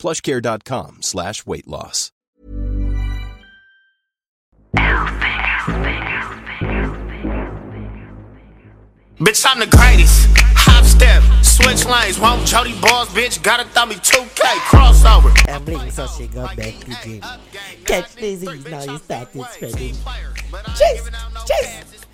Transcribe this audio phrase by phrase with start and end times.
[0.00, 2.10] plushcare.com slash weight loss.
[9.20, 10.28] Bitch, I'm the greatest.
[10.56, 13.42] Hop step, switch lanes, won't Jody balls, bitch.
[13.42, 14.40] Gotta throw me 2K
[14.72, 15.34] crossover.
[15.44, 17.20] Gambling, so she got back to gym.
[17.84, 19.94] Catch disease, now you started spreading.
[20.74, 21.10] Chase,
[21.46, 22.06] chase.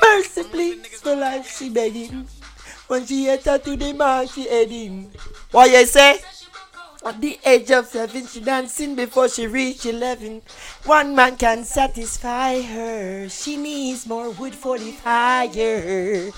[0.00, 2.26] Mercy, please, for life she begging.
[2.88, 5.10] When she enter to the mall, she heading.
[5.50, 6.20] What you say?
[7.06, 10.42] At the age of seven, she dancing before she reach eleven.
[10.86, 13.28] One man can satisfy her.
[13.28, 16.32] She needs more wood for the fire.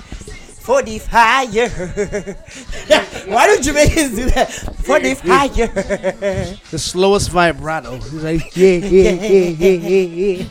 [0.61, 1.71] For the fire.
[3.33, 4.53] Why don't Jamaicans do that?
[4.85, 6.59] For the fire.
[6.71, 7.95] The slowest vibrato.
[7.97, 10.45] He's like, yeah, yeah, yeah, yeah, yeah.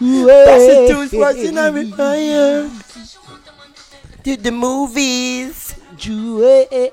[0.00, 2.68] That's the two spots in every fire.
[4.24, 5.76] To the movies.
[6.04, 6.90] Hey,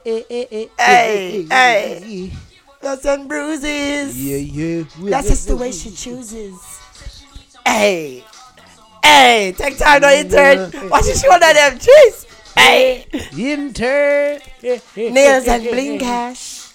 [1.50, 2.32] hey.
[2.82, 4.16] Lots and bruises.
[4.24, 4.84] Yeah, yeah.
[5.10, 6.56] That's just the way she chooses.
[7.66, 8.24] Hey,
[9.04, 10.72] hey, take time to intern.
[10.90, 12.26] Why she showing that them cheese?
[12.56, 13.06] Hey,
[13.38, 14.40] Intern.
[14.96, 16.70] nails and bling cash.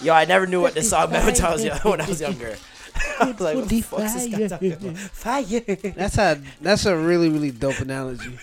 [0.00, 2.20] Yo, I never knew what this song meant when I was young, when I was
[2.20, 2.56] younger.
[3.20, 4.96] I was like, what the fuck's this guy talking about?
[4.96, 5.60] Fire.
[5.96, 8.36] That's a that's a really really dope analogy.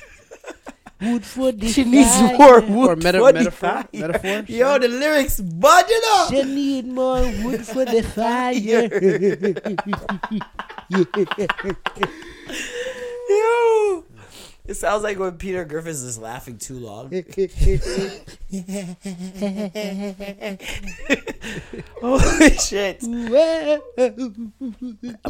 [1.02, 3.70] Wood for the She needs more wood or meta- for the metaphor.
[3.70, 3.88] fire.
[3.92, 4.44] Metaphor.
[4.48, 6.30] Yo, the lyrics budget up.
[6.30, 8.88] She need more wood for the fire.
[13.30, 14.04] Yo.
[14.68, 17.10] It sounds like when Peter Griffiths is laughing too long.
[22.02, 23.04] Holy shit.
[23.04, 23.82] I'm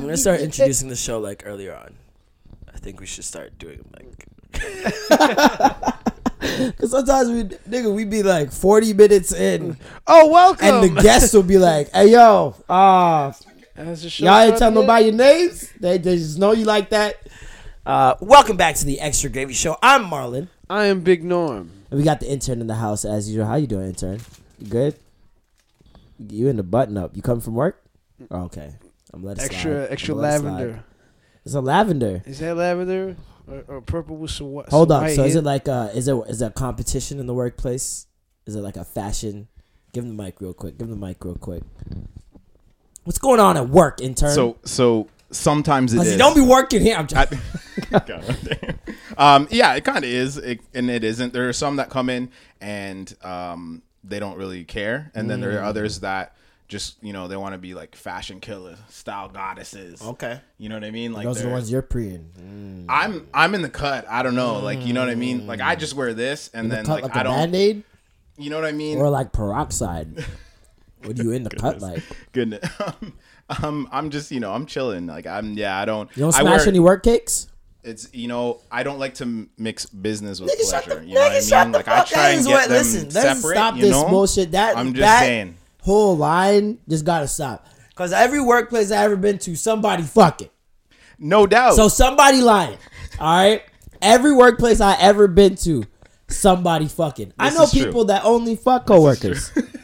[0.01, 1.95] gonna start introducing the show like earlier on.
[2.73, 4.25] I think we should start doing like.
[6.77, 10.65] Cause sometimes we, nigga, we be like 40 minutes in, Oh, welcome.
[10.67, 13.31] and the guests will be like, "Hey, yo, uh,
[13.75, 15.71] the show y'all ain't tell nobody your names.
[15.79, 17.15] They, they just know you like that."
[17.85, 19.77] Uh, welcome back to the Extra Gravy Show.
[19.81, 20.47] I'm Marlon.
[20.69, 21.71] I am Big Norm.
[21.89, 23.45] And we got the intern in the house as usual.
[23.45, 24.19] How you doing, intern?
[24.59, 24.95] You good?
[26.19, 27.15] You in the button up?
[27.15, 27.81] You coming from work?
[28.29, 28.73] Oh, okay.
[29.13, 29.91] I'm letting Extra slide.
[29.91, 30.21] extra it slide.
[30.21, 30.83] lavender.
[31.45, 32.21] It's a lavender.
[32.25, 33.15] Is that lavender
[33.47, 34.69] or, or purple with some what?
[34.69, 35.03] Hold some up.
[35.03, 38.07] white So is it like uh is it is there a competition in the workplace?
[38.45, 39.47] Is it like a fashion?
[39.93, 40.77] Give him the mic real quick.
[40.77, 41.63] Give him the mic real quick.
[43.03, 44.31] What's going on at work, intern?
[44.33, 46.09] So so sometimes it is.
[46.09, 46.95] Cause don't be working here.
[46.97, 48.79] I'm just, I, God damn.
[49.17, 51.33] Um, yeah, it kind of is, it, and it isn't.
[51.33, 52.29] There are some that come in
[52.59, 55.61] and um, they don't really care, and then there Mm.
[55.61, 56.35] are others that
[56.71, 60.01] just you know they want to be like fashion killer style goddesses.
[60.01, 60.39] okay.
[60.57, 61.11] You know what I mean?
[61.11, 62.29] Like Those are the ones you're preying.
[62.39, 62.85] Mm.
[62.87, 64.07] I'm I'm in the cut.
[64.09, 64.59] I don't know.
[64.59, 65.45] Like you know what I mean?
[65.47, 65.97] Like I just mm.
[65.97, 67.33] wear this, and then cut like, like, I a don't.
[67.35, 67.83] band-aid
[68.37, 68.97] You know what I mean?
[68.99, 70.23] or like peroxide.
[71.03, 72.01] what are you in the cut like?
[72.31, 72.63] Goodness.
[73.51, 75.07] Um, um, I'm just you know I'm chilling.
[75.07, 75.77] Like I'm yeah.
[75.77, 76.09] I don't.
[76.15, 77.47] You don't I smash wear- any work cakes?
[77.83, 80.99] it's you know I don't like to mix business with Nigga, pleasure.
[81.01, 81.71] the- you know what nigga, shut I mean?
[81.73, 83.55] the Like I try and is get what- them listen, let's separate.
[83.55, 84.07] stop you this know?
[84.07, 84.51] bullshit.
[84.51, 85.57] That- I'm just that- saying.
[85.81, 87.67] Whole line just gotta stop.
[87.95, 90.49] Cause every workplace I ever been to, somebody fucking.
[91.19, 91.75] No doubt.
[91.75, 92.77] So somebody lying.
[93.19, 93.63] All right.
[94.01, 95.83] Every workplace I ever been to,
[96.27, 97.33] somebody fucking.
[97.37, 97.85] I know is true.
[97.85, 99.51] people that only fuck coworkers.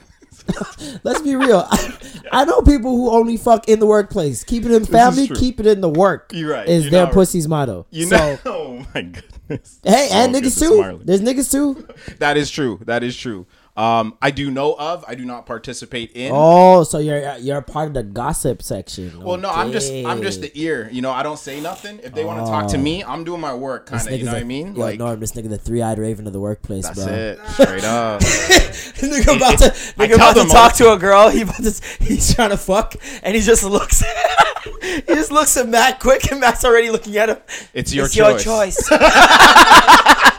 [1.03, 1.65] Let's be real.
[1.69, 1.97] I,
[2.31, 4.43] I know people who only fuck in the workplace.
[4.43, 6.31] Keep it in family, keep it in the work.
[6.33, 6.67] You're right.
[6.67, 7.85] Is You're their pussy's motto.
[7.91, 8.39] you so, know.
[8.45, 9.79] Oh my goodness.
[9.83, 11.01] hey, and Oh, niggas too.
[11.03, 11.87] There's niggas too.
[12.19, 12.79] That is true.
[12.85, 13.45] That is true.
[13.77, 15.05] Um, I do know of.
[15.07, 16.31] I do not participate in.
[16.33, 19.21] Oh, so you're you're part of the gossip section.
[19.21, 20.89] Well, no, I'm just I'm just the ear.
[20.91, 21.99] You know, I don't say nothing.
[22.03, 24.11] If they want to talk to me, I'm doing my work, kind of.
[24.17, 24.73] You know what I mean?
[24.73, 27.13] Yo, like Norm, this nigga the three eyed raven of the workplace, that's bro.
[27.13, 28.21] it, straight up.
[28.21, 29.65] nigga about to,
[29.97, 31.29] nigga about to talk to a girl.
[31.29, 34.03] He about to, he's trying to fuck, and he just looks.
[34.81, 37.37] he just looks at Matt quick, and Matt's already looking at him.
[37.75, 38.39] It's your choice.
[38.39, 38.89] it's your choice.
[38.89, 40.37] choice.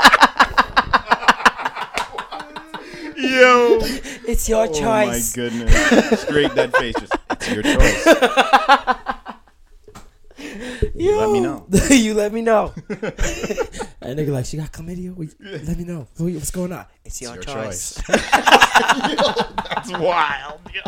[3.40, 3.78] Yo.
[4.26, 5.36] it's your choice.
[5.36, 6.20] Oh my goodness.
[6.22, 6.94] Straight dead face.
[6.98, 8.06] Just, it's your choice.
[10.94, 11.66] You let me know.
[11.90, 12.72] you let me know.
[14.00, 15.14] And nigga like, she got chlamydia.
[15.66, 16.08] Let me know.
[16.16, 16.86] What's going on?
[17.04, 17.94] It's your, Your choice.
[18.08, 20.82] That's wild, yo.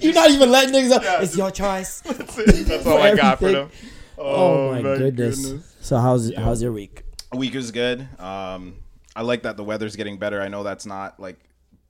[0.00, 1.18] You're not even letting niggas know.
[1.20, 2.00] it's your choice.
[2.00, 3.70] That's all I got for them.
[4.16, 5.74] Oh, my, goodness.
[5.80, 7.04] So how's how's your week?
[7.34, 8.08] Week is good.
[8.18, 8.76] Um,
[9.16, 10.40] I like that the weather's getting better.
[10.40, 11.38] I know that's not like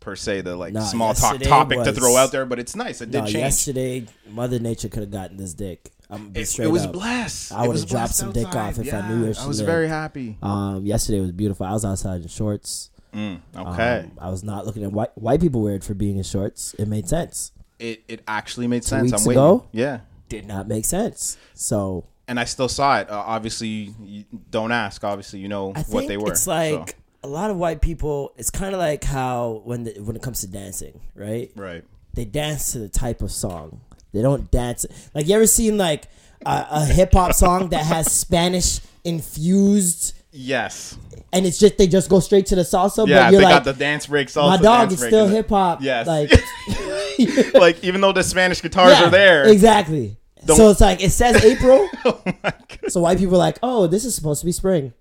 [0.01, 2.59] per se the like Nah, small talk yesterday topic to was- throw out there, but
[2.59, 3.01] it's nice.
[3.01, 3.35] It did No, change.
[3.37, 5.91] yesterday, Mother Nature could have gotten this dick.
[6.11, 6.93] I'm be It, straight it was up.
[6.93, 7.53] blessed.
[7.53, 9.47] I It would've was dropped blessed some dick off if I knew where she I
[9.47, 9.67] was lived.
[9.67, 10.39] very happy.
[10.43, 11.67] Um, yesterday was beautiful.
[11.67, 12.91] I was outside in shorts.
[13.15, 14.01] Mm, okay.
[14.05, 16.75] Um, I was not looking at white white people weird for being in shorts.
[16.79, 17.53] It made sense.
[17.79, 19.05] it it actually made sense.
[19.13, 19.43] weeks I'm waiting.
[19.43, 19.67] ago?
[19.73, 20.01] Yeah.
[20.29, 21.37] Did not make sense.
[21.55, 23.11] So And I still saw it.
[23.11, 25.03] Uh, obviously, you don't ask.
[25.05, 26.33] Obviously, you know I think what they were.
[26.33, 26.51] it's so.
[26.53, 28.33] like a lot of white people.
[28.37, 31.51] It's kind of like how when the, when it comes to dancing, right?
[31.57, 31.85] right.
[32.15, 33.81] They dance to the type of song.
[34.13, 36.05] They don't dance like you ever seen like
[36.47, 40.97] a, a hip hop song that has Spanish infused, Yes.
[41.33, 43.07] and it's just they just go straight to the salsa.
[43.07, 43.25] Yeah.
[43.25, 44.37] but They you're got like, the dance breaks.
[44.37, 45.83] Also my dog, it's still hip hop.
[45.83, 46.07] Yes.
[46.07, 46.31] like
[47.55, 49.45] like even though the Spanish guitars Yeah, are there.
[49.49, 50.17] Exactly.
[50.47, 51.89] So it's like it says April.
[52.05, 52.55] oh my God.
[52.89, 54.93] so white people are like, oh, this is supposed to be spring.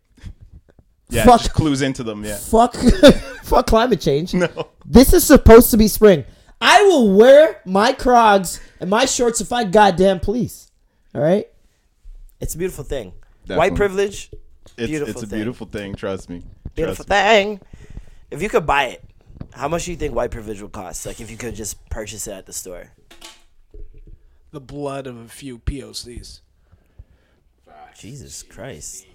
[1.10, 1.26] Yeah.
[1.26, 1.40] Fuck.
[1.42, 2.24] Just clues into them.
[2.26, 2.36] Yeah.
[2.38, 2.76] Fuck,
[3.44, 4.34] fuck climate change.
[4.34, 4.50] No.
[4.86, 6.26] This is supposed to be spring.
[6.60, 10.72] I will wear my Crocs and my shorts if I goddamn please.
[11.16, 11.48] All right.
[12.40, 13.14] It's a beautiful thing.
[13.46, 13.58] Definitely.
[13.58, 14.32] White privilege,
[14.78, 15.38] It's Beautiful it's a thing.
[15.40, 15.96] beautiful thing.
[15.96, 16.44] Trust me.
[16.76, 17.16] beautiful Trust me.
[17.16, 17.62] thing.
[18.30, 19.04] If you could buy it,
[19.54, 21.06] how much do you think white privilege would cost?
[21.06, 22.92] Like if you could just purchase it at the store.
[24.52, 26.42] The blood of a few POCs.
[27.98, 29.06] Jesus Christ.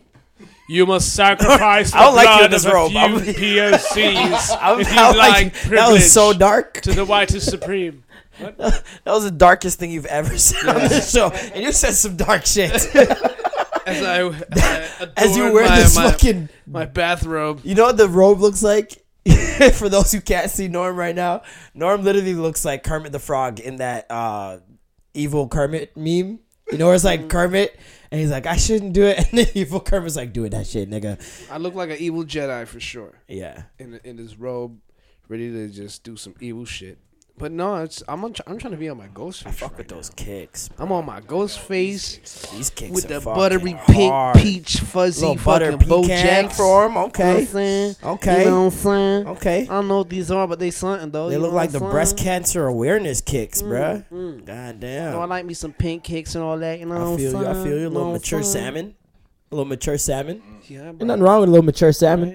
[0.68, 2.90] You must sacrifice the I don't like you blood in this of a robe.
[2.90, 6.80] few I'm- POCs I'm if you like like- privilege that was so dark.
[6.82, 8.04] to the whitest supreme.
[8.38, 12.16] That was the darkest thing you've ever said on this show, and you said some
[12.16, 12.72] dark shit.
[12.74, 17.60] As I, I As you adorned wear my, this my, fucking, my bathrobe.
[17.64, 19.04] you know what the robe looks like.
[19.74, 21.42] For those who can't see Norm right now,
[21.74, 24.58] Norm literally looks like Kermit the Frog in that uh,
[25.14, 26.40] evil Kermit meme.
[26.70, 27.78] You know, where it's like Kermit,
[28.12, 30.66] and he's like, "I shouldn't do it," and then evil Kermit's like, "Do it, that
[30.66, 31.18] shit, nigga."
[31.50, 33.14] I look like an evil Jedi for sure.
[33.26, 34.78] Yeah, In in this robe,
[35.28, 36.98] ready to just do some evil shit.
[37.38, 39.58] But no, it's I'm on, I'm trying to be on my ghost face.
[39.58, 39.96] fuck right with now.
[39.96, 40.70] those kicks.
[40.78, 42.18] I'm on my ghost face
[42.52, 44.36] These kicks with are the fucking buttery pink, hard.
[44.36, 46.52] peach, fuzzy Little butter fucking pecan Bojacks.
[46.56, 46.92] form.
[46.92, 47.56] You know Okay, what
[48.04, 48.12] I'm?
[48.14, 48.38] Okay.
[48.44, 49.26] You know what I'm saying?
[49.28, 49.62] okay.
[49.62, 51.28] I don't know what these are, but they something though.
[51.30, 54.04] They you look like the I'm breast cancer awareness kicks, mm, bruh.
[54.12, 54.44] Mm.
[54.44, 55.12] God damn.
[55.12, 56.78] So oh, I like me some pink kicks and all that.
[56.80, 57.46] You know what I I'm feel you.
[57.48, 57.88] I feel you.
[57.88, 58.94] A little mature salmon.
[59.50, 60.42] A little mature salmon.
[60.68, 61.06] Yeah, Ain't bro.
[61.08, 62.28] nothing wrong with a little mature salmon.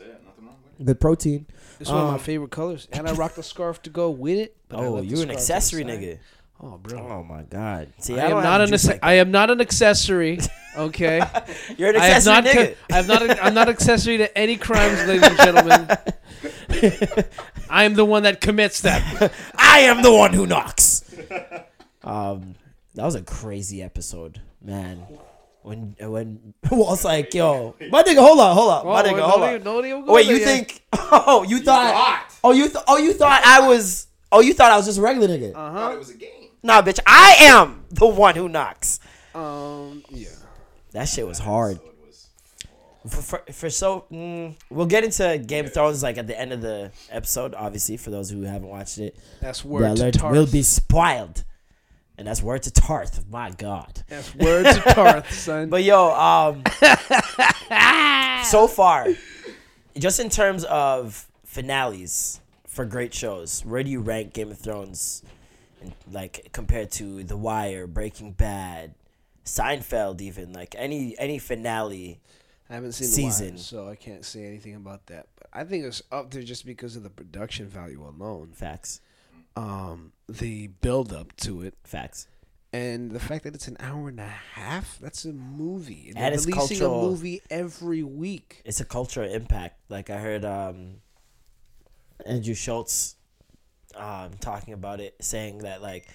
[0.00, 0.84] Right?
[0.84, 1.46] Good protein.
[1.80, 4.38] It's one of my Um, favorite colors, and I rock the scarf to go with
[4.38, 4.56] it.
[4.70, 6.18] Oh, you're an scarf to the accessory nigga.
[6.60, 6.98] Oh, bro.
[6.98, 7.92] Oh my god.
[7.98, 10.40] See, I, I, am not an juice acce- like I am not an accessory.
[10.76, 11.22] Okay.
[11.76, 12.44] You're an I have accessory not.
[12.44, 12.66] nigga.
[12.74, 13.44] co- I have not.
[13.44, 15.88] I'm not accessory to any crimes, ladies and gentlemen.
[17.70, 19.02] I am the one that commits them.
[19.54, 21.04] I am the one who knocks.
[22.02, 22.54] um,
[22.94, 25.06] that was a crazy episode, man.
[25.62, 30.06] When when Walt's like, "Yo, my nigga, hold on, hold on, my nigga, hold on."
[30.06, 30.82] Wait, you think?
[31.10, 32.30] Oh, you thought?
[32.44, 34.06] Oh, you th- oh you thought I was?
[34.30, 35.52] Oh, you thought I was just a regular nigga?
[35.54, 35.78] Uh-huh.
[35.78, 36.50] thought it was a game.
[36.62, 39.00] Nah, bitch, I am the one who knocks.
[39.34, 40.02] Um.
[40.10, 40.28] Yeah.
[40.92, 41.80] That shit was hard.
[43.08, 46.52] For, for, for so, mm, we'll get into Game of Thrones like at the end
[46.52, 47.54] of the episode.
[47.54, 50.32] Obviously, for those who haven't watched it, That's the word to alert Tarth.
[50.32, 51.44] will be spoiled,
[52.18, 53.24] and that's word to Tarth.
[53.30, 54.02] My God.
[54.08, 55.70] That's word to Tarth, son.
[55.70, 56.64] But yo, um,
[58.44, 59.06] so far,
[59.96, 65.22] just in terms of finales for great shows, where do you rank Game of Thrones,
[65.80, 68.94] in, like compared to The Wire, Breaking Bad,
[69.44, 72.20] Seinfeld, even like any any finale?
[72.68, 73.46] I haven't seen season.
[73.46, 75.28] the Wire, so I can't say anything about that.
[75.38, 78.50] But I think it's up there just because of the production value alone.
[78.54, 79.00] Facts,
[79.58, 82.26] Um, the build up to it, facts.
[82.72, 84.98] and the fact that it's an hour and a half.
[85.00, 87.06] That's a movie, And they're it's releasing cultural.
[87.06, 88.62] a movie every week.
[88.64, 89.80] It's a cultural impact.
[89.88, 90.96] Like I heard um,
[92.26, 93.16] Andrew Schulz
[93.96, 96.06] um, talking about it, saying that like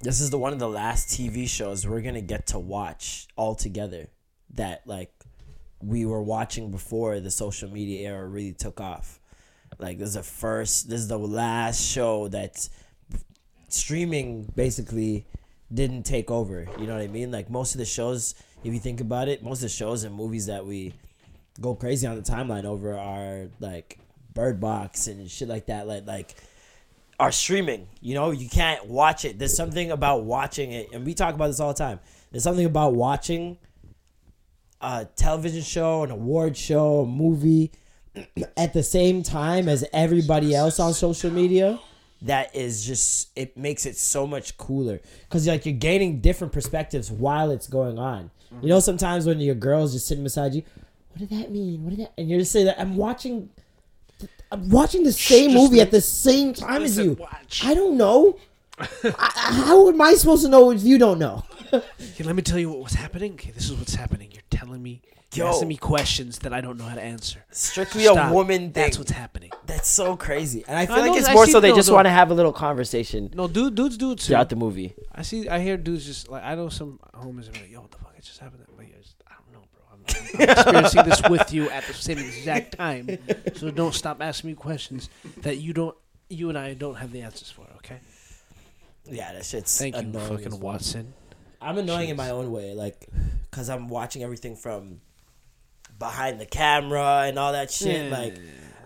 [0.00, 3.54] this is the one of the last TV shows we're gonna get to watch all
[3.54, 4.08] together.
[4.54, 5.12] That like
[5.82, 9.18] we were watching before the social media era really took off.
[9.78, 12.68] Like this is the first, this is the last show that
[13.68, 15.26] streaming basically
[15.72, 16.66] didn't take over.
[16.78, 17.30] You know what I mean?
[17.30, 20.14] Like most of the shows, if you think about it, most of the shows and
[20.14, 20.94] movies that we
[21.60, 23.98] go crazy on the timeline over are like
[24.34, 25.86] Bird Box and shit like that.
[25.86, 26.34] Like like
[27.18, 27.88] are streaming.
[28.00, 29.38] You know, you can't watch it.
[29.38, 32.00] There's something about watching it, and we talk about this all the time.
[32.30, 33.58] There's something about watching
[34.80, 37.72] a television show, an award show, a movie
[38.56, 41.78] at the same time as everybody else on social media,
[42.22, 47.10] that is just it makes it so much cooler because like you're gaining different perspectives
[47.10, 48.30] while it's going on.
[48.60, 50.62] You know, sometimes when your girl's just sitting beside you,
[51.12, 51.84] what did that mean?
[51.84, 52.12] What did that?
[52.18, 53.48] And you're just saying that I'm watching.
[54.50, 57.12] I'm watching the same just movie at the same time as you.
[57.12, 57.62] watch.
[57.64, 58.38] I don't know.
[58.78, 61.44] I, how am I supposed to know if you don't know?
[62.12, 63.32] Okay, let me tell you what was happening.
[63.34, 64.30] Okay, this is what's happening.
[64.32, 65.00] You're telling me,
[65.34, 65.52] you're Yo.
[65.52, 67.44] asking me questions that I don't know how to answer.
[67.50, 68.30] Strictly Stop.
[68.30, 68.72] a woman thing.
[68.72, 69.50] That's what's happening.
[69.66, 71.70] That's so crazy, and I feel I like know, it's I more see- so they
[71.70, 71.94] no, just no.
[71.94, 74.26] want to have a little conversation No, dude, dudes do it too.
[74.28, 74.94] throughout the movie.
[75.14, 75.48] I see.
[75.48, 78.14] I hear dudes just like I know some homies are like, "Yo, what the fuck?
[78.18, 79.82] It just happened." Like, I, just, I don't know, bro.
[79.92, 80.50] I'm, I'm
[80.84, 83.08] experiencing this with you at the same exact time.
[83.54, 85.96] So don't stop asking me questions that you don't,
[86.28, 87.66] you and I don't have the answers for.
[87.76, 88.00] Okay.
[89.10, 90.24] Yeah, that shit's Thank you, annoying.
[90.24, 90.62] as fucking fuck.
[90.62, 91.14] Watson.
[91.62, 93.08] I'm annoying in my own way, like,
[93.50, 95.00] cause I'm watching everything from
[95.98, 98.10] behind the camera and all that shit.
[98.10, 98.16] Yeah.
[98.18, 98.36] Like,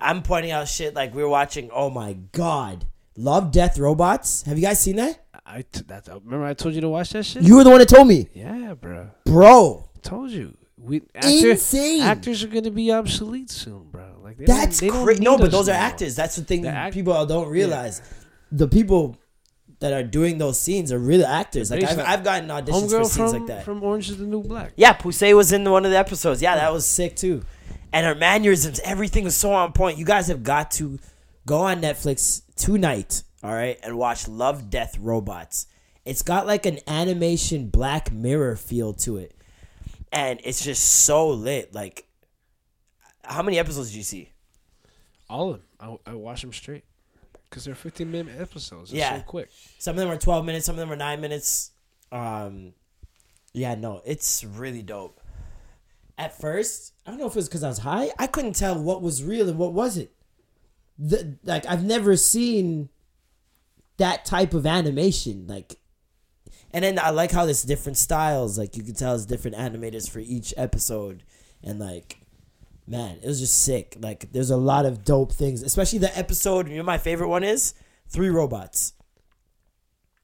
[0.00, 0.95] I'm pointing out shit.
[0.95, 1.71] Like we are watching.
[1.73, 2.85] Oh my god,
[3.16, 4.42] Love, Death, Robots.
[4.42, 5.25] Have you guys seen that?
[5.45, 7.42] I t- that, remember I told you to watch that shit.
[7.42, 9.11] You were the one that told me, yeah, bro.
[9.25, 9.88] bro.
[10.02, 10.56] Told you.
[10.78, 12.02] We actor, Insane.
[12.02, 14.04] actors are gonna be obsolete soon, bro.
[14.23, 15.23] Like That's don't, they don't crazy.
[15.25, 16.14] No, but those are actors.
[16.14, 18.02] That's the thing The act- people don't realize.
[18.52, 19.16] The people
[19.80, 21.71] that are doing those scenes are real actors.
[21.71, 23.64] Like I've, I've gotten auditions for scenes from like that.
[23.64, 24.73] from Orange is the New Black.
[24.76, 26.40] Yeah, Poussey was in one of the episodes.
[26.40, 27.42] Yeah, that was sick too.
[27.92, 29.99] And her mannerisms, everything was so on point.
[29.99, 30.99] You guys have got to
[31.45, 35.66] go on Netflix tonight, all right, and watch Love, Death, Robots.
[36.04, 39.33] It's got like an animation Black Mirror feel to it.
[40.12, 41.75] And it's just so lit.
[41.75, 42.06] Like,
[43.25, 44.30] how many episodes did you see?
[45.28, 45.99] All of them.
[46.06, 46.85] I, I watch them straight
[47.57, 48.91] because they're 15 minute episodes.
[48.91, 49.17] It's Yeah.
[49.17, 49.49] so quick.
[49.79, 51.71] Some of them are 12 minutes, some of them are 9 minutes.
[52.13, 52.75] Um
[53.55, 55.23] yeah, no, it's really dope.
[56.19, 58.79] At first, I don't know if it was cuz I was high, I couldn't tell
[58.79, 60.11] what was real and what wasn't.
[60.99, 62.91] The, like I've never seen
[63.97, 65.79] that type of animation like
[66.73, 68.59] and then I like how there's different styles.
[68.59, 71.23] Like you can tell it's different animators for each episode
[71.63, 72.21] and like
[72.87, 73.97] man, it was just sick.
[74.00, 77.45] Like there's a lot of dope things, especially the episode, you know my favorite one
[77.45, 77.75] is?
[78.09, 78.93] Three robots.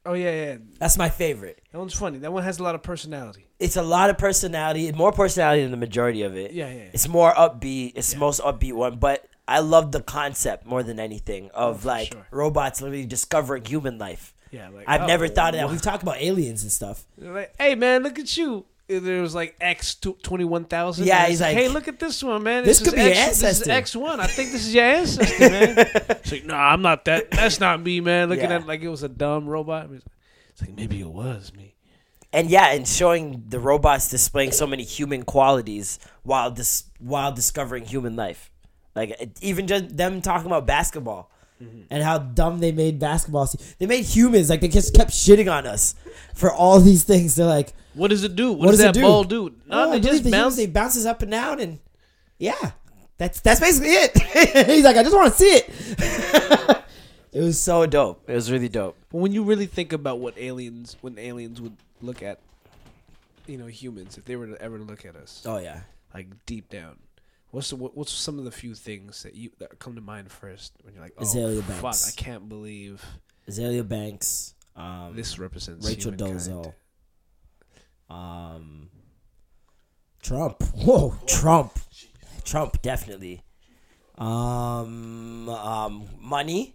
[0.04, 0.56] Oh yeah, yeah.
[0.78, 1.62] That's my favorite.
[1.70, 2.18] That one's funny.
[2.18, 3.46] That one has a lot of personality.
[3.60, 6.52] It's a lot of personality, more personality than the majority of it.
[6.52, 6.88] Yeah, yeah, yeah.
[6.92, 7.92] It's more upbeat.
[7.94, 11.88] It's the most upbeat one, but I love the concept more than anything of Oh,
[11.88, 12.26] like sure.
[12.32, 14.34] robots literally discovering human life.
[14.50, 15.70] Yeah, like I've oh, never thought of that.
[15.70, 17.06] We've talked about aliens and stuff.
[17.16, 18.66] Like, hey man, look at you.
[18.88, 21.06] There was like X twenty one thousand.
[21.06, 22.64] Yeah, he's like, hey, look at this one, man.
[22.64, 24.20] this is could be X, This ancestor." is X one.
[24.20, 25.74] I think this is your ancestor, man.
[25.78, 27.30] it's like, no, I'm not that.
[27.30, 28.28] That's not me, man.
[28.28, 28.56] Looking Yeah.
[28.56, 29.88] at it like it was a dumb robot.
[30.50, 31.74] It's like maybe it was me.
[32.34, 37.84] And yeah, and showing the robots displaying so many human qualities while dis- while discovering
[37.86, 38.50] human life.
[38.94, 41.30] Like even just them talking about basketball
[41.62, 41.82] Mm-hmm.
[41.90, 43.48] and how dumb they made basketball.
[43.78, 45.94] They made humans like they just kept shitting on us
[46.34, 47.36] for all these things.
[47.36, 48.50] They're like, What does it do?
[48.52, 49.02] What what does does it that do?
[49.02, 49.54] ball do?
[49.66, 50.56] No, oh, they just bounce.
[50.56, 51.78] they bounces up and down and
[52.38, 52.72] yeah,
[53.18, 54.66] that's that's basically it.
[54.68, 56.82] He's like, I just want to see it.
[57.32, 58.28] it was so dope.
[58.28, 58.96] It was really dope.
[59.10, 62.40] But when you really think about what aliens, when aliens would look at,
[63.46, 65.80] you know, humans, if they were to ever look at us, Oh yeah.
[66.14, 66.98] like deep down,
[67.50, 70.32] what's the, what, what's some of the few things that you that come to mind
[70.32, 72.08] first when you're like, oh Azealia fuck, Banks.
[72.08, 73.04] I can't believe
[73.48, 74.54] Azealia Banks.
[74.74, 76.40] Um, this represents Rachel humankind.
[76.40, 76.74] Dolezal.
[78.12, 78.88] Um,
[80.22, 80.62] Trump.
[80.74, 81.78] Whoa, Trump.
[82.44, 83.42] Trump definitely.
[84.18, 86.74] Um, um, money.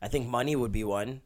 [0.00, 1.22] I think money would be one.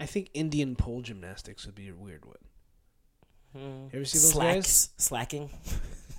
[0.00, 2.36] I think Indian pole gymnastics would be a weird one.
[3.54, 4.90] You ever see those guys?
[4.96, 5.50] Slacking.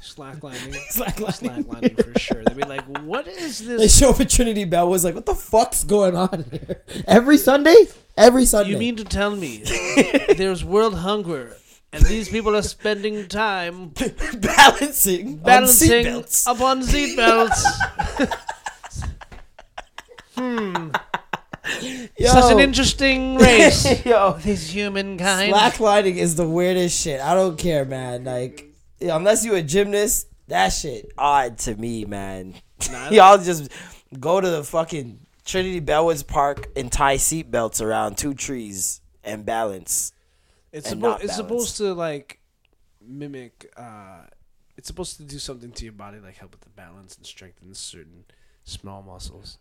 [0.04, 0.76] Slacklining.
[0.92, 1.64] Slacklining.
[1.66, 2.44] Slacklining for sure.
[2.44, 3.80] They'd be like, "What is this?
[3.82, 6.84] They show up at Trinity Bell was like, what the fuck's going on here?
[7.08, 7.88] Every Sunday?
[8.18, 8.72] Every Sunday.
[8.72, 9.64] You mean to tell me
[10.38, 11.56] there's world hunger
[11.94, 13.94] and these people are spending time
[14.38, 16.52] balancing, balancing on seatbelts?
[16.56, 18.34] upon seatbelts.
[20.36, 20.90] Hmm.
[22.18, 24.06] Yo, Such an interesting race.
[24.06, 25.54] yo, this humankind.
[25.54, 27.22] slacklining is the weirdest shit.
[27.22, 28.26] I don't care, man.
[28.26, 28.73] Like,
[29.10, 32.56] unless you a gymnast, that shit odd to me, man.
[33.12, 33.72] Y'all just
[34.20, 40.14] go to the fucking Trinity Bellwoods Park and tie seatbelts around two trees and balance.
[40.72, 42.40] It's and supposed it's supposed to like
[43.02, 43.72] mimic.
[43.78, 44.22] uh
[44.78, 47.74] It's supposed to do something to your body, like help with the balance and strengthen
[47.74, 48.26] certain
[48.64, 49.60] small muscles.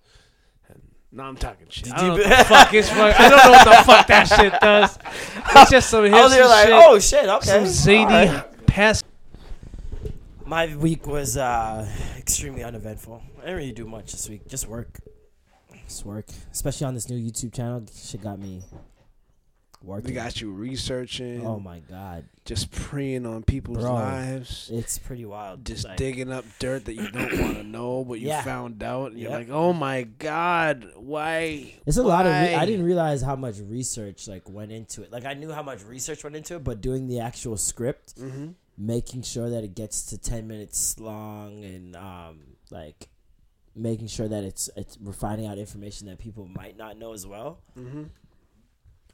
[0.69, 0.81] And
[1.11, 1.93] No, I'm talking shit.
[1.93, 2.91] I don't know what the fuck is.
[2.93, 4.99] I don't know what the fuck that shit does.
[5.57, 6.73] It's just some hipster like, shit.
[6.73, 7.47] oh shit, okay.
[7.47, 8.67] some zany right.
[8.67, 9.03] pass.
[10.52, 13.23] My week was uh, extremely uneventful.
[13.38, 14.47] I didn't really do much this week.
[14.49, 15.00] Just work.
[15.88, 16.26] Just work.
[16.52, 17.82] Especially on this new YouTube channel.
[17.90, 18.61] Shit got me
[19.82, 20.11] working.
[20.11, 21.47] We got you researching.
[21.47, 22.26] oh my god.
[22.44, 23.94] just preying on people's Bro.
[23.94, 24.68] lives.
[24.71, 25.64] It's pretty wild.
[25.64, 28.42] Just Like, digging up dirt that you don't want to know, but you Yeah.
[28.42, 29.12] found out.
[29.12, 31.76] And you're like, oh my god, why?
[31.87, 32.32] It's a lot of.
[32.32, 35.11] Re- I didn't realize how much research like went into it.
[35.12, 38.49] Like I knew how much research went into it, but doing the actual script, Mm-hmm.
[38.79, 43.09] Making sure that it gets to ten minutes long, and um, like
[43.76, 47.26] making sure that it's it's we're finding out information that people might not know as
[47.26, 47.61] well.
[47.79, 48.05] Mm-hmm.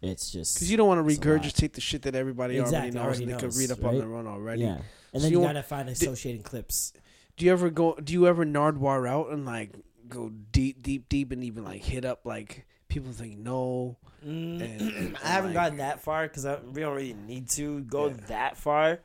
[0.01, 1.41] It's just Because you don't want to It's a lot.
[1.43, 3.85] regurgitate the shit that everybody Exactly, already knows already and they could read up on
[3.91, 3.99] right?
[3.99, 4.63] their own already.
[4.63, 4.83] yeah, and
[5.15, 6.93] So then you you, want- gotta find associating clips.
[7.37, 7.95] Do you ever go?
[7.97, 9.73] Do you ever Nardwuar out and like
[10.09, 13.97] go deep, deep, deep, and even like hit up like people think no?
[14.25, 17.81] Mm, And- and- I haven't and, gotten that far because we don't really need to
[17.81, 19.01] go that far.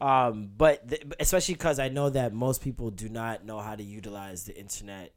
[0.00, 3.82] Um, but th- especially because I know that most people do not know how to
[3.82, 5.12] utilize the internet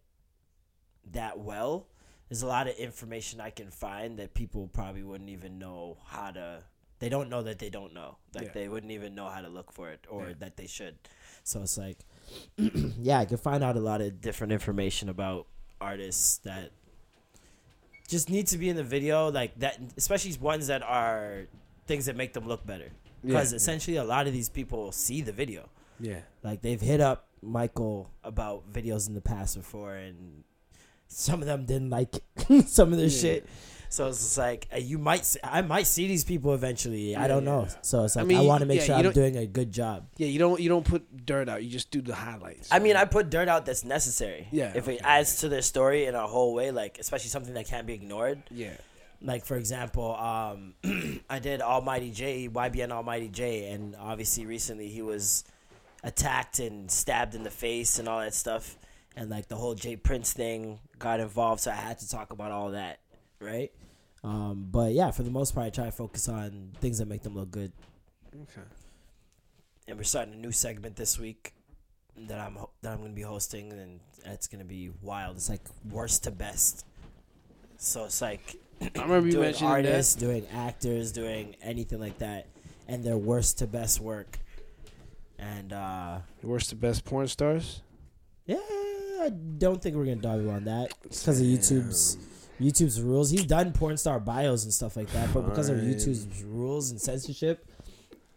[1.12, 1.88] that well.
[2.30, 6.32] There's a lot of information I can find that people probably wouldn't even know how
[6.32, 6.60] to.
[7.00, 8.18] They don't know that they don't know.
[8.36, 8.52] Like Yeah.
[8.54, 10.96] they wouldn't even know how to look for it or that they should.
[11.44, 11.98] So it's like,
[12.58, 15.48] yeah, I can find out a lot of different information about
[15.82, 16.72] artists that
[18.08, 21.46] just need to be in the video, like that, especially ones that are
[21.88, 22.92] things that make them look better.
[23.24, 23.58] Because Yeah.
[23.58, 25.70] essentially, a lot of these people see the video.
[26.00, 26.22] Yeah.
[26.44, 30.44] Like they've hit up Michael about videos in the past before, and
[31.08, 32.24] some of them didn't like
[32.66, 33.46] some of their shit.
[33.92, 37.16] So it's just like uh, you might, see, I might see these people eventually.
[37.16, 37.68] I don't know.
[37.82, 40.06] So it's like I, mean, want to make yeah, sure I'm doing a good job.
[40.18, 40.28] Yeah.
[40.28, 40.60] You don't.
[40.60, 41.64] You don't put dirt out.
[41.64, 42.70] You just do the highlights.
[42.72, 44.48] I mean, I put dirt out that's necessary.
[44.52, 47.66] Yeah, If it adds to their story in a whole way, like especially something that
[47.68, 48.44] can't be ignored.
[48.52, 48.74] Yeah.
[49.22, 50.74] Like for example, um,
[51.30, 55.44] I did Almighty Jay, YBN Almighty Jay, and obviously recently he was
[56.04, 58.78] attacked and stabbed in the face and all that stuff,
[59.18, 62.52] and like the whole J Prince thing got involved, so I had to talk about
[62.52, 63.00] all that,
[63.42, 63.72] right?
[64.24, 67.24] Um, but yeah, for the most part, I try to focus on things that make
[67.24, 67.72] them look good.
[68.34, 68.68] Okay.
[69.88, 71.54] And we're starting a new segment this week
[72.28, 75.38] that I'm ho- that I'm going to be hosting, and it's going to be wild.
[75.38, 76.86] It's like worst to best.
[77.78, 82.48] So it's like I remember you doing mentioning artists, doing actors, doing anything like that,
[82.88, 84.40] and their worst to best work.
[85.38, 86.20] And uh.
[86.44, 87.82] Worst to best porn stars.
[88.46, 88.58] yeah,
[89.22, 92.18] I don't think we're gonna dive on that because of YouTube's
[92.60, 93.30] YouTube's rules.
[93.30, 97.00] He's done porn star bios and stuff like that, but because of YouTube's rules and
[97.00, 97.66] censorship,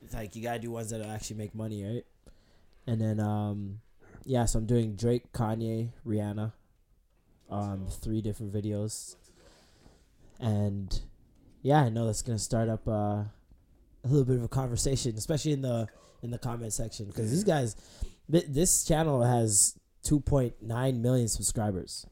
[0.02, 2.04] it's like you gotta do ones that actually make money, right?
[2.86, 3.80] And then um,
[4.24, 6.52] yeah, so I'm doing Drake, Kanye, Rihanna,
[7.50, 9.16] um, three different videos,
[10.42, 11.00] and
[11.62, 13.28] yeah, I know that's gonna start up uh, a
[14.04, 15.86] little bit of a conversation, especially in the
[16.22, 17.76] in the comment section because these guys,
[18.30, 22.06] th- this channel has 2.9 million subscribers.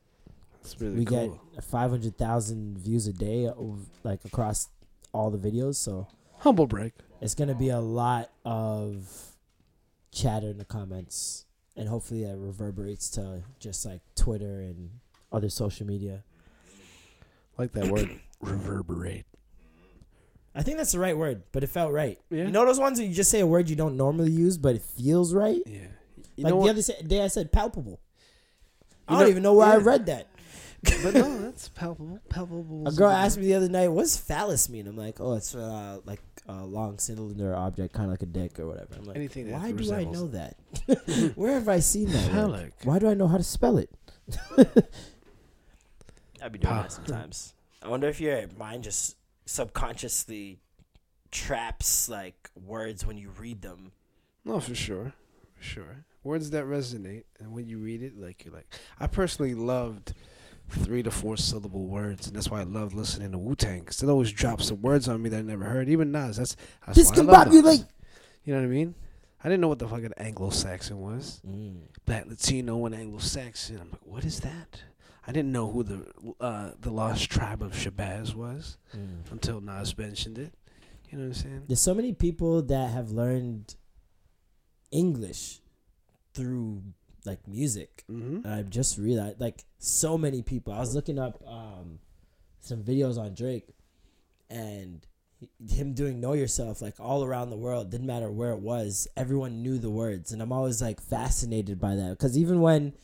[0.63, 1.41] That's really we cool.
[1.55, 3.51] get 500,000 views a day,
[4.05, 4.69] like across
[5.13, 5.77] all the videos.
[5.77, 6.07] So
[6.39, 6.93] Humble break.
[7.21, 9.35] it's gonna be a lot of
[10.13, 14.91] chatter in the comments, and hopefully that reverberates to just like Twitter and
[15.33, 16.23] other social media.
[17.61, 18.09] Like that word.
[18.41, 19.27] Reverberate.
[20.55, 22.19] I think that's the right word, but it felt right.
[22.31, 22.45] Yeah.
[22.45, 24.75] You know those ones where you just say a word you don't normally use, but
[24.75, 25.61] it feels right.
[25.67, 25.79] Yeah.
[26.37, 26.91] You like know the what?
[26.91, 28.01] other day, I said palpable.
[29.07, 30.29] I don't know- even know where I read that.
[31.05, 32.19] but no, that's palpable.
[32.31, 32.89] Palpable.
[32.89, 36.01] A girl asked me the other night, "What's phallus mean?" I'm like, "Oh, it's uh,
[36.07, 39.49] like a long cylinder object, kind of like a dick or whatever." I'm like, Anything
[39.49, 40.57] that "Why do I know that?
[41.37, 42.33] Where have I seen that?
[42.49, 42.73] word?
[42.85, 43.91] Why do I know how to spell it?"
[46.43, 47.55] I'd be doing Pa- that sometimes.
[47.83, 50.61] I wonder if your mind just subconsciously
[51.31, 53.93] traps like words when you read them.
[54.45, 55.13] No, for sure,
[55.57, 56.05] for sure.
[56.23, 58.75] Words that resonate, and when you read it, like you're like.
[58.99, 60.13] I personally loved
[60.69, 64.03] three to four syllable words, and that's why I loved listening to Wu Tang because
[64.03, 65.89] it always drops some words on me that I never heard.
[65.89, 67.87] Even Nas, that's, that's why I love Discombobulate.
[68.45, 68.95] You know what I mean?
[69.43, 71.41] I didn't know what the fuck an Anglo-Saxon was.
[71.49, 71.79] Mm.
[72.05, 73.81] Black Latino and Anglo-Saxon.
[73.81, 74.83] I'm like, what is that?
[75.31, 76.07] I didn't know who the
[76.41, 79.31] uh, the lost tribe of Shabazz was Mm.
[79.31, 80.53] until Nas mentioned it.
[81.09, 81.63] You know what I'm saying?
[81.69, 83.77] There's so many people that have learned
[84.91, 85.61] English
[86.35, 86.83] through
[87.25, 88.03] like music.
[88.11, 88.45] Mm-hmm.
[88.45, 90.73] And I just realized, like, so many people.
[90.73, 92.01] I was looking up um,
[92.59, 93.69] some videos on Drake,
[94.49, 95.07] and
[95.69, 97.91] him doing "Know Yourself" like all around the world.
[97.91, 99.07] Didn't matter where it was.
[99.17, 102.95] Everyone knew the words, and I'm always like fascinated by that because even when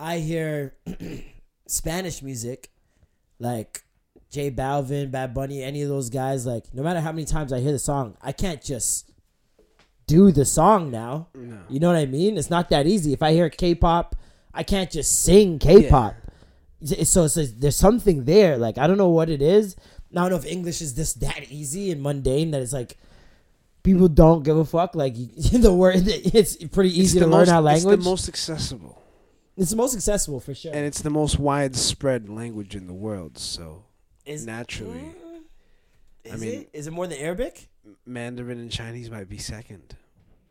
[0.00, 0.74] I hear
[1.70, 2.70] Spanish music,
[3.38, 3.84] like
[4.30, 7.60] J Balvin, Bad Bunny, any of those guys, like no matter how many times I
[7.60, 9.10] hear the song, I can't just
[10.06, 11.28] do the song now.
[11.68, 12.36] You know what I mean?
[12.36, 13.12] It's not that easy.
[13.12, 14.16] If I hear K-pop,
[14.52, 16.14] I can't just sing K-pop.
[16.82, 18.56] It's- So it's there's something there.
[18.58, 19.76] Like I don't know what it is.
[20.12, 22.96] I don't know if English is just that easy and mundane that it's like
[23.84, 24.94] people don't give a fuck.
[24.96, 25.14] Like
[25.52, 27.94] the word, it's pretty easy to learn most, our language.
[27.98, 28.99] It's the most accessible,
[29.56, 30.72] It's the most accessible for sure.
[30.72, 33.36] and it's the most widespread language in the world.
[33.38, 33.84] So
[34.24, 35.14] Is naturally,
[36.24, 36.70] Is I mean- it?
[36.72, 37.68] Is it more than Arabic?
[38.06, 39.96] Mandarin and Chinese might be second.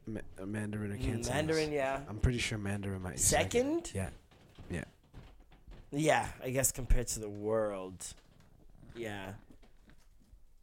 [0.05, 1.27] Ma- uh, Mandarin or Cantonese.
[1.27, 2.01] Mm, Mandarin, yeah.
[2.09, 3.91] I'm pretty sure Mandarin might be Second?
[3.93, 4.09] Yeah.
[4.69, 4.83] Yeah.
[5.91, 8.05] Yeah, I guess compared to the world.
[8.95, 9.33] Yeah.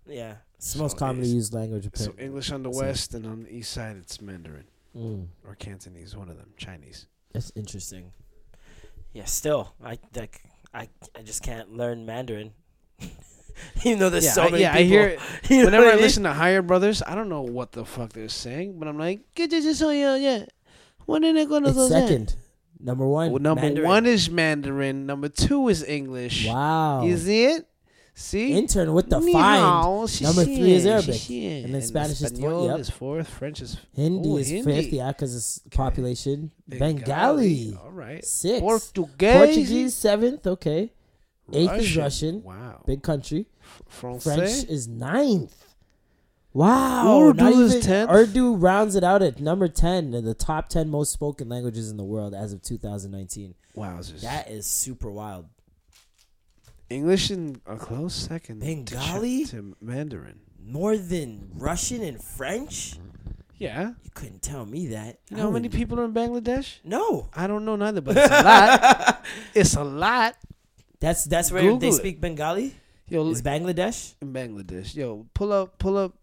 [0.06, 0.36] Yeah.
[0.56, 1.88] It's the most commonly used language.
[1.94, 2.14] So.
[2.18, 6.16] English on the So- west and on the east side it's Mandarin Mm, or Cantonese,
[6.16, 7.06] one of them, Chinese.
[7.32, 8.12] that's interesting.
[9.16, 10.42] Yeah, still, I like,
[10.74, 12.52] I, I just can't learn Mandarin.
[13.82, 14.88] Even though there's yeah, so I, many yeah, I people.
[14.88, 16.02] hear You know whenever I mean?
[16.02, 19.20] listen to Higher Brothers, I don't know what the fuck they're saying, but I'm like,
[19.34, 20.46] "¿Qué te dices, oye, oye?
[21.06, 22.36] When are they gonna It's do that?" second.
[22.78, 23.30] Number one.
[23.30, 23.88] Well, number Mandarin.
[23.88, 25.06] one is Mandarin.
[25.06, 26.46] Number two is English.
[26.46, 27.02] Wow.
[27.02, 27.66] You see it?
[28.18, 28.54] See?
[28.54, 30.22] Intern with the find.
[30.22, 31.28] Number three is Arabic.
[31.28, 32.78] And then Spanish is yep.
[32.78, 33.28] is fourth.
[33.28, 34.72] French is Hindi Oh, is Hindi.
[34.72, 36.50] fifth, yeah, because it's population.
[36.66, 38.24] Bengali, All right.
[38.24, 38.62] sixth.
[38.62, 39.32] Portuguese.
[39.34, 40.92] Portuguese seventh, okay.
[41.52, 42.42] Eighth is Russian.
[42.42, 42.82] Wow.
[42.86, 43.48] Big country.
[43.86, 45.74] French is ninth.
[46.54, 47.20] Wow.
[47.20, 48.10] Urdu is 10th.
[48.10, 51.98] Urdu rounds it out at number 10 in the top 10 most spoken languages in
[51.98, 53.54] the world as of 2019.
[53.74, 54.00] wow.
[54.22, 55.48] That is super wild.
[56.88, 58.60] English in a close second.
[58.60, 59.44] to Bengali?
[59.46, 60.40] to Mandarin.
[60.64, 62.98] More than Russian and French?
[63.58, 63.88] Yeah.
[64.04, 65.18] You couldn't tell me that.
[65.30, 66.78] You know how many people are in Bangladesh?
[66.84, 67.28] No.
[67.34, 69.24] I don't know neither, but it's a lot.
[69.54, 70.36] it's a lot.
[71.00, 71.92] That's that's where Google they it.
[71.94, 72.74] speak Bengali?
[73.08, 74.14] Yo, Is Bangladesh?
[74.20, 74.94] in Bangladesh.
[74.96, 76.14] Yo, pull up, pull up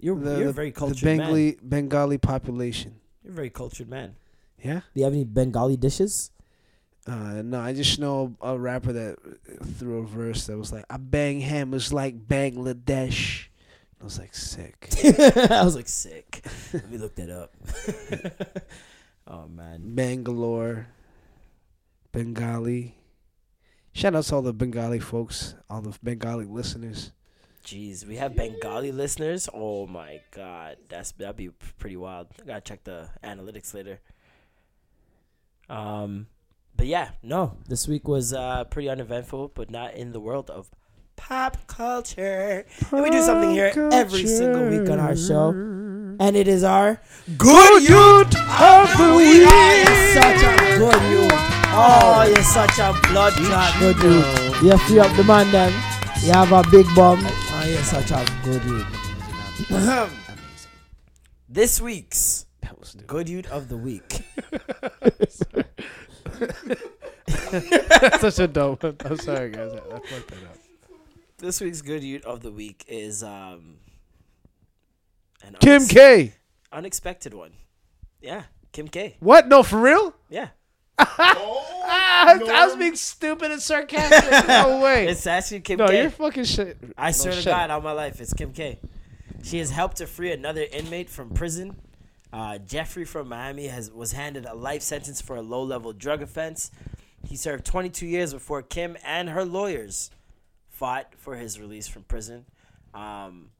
[0.00, 1.18] You're the, you're a very the cultured man.
[1.18, 2.96] Bengali Bengali population.
[3.22, 4.16] You're a very cultured man.
[4.62, 4.80] Yeah.
[4.94, 6.30] Do you have any Bengali dishes?
[7.06, 9.16] Uh, no, I just know a rapper that
[9.78, 13.48] threw a verse that was like, "I bang hammers like Bangladesh."
[14.00, 14.88] I was like, sick.
[15.04, 16.44] I was like sick.
[16.72, 17.54] Let me look that up.
[19.28, 19.94] oh man.
[19.94, 20.88] Bangalore,
[22.10, 22.96] Bengali.
[23.92, 27.12] Shout out to all the Bengali folks, all the Bengali listeners.
[27.64, 29.48] Jeez, we have Bengali listeners.
[29.54, 32.26] Oh my god, that's that'd be pretty wild.
[32.42, 34.00] I gotta check the analytics later.
[35.68, 36.26] Um,
[36.76, 40.70] but yeah, no, this week was uh pretty uneventful, but not in the world of
[41.16, 42.64] pop culture.
[42.90, 47.00] and we do something here every single week on our show, and it is our
[47.38, 49.46] good youth of the week.
[49.46, 51.32] Oh, you're such a good youth.
[51.74, 54.62] Oh, you're such a blood clot good youth.
[54.62, 55.72] You free up the man then.
[56.22, 57.18] You have a big bum.
[57.24, 58.86] Oh, you're such a good youth.
[61.48, 63.06] this week's That was stupid.
[63.06, 64.22] good youth of the week.
[68.20, 69.02] Such a dumb dope.
[69.04, 69.72] I'm sorry, guys.
[69.72, 70.56] I, fucked that up.
[71.38, 73.76] This week's good youth of the week is um
[75.44, 76.32] an Kim unex- K.
[76.72, 77.52] unexpected one.
[78.20, 79.16] Yeah, Kim K.
[79.20, 79.48] What?
[79.48, 80.14] No, for real?
[80.28, 80.48] Yeah,
[80.98, 81.34] Ah,
[82.38, 84.46] I was being stupid and sarcastic.
[84.48, 85.08] No way.
[85.08, 86.02] it's actually Kim no, K.
[86.02, 86.76] you're fucking shit.
[86.96, 87.74] I no, swear to shut God, up.
[87.76, 88.78] all my life, it's Kim K.
[89.42, 91.76] She has helped to free another inmate from prison.
[92.32, 96.70] Uh, Jeffrey from Miami has was handed a life sentence for a low-level drug offense.
[97.26, 100.10] He served 22 years before Kim and her lawyers
[100.70, 102.46] fought for his release from prison.
[102.94, 103.50] Um,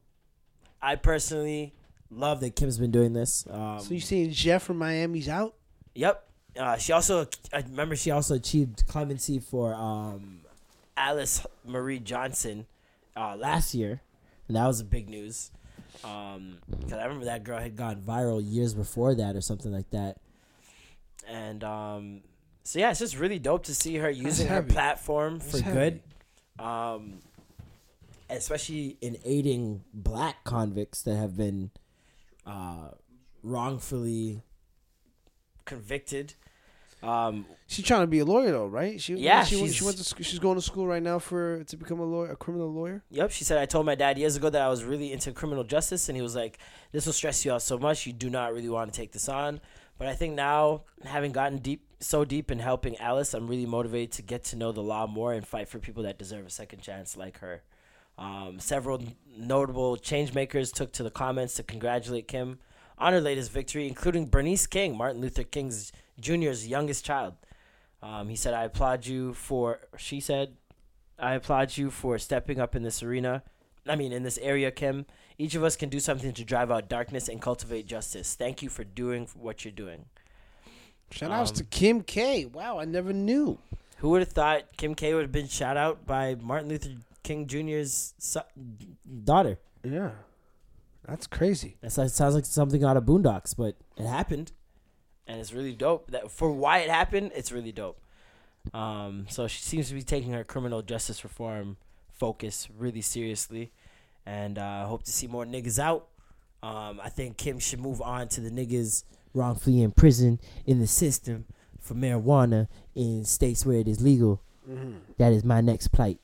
[0.81, 1.73] I personally
[2.09, 3.45] love that Kim's been doing this.
[3.49, 5.55] Um, So you saying Jeff from Miami's out?
[5.95, 6.27] Yep.
[6.57, 10.41] Uh, she also, I remember she also achieved clemency for um,
[10.97, 12.65] Alice Marie Johnson
[13.15, 14.01] uh, last year,
[14.47, 15.51] and that was a big news.
[16.03, 19.89] Um, because I remember that girl had gone viral years before that or something like
[19.91, 20.17] that.
[21.27, 22.21] And um,
[22.63, 26.01] so yeah, it's just really dope to see her using her platform for That's good.
[26.59, 27.19] Um,
[28.29, 31.71] especially in aiding black convicts that have been
[32.45, 32.89] uh,
[33.41, 34.41] wrongfully
[35.65, 36.33] convicted.
[37.03, 38.99] Um, She's trying to be a lawyer though, right?
[39.01, 41.63] She Yeah, She, she's- she went to school, she's going to school right now for
[41.65, 43.03] to become a lawyer, a criminal lawyer.
[43.09, 45.63] Yep, she said I told my dad years ago that I was really into criminal
[45.63, 46.59] justice, and he was like,
[46.91, 49.27] "This will stress you out so much, you do not really want to take this
[49.27, 49.59] on."
[49.97, 54.11] But I think now, having gotten deep, so deep in helping Alice, I'm really motivated
[54.13, 56.81] to get to know the law more and fight for people that deserve a second
[56.81, 57.61] chance, like her.
[58.17, 59.01] Um, several
[59.35, 62.59] notable change makers took to the comments to congratulate Kim
[62.97, 67.35] on her latest victory, including Bernice King, Martin Luther King's Jr.'s youngest child.
[68.01, 70.57] Um, he said, "I applaud you for." She said,
[71.19, 73.43] I applaud you for stepping up in this arena.
[73.87, 75.05] I mean, in this area, Kim.
[75.37, 78.35] Each of us can do something to drive out darkness and cultivate justice.
[78.35, 80.05] Thank you for doing what you're doing.
[81.11, 82.45] Shout outs Um, to Kim K.
[82.45, 83.57] Wow, I never knew.
[83.97, 86.91] Who would have thought Kim K would have been shout out by Martin Luther
[87.23, 88.43] King Jr.'s so-
[89.23, 89.59] daughter?
[89.83, 90.11] Yeah,
[91.07, 91.77] that's crazy.
[91.81, 94.51] That sounds like something out of Boondocks, but it happened,
[95.27, 96.11] and it's really dope.
[96.11, 97.99] That for why it happened, it's really dope.
[98.73, 101.77] Um, so she seems to be taking her criminal justice reform
[102.11, 103.71] focus really seriously,
[104.25, 106.07] and uh, hope to see more niggas out.
[106.61, 110.87] Um, I think Kim should move on to the niggas wrongfully in prison in the
[110.87, 111.45] system
[111.79, 114.41] for marijuana in states where it is legal.
[115.17, 116.19] That is my next plight.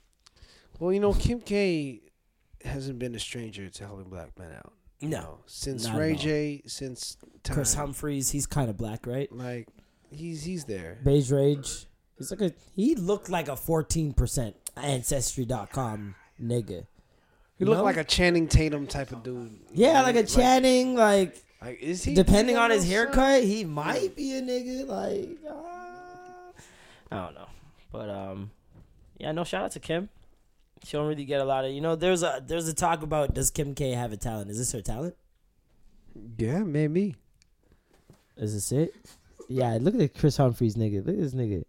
[0.79, 1.99] Well, you know, Kim K
[2.63, 4.71] hasn't been a stranger to helping black men out.
[4.99, 6.15] You No, know, since Ray.
[6.15, 9.31] J, since time, Kris Humphries, he's kind of black, right?
[9.31, 9.67] like
[10.11, 10.97] he's he's there.
[11.03, 11.85] Beige Rage.
[12.17, 16.85] He's like a he looked like a fourteen percent ancestry.com nigga.
[17.57, 19.51] He looked like a Channing Tatum type of dude.
[19.73, 22.13] Yeah, like a Channing, like Like, is he?
[22.13, 24.87] depending on his haircut, he might be a nigga.
[24.87, 26.53] Like uh,
[27.11, 27.47] I don't know.
[27.91, 28.51] But um
[29.17, 30.09] yeah, no shout out to Kim.
[30.83, 33.33] She don't really get a lot of you know, there's a there's a talk about
[33.33, 34.49] does Kim K have a talent?
[34.49, 35.15] Is this her talent?
[36.37, 37.15] Yeah, maybe.
[38.37, 38.93] Is this it?
[39.47, 41.05] Yeah, look at Kris Humphries nigga.
[41.05, 41.63] Look at this nigga.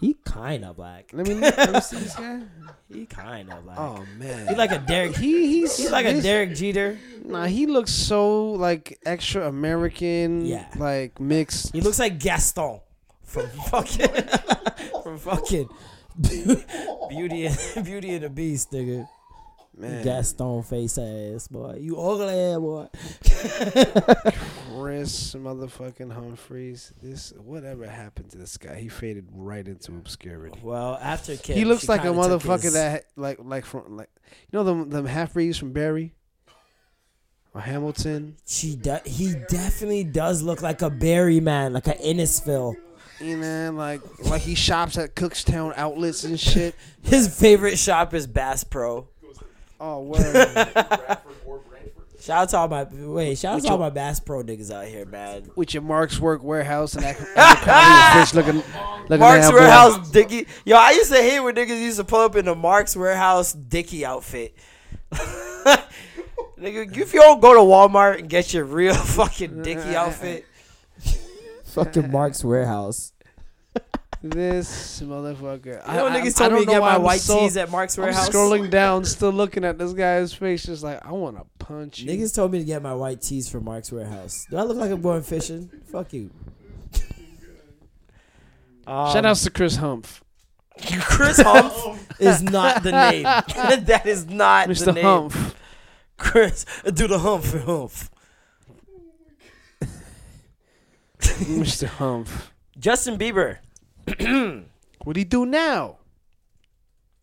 [0.00, 1.10] He kinda black.
[1.12, 2.42] Let me let me see this guy.
[2.92, 3.78] He kinda black.
[3.78, 6.98] Oh man, He like a Derek he he's, He's like a Derek Jeter.
[7.24, 10.46] Nah, he looks so like extra American.
[10.46, 10.66] Yeah.
[10.76, 11.72] like mixed.
[11.72, 12.80] He looks like Gaston
[13.24, 14.08] from fucking
[15.02, 15.68] from fucking
[16.20, 19.08] Beauty and Beauty and the Beast, nigga.
[19.76, 21.76] Man, Gaston face ass boy.
[21.80, 22.88] You ugly ass boy.
[24.74, 26.92] Kris motherfucking Humphries.
[27.02, 28.76] This whatever happened to this guy?
[28.76, 30.58] He faded right into obscurity.
[30.62, 34.10] Well, after Kim, he looks like a motherfucker his- that like like from like
[34.50, 36.12] you know them them half breeds from Barrie
[37.54, 38.36] or Hamilton.
[38.46, 42.74] she de- he definitely does look like a Barrie man, like a Innisfil.
[43.20, 46.74] You know, like like he shops at Cookstown outlets and shit.
[47.02, 49.08] His favorite shop is Bass Pro.
[49.80, 50.34] Oh word.
[52.20, 54.86] Shout out to all my wait, shout out to all my Bass Pro niggas out
[54.86, 55.50] here, man.
[55.54, 57.16] With your Mark's Work warehouse and that
[58.14, 58.56] fish looking
[59.08, 59.50] looking Mark's.
[59.50, 60.46] Warehouse Dickie.
[60.64, 63.52] Yo, I used to hate when niggas used to pull up in the Mark's Warehouse
[63.52, 64.54] Dickie outfit.
[66.58, 70.44] Nigga, if you don't go to Walmart and get your real fucking Dickie outfit.
[71.84, 73.12] Fucking Mark's Warehouse.
[74.20, 75.86] This motherfucker.
[75.86, 78.26] You know, niggas told me to get my white tees at Mark's warehouse.
[78.26, 82.00] I'm scrolling down, still looking at this guy's face, just like I want to punch
[82.00, 82.10] you.
[82.10, 84.44] Niggas told me to get my white tees from Mark's Warehouse.
[84.50, 85.70] Do I look like I'm going fishing?
[85.92, 86.30] Fuck you.
[88.88, 90.24] Um, Shout outs to Chris Humph,
[91.02, 93.22] Chris Humph is not the name.
[93.22, 94.94] that is not the Mr.
[94.94, 95.04] name.
[95.04, 95.54] Humph.
[96.16, 96.64] Chris,
[96.94, 98.10] do the humph humph.
[101.20, 101.86] Mr.
[101.86, 102.52] Humph.
[102.78, 103.58] Justin Bieber.
[105.04, 105.98] What do he do now?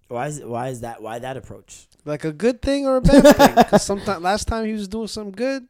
[0.08, 1.88] Why is why is that why that approach?
[2.06, 3.56] Like a good thing or a bad thing?
[3.56, 5.68] Because sometimes last time he was doing something good.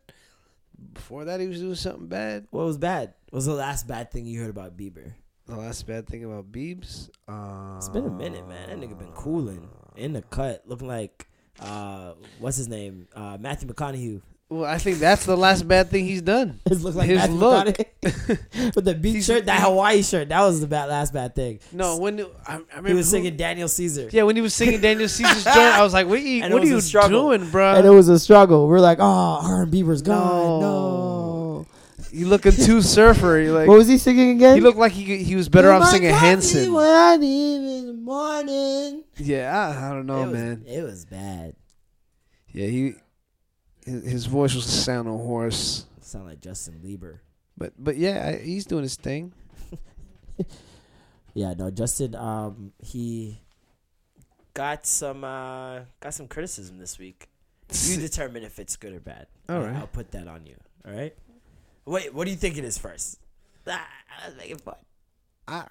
[0.94, 2.48] Before that, he was doing something bad.
[2.52, 3.14] What was bad?
[3.32, 5.14] What was the last bad thing you heard about Bieber?
[5.48, 7.10] The last bad thing about Biebs.
[7.28, 8.70] Uh, It's been a minute, man.
[8.70, 11.28] That nigga been cooling in the cut, looking like
[11.60, 13.08] uh, what's his name?
[13.16, 14.22] Uh, Matthew McConaughey.
[14.48, 16.60] Well, I think that's the last bad thing he's done.
[16.70, 17.66] His look like His look.
[18.04, 20.30] With the beach shirt, that Hawaii shirt.
[20.30, 21.60] That was the bad, last bad thing.
[21.72, 24.08] No, when I, I remember he was who- singing Daniel Caesar.
[24.12, 26.66] Yeah, when he was singing Daniel Caesar's joint, I was like, "What, you, what are
[26.66, 26.80] you
[27.10, 27.74] doing, bro?
[27.74, 28.68] and it was a struggle.
[28.68, 30.14] We're like, oh, R and Bieber's No.
[30.14, 30.62] gone.
[30.62, 31.66] No.
[32.12, 33.40] You looking too surfer.
[33.40, 34.56] You like What was he singing again?
[34.56, 36.72] he looked like he he was better You're off singing Hanson.
[36.72, 39.04] When I need in the morning.
[39.18, 40.64] Yeah, I, I don't know, it was, man.
[40.68, 41.56] It was bad.
[42.54, 42.94] Yeah, he
[43.86, 45.86] his, his voice was the sound of hoarse.
[46.02, 47.20] Sound like Justin Bieber.
[47.58, 49.34] But but yeah, I, he's doing his thing.
[51.34, 52.16] Yeah, no, Justin.
[52.16, 53.42] Um, he
[54.54, 57.28] got some uh got some criticism this week.
[57.84, 59.28] You determine if it's good or bad.
[59.50, 60.56] All right, I'll- put that on you.
[60.88, 61.14] All right.
[61.86, 63.20] Wait, what do you think it is first?
[63.68, 63.86] Ah,
[64.24, 64.76] let's make it fun.
[65.48, 65.66] I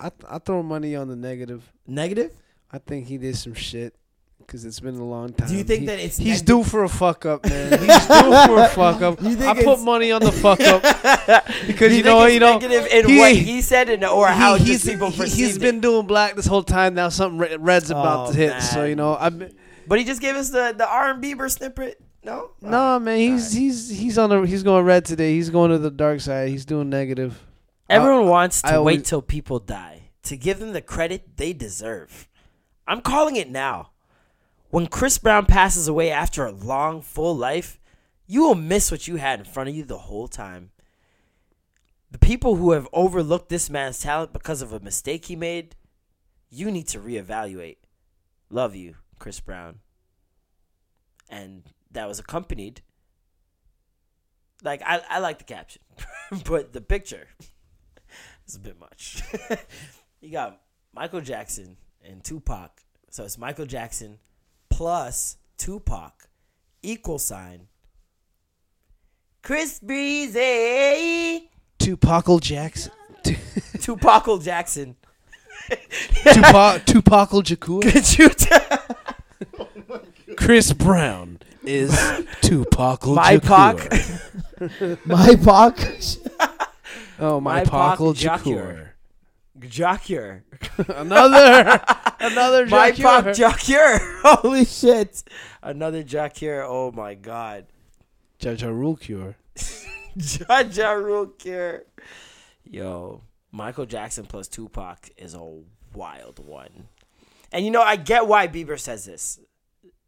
[0.00, 1.72] I I throw money on the negative.
[1.86, 2.32] Negative?
[2.70, 3.94] I think he did some shit
[4.46, 5.48] because it's been a long time.
[5.48, 7.70] Do you think He- that it's he's due for a fuck up, man?
[7.78, 9.20] He's due for a fuck up.
[9.22, 10.82] You I put money on the fuck up
[11.66, 14.56] because you, think know you know negative in he- what he said and or how
[14.56, 15.80] he- just people he- perceived he's been it.
[15.82, 16.94] doing black this whole time.
[16.94, 18.62] Now something red's oh, about Oh, to hit.
[18.62, 19.54] So you know been.
[19.86, 22.00] But he just gave us the the R and Bieber snippet.
[22.24, 25.34] No, No, man, he's he's he's on the he's going red today.
[25.34, 26.50] He's going to the dark side.
[26.50, 27.44] He's doing negative.
[27.90, 31.52] Everyone wants to I always- wait till people die to give them the credit they
[31.52, 32.28] deserve.
[32.86, 33.90] I'm calling it now.
[34.72, 37.78] When Chris Brown passes away after a long, full life,
[38.26, 40.70] you will miss what you had in front of you the whole time.
[42.10, 45.76] The people who have overlooked this man's talent because of a mistake he made,
[46.48, 47.76] you need to reevaluate.
[48.48, 49.80] Love you, Chris Brown.
[51.28, 52.80] And that was accompanied.
[54.64, 55.82] Like I, I like the caption,
[56.46, 57.28] but the picture
[58.48, 59.22] is a bit much.
[60.22, 60.62] you got
[60.94, 62.80] Michael Jackson and Tupac.
[63.10, 64.18] So it's Michael Jackson
[64.72, 66.28] plus Tupac
[66.82, 67.68] equal sign.
[69.42, 71.50] Chris Breezy.
[71.78, 72.92] Tupac Jackson.
[73.80, 74.96] Tupac Jackson.
[76.32, 77.82] Tupac Tupac Shakur.
[77.92, 78.78] Could you tell?
[80.36, 81.92] Chris Brown is
[82.40, 83.78] Tupac My Shakur.
[84.58, 85.04] Pac.
[85.06, 85.78] My Pac.
[87.18, 87.64] Oh, my My
[87.98, 88.91] Shakur.
[89.62, 90.42] Shakur.
[90.96, 91.80] Another
[92.20, 92.90] another My.
[92.90, 93.98] Jacure.
[94.22, 95.22] Holy shit.
[95.62, 96.62] Another Jacure.
[96.66, 97.66] Oh my god.
[98.40, 99.36] Jaja Rule Cure.
[100.18, 101.84] Jaja Rule Cure.
[102.64, 105.60] Yo, Michael Jackson plus Tupac is a
[105.94, 106.88] wild one.
[107.52, 109.38] And you know, I get why Bieber says this.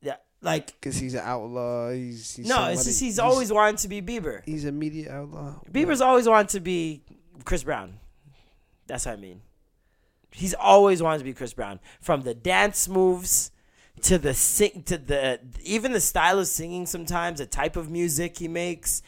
[0.00, 1.90] Yeah, like Because he's an outlaw.
[1.92, 4.42] He's, he's no, somebody- it's just he's always wanted to be Bieber.
[4.44, 5.60] he's a media outlaw.
[5.70, 7.02] Bieber's always wanted to be
[7.44, 7.98] Chris Brown.
[8.86, 9.40] That's what I mean.
[10.30, 11.78] He's always wanted to be Chris Brown.
[12.00, 13.50] From the dance moves
[14.02, 18.38] to the sing to the even the style of singing sometimes, the type of music
[18.38, 19.02] he makes.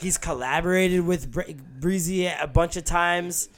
[0.00, 3.48] He's collaborated with Bre- Breezy a bunch of times.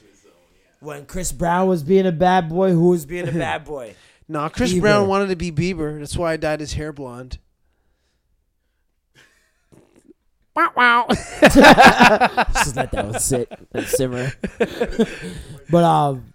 [0.79, 3.95] When Chris Brown was being a bad boy, who was being a bad boy?
[4.27, 4.81] Nah, Chris Bieber.
[4.81, 5.99] Brown wanted to be Bieber.
[5.99, 7.39] That's why I dyed his hair blonde.
[10.57, 11.05] Wow, wow.
[11.41, 14.31] just let that one sit and simmer.
[15.69, 16.33] but um,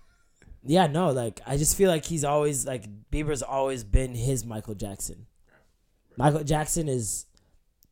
[0.64, 4.74] yeah, no, like I just feel like he's always like Bieber's always been his Michael
[4.74, 5.26] Jackson.
[6.16, 7.26] Michael Jackson is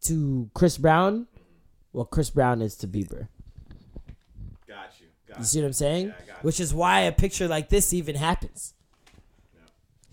[0.02, 1.26] to Chris Brown,
[1.92, 3.28] what Chris Brown is to Bieber.
[4.68, 5.06] Got you.
[5.26, 6.06] Got You see what I'm saying?
[6.08, 8.74] Yeah, got Which is why a picture like this even happens.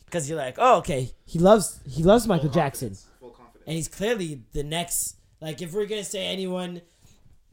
[0.05, 3.63] Because you're like, oh, okay, he loves he loves Michael Jackson, Full confidence.
[3.67, 5.16] and he's clearly the next.
[5.41, 6.81] Like, if we're gonna say anyone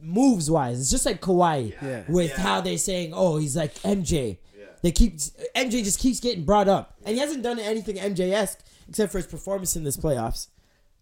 [0.01, 2.05] moves wise, it's just like Kawhi Yeah.
[2.09, 4.39] with how they're saying, oh, he's like MJ.
[4.59, 4.65] Yeah.
[4.83, 5.17] They keep
[5.55, 9.19] MJ just keeps getting brought up, and he hasn't done anything MJ esque except for
[9.19, 10.49] his performance in this playoffs.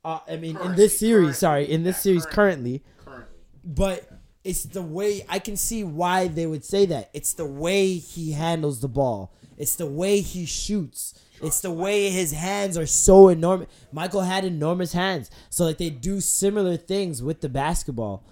[0.05, 3.27] Uh, I mean, in this series, sorry, in this series currently Currently.
[3.64, 4.09] but
[4.45, 7.11] it's the way I can see why they would say that.
[7.14, 9.33] It's the way he handles the ball.
[9.57, 11.14] It's the way he shoots.
[11.43, 13.69] It's the way his hands are so enormous.
[13.93, 18.25] Michael had enormous hands, so like they do similar things with the basketball,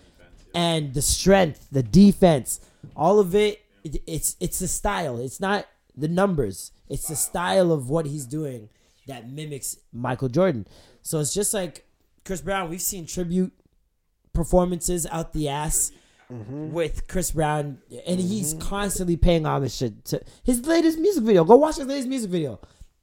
[0.55, 2.61] and the strength, the defense,
[2.96, 3.62] all of it.
[3.85, 5.18] it it's it's the style.
[5.18, 6.73] It's not the numbers.
[6.88, 8.68] It's the style of what he's doing
[9.07, 10.66] that mimics Michael Jordan.
[11.03, 11.87] So it's just like
[12.25, 12.70] Chris Brown.
[12.70, 13.53] We've seen tribute
[14.33, 15.92] performances out the ass
[16.33, 16.73] mm-hmm.
[16.73, 18.68] with Chris Brown, and he's mm-hmm.
[18.68, 21.44] constantly paying homage to his latest music video.
[21.44, 22.61] Go watch his latest music video.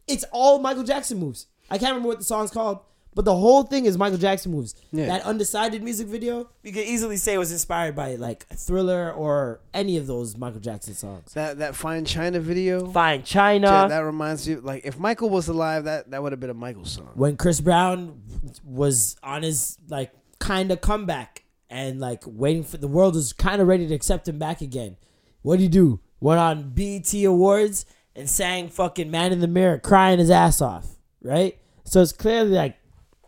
[0.08, 1.48] It's all Michael Jackson moves.
[1.70, 2.80] I can't remember what the song's called,
[3.14, 4.74] but the whole thing is Michael Jackson moves.
[4.92, 5.08] Yeah.
[5.08, 9.98] That undecided music video, you could easily say was inspired by like Thriller or any
[9.98, 11.34] of those Michael Jackson songs.
[11.34, 12.90] That that fine China video.
[12.90, 13.68] Fine China.
[13.68, 16.54] Yeah, that reminds you, like, if Michael was alive, that that would have been a
[16.54, 17.10] Michael song.
[17.16, 18.22] when Chris Brown
[18.64, 23.62] was on his like kind of comeback and like waiting for the world was kind
[23.62, 24.96] of ready to accept him back again.
[25.42, 26.00] What do you do?
[26.20, 27.86] Went on BET Awards
[28.18, 30.88] and sang fucking Man in the Mirror, crying his ass off,
[31.22, 31.58] right?
[31.86, 32.76] So it's clearly like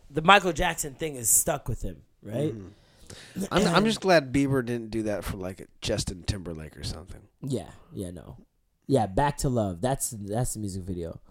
[0.10, 2.54] the Michael Jackson thing is stuck with him, right?
[2.54, 3.46] Mm-hmm.
[3.52, 7.22] I'm, I'm just glad Bieber didn't do that for like Justin Timberlake or something.
[7.42, 8.38] Yeah, yeah, no,
[8.88, 9.06] yeah.
[9.06, 9.80] Back to Love.
[9.80, 11.22] That's that's the music video.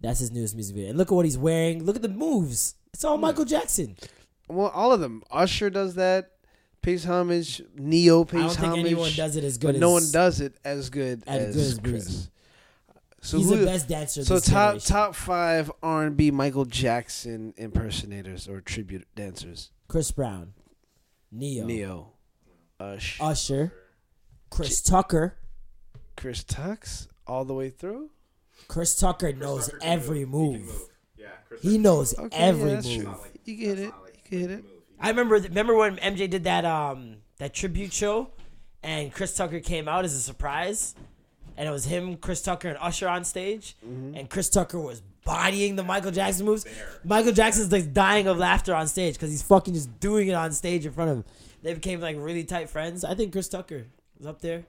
[0.00, 0.90] That's his newest music video.
[0.90, 1.84] And look at what he's wearing.
[1.84, 2.74] Look at the moves.
[2.92, 3.96] It's all Michael Jackson.
[4.48, 5.22] Well, all of them.
[5.30, 6.32] Usher does that.
[6.80, 7.60] Pays homage.
[7.76, 8.44] Ne-Yo pays homage.
[8.44, 8.86] I don't think homage.
[8.86, 11.56] anyone does it as good but as no one does it as good as as,
[11.56, 12.04] good as Chris.
[12.04, 12.28] Breezy.
[13.20, 14.24] So He's who- the best dancer.
[14.24, 14.88] So this top generation.
[14.92, 19.70] top five R and B Michael Jackson impersonators or tribute dancers.
[19.88, 20.54] Chris Brown,
[21.32, 22.12] Ne-Yo, Ne-Yo,
[22.78, 23.72] Ush, Usher,
[24.50, 25.36] Chris Tucker.
[26.16, 28.10] Chris Tux, all the way through.
[28.66, 30.68] Chris Tucker knows every move.
[31.16, 32.84] Yeah, Chris He knows Okay, every yeah, move.
[32.84, 33.14] true.
[33.44, 33.84] You can hit it.
[33.84, 33.92] You
[34.24, 34.64] can hit it.
[35.00, 38.30] I remember remember when MJ did that um that tribute show,
[38.82, 40.94] and Chris Tucker came out as a surprise,
[41.58, 44.14] and it was him, Chris Tucker, and Usher on stage, mm-hmm.
[44.14, 46.64] and Chris Tucker was bodying the Michael Jackson moves.
[47.04, 50.52] Michael Jackson's like dying of laughter on stage because he's fucking just doing it on
[50.52, 51.24] stage in front of him.
[51.64, 53.04] They became like really tight friends.
[53.04, 53.86] I think Chris Tucker
[54.16, 54.66] was up there.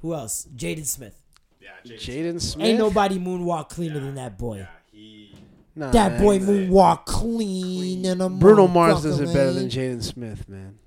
[0.00, 0.48] Who else?
[0.56, 1.22] Jaden Smith.
[1.60, 2.66] Yeah, Jaden Smith.
[2.66, 4.58] Ain't nobody moonwalk cleaner than that boy.
[4.58, 5.34] Yeah, he.
[5.74, 10.48] Nah, That boy moonwalk clean and a Bruno Mars does it better than Jaden Smith,
[10.48, 10.78] man.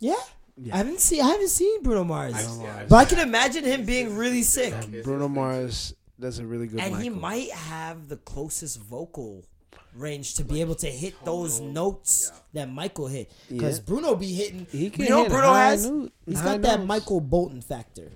[0.00, 0.16] Yeah.
[0.72, 2.34] I haven't seen I haven't seen Bruno Mars.
[2.34, 2.86] don't know.
[2.88, 4.74] But I can imagine him being really sick.
[5.04, 6.80] Bruno Mars does a really good.
[6.80, 9.44] And he might have the closest vocal
[9.94, 13.30] range to be able to hit those notes that Michael hit.
[13.48, 13.84] Because Yeah.
[13.86, 14.66] Bruno be hitting.
[14.70, 15.86] He can you know hit Bruno has?
[15.86, 16.84] note- He's high got that.
[16.86, 18.10] Michael Bolton factor.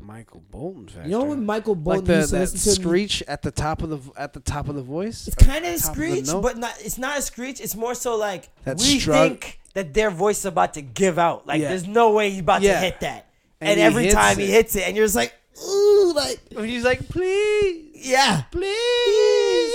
[0.00, 1.08] Michael Bolton factor.
[1.08, 2.84] You know when Michael Bolton like the, used to that listen to him?
[2.86, 5.26] screech at the top of the at the top of the voice.
[5.26, 6.74] It's kind of a Top of the screech, but not.
[6.80, 7.60] It's not a screech.
[7.60, 11.18] It's more so like That we strug- think that their voice is about to give
[11.18, 11.46] out.
[11.46, 11.68] Like Yeah.
[11.68, 12.72] there's no way he's about Yeah.
[12.74, 13.26] to hit that.
[13.60, 14.50] And And, he every hits time he it.
[14.50, 18.42] hits it, and you're just like, ooh, like When he's like, please, yeah.
[18.50, 19.72] please,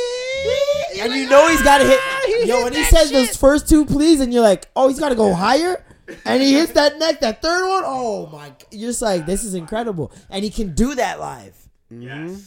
[1.02, 1.99] and you know he's got to hit.
[2.02, 3.14] Ah, he Yo, hit when he that says shit.
[3.28, 5.84] those first two please, and you're like, oh, he's got to go higher,
[6.26, 7.84] and he hits that neck, that third one.
[7.86, 8.49] Oh my!
[8.49, 11.56] g- You're just like, this is incredible, and he can do that live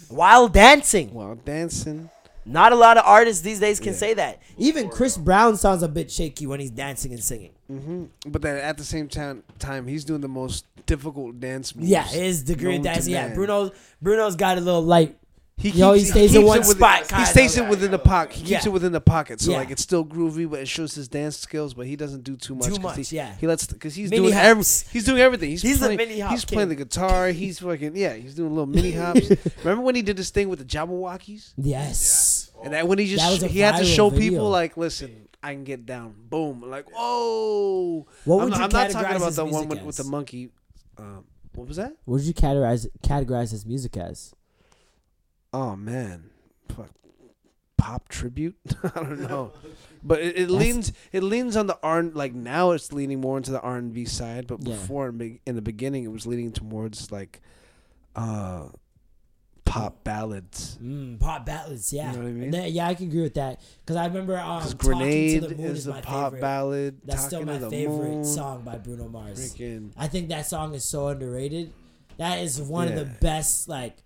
[0.09, 1.13] while dancing.
[1.15, 2.11] while dancing.
[2.47, 4.43] Not a lot of artists these days can say that.
[4.59, 7.53] Even Chris Brown sounds a bit shaky when he's dancing and singing.
[7.71, 8.05] Mm-hmm.
[8.31, 11.89] But then at the same time, time he's doing the most difficult dance moves.
[11.89, 13.13] Yeah, his degree of known dancing.
[13.15, 13.35] Yeah, man.
[13.35, 13.73] Bruno.
[14.03, 15.17] Bruno's got a little light.
[15.57, 17.27] He Yo, he stays in keeps one it within- He kinda.
[17.27, 18.33] stays it within the pocket.
[18.35, 18.71] He keeps Yeah.
[18.71, 19.59] it within the pocket, so Yeah.
[19.59, 21.75] like it's still groovy, but it shows his dance skills.
[21.75, 22.65] But he doesn't do too much.
[22.67, 23.37] Too 'cause much, he, yeah.
[23.41, 24.45] He lets because he's Mini doing hops.
[24.47, 25.51] every, He's doing everything.
[25.51, 27.29] He's, He's a playing, mini hop He's playing the guitar.
[27.29, 28.15] He's fucking yeah.
[28.15, 29.31] He's doing little mini hops.
[29.63, 31.53] Remember when he did this thing with the Jabbawockeez?
[31.57, 32.34] Yes.
[32.65, 34.31] And that when he just he had to show video.
[34.31, 36.15] people like, listen, I can get down.
[36.31, 36.63] Boom.
[36.63, 38.07] Like, whoa.
[38.25, 40.49] What I'm, would you I'm not talking about the one with, with the monkey.
[40.97, 41.93] Um, what was that?
[42.07, 44.35] What did you categorize categorize his music as?
[45.53, 46.31] Oh man,
[46.75, 46.91] fuck.
[47.77, 48.57] Pop tribute?
[48.83, 49.53] I don't know,
[50.03, 53.51] but it, it leans it leans on the R like now it's leaning more into
[53.53, 54.75] the R and B side, but Yeah.
[54.75, 57.43] before in, in the beginning it was leaning towards like
[58.17, 58.69] uh
[59.65, 60.79] pop ballads.
[60.83, 62.11] Mm, pop ballads, yeah.
[62.13, 62.51] You know what I mean?
[62.53, 65.49] That- yeah, I can agree with that because I remember um, 'Cause "Talking Grenade to
[65.49, 66.41] the Moon" is is my pop favorite.
[66.41, 67.01] ballad.
[67.05, 69.55] That's still my favorite Moon, song by Bruno Mars.
[69.55, 71.73] Freaking I think that song is so underrated.
[72.19, 73.97] That is one of the best like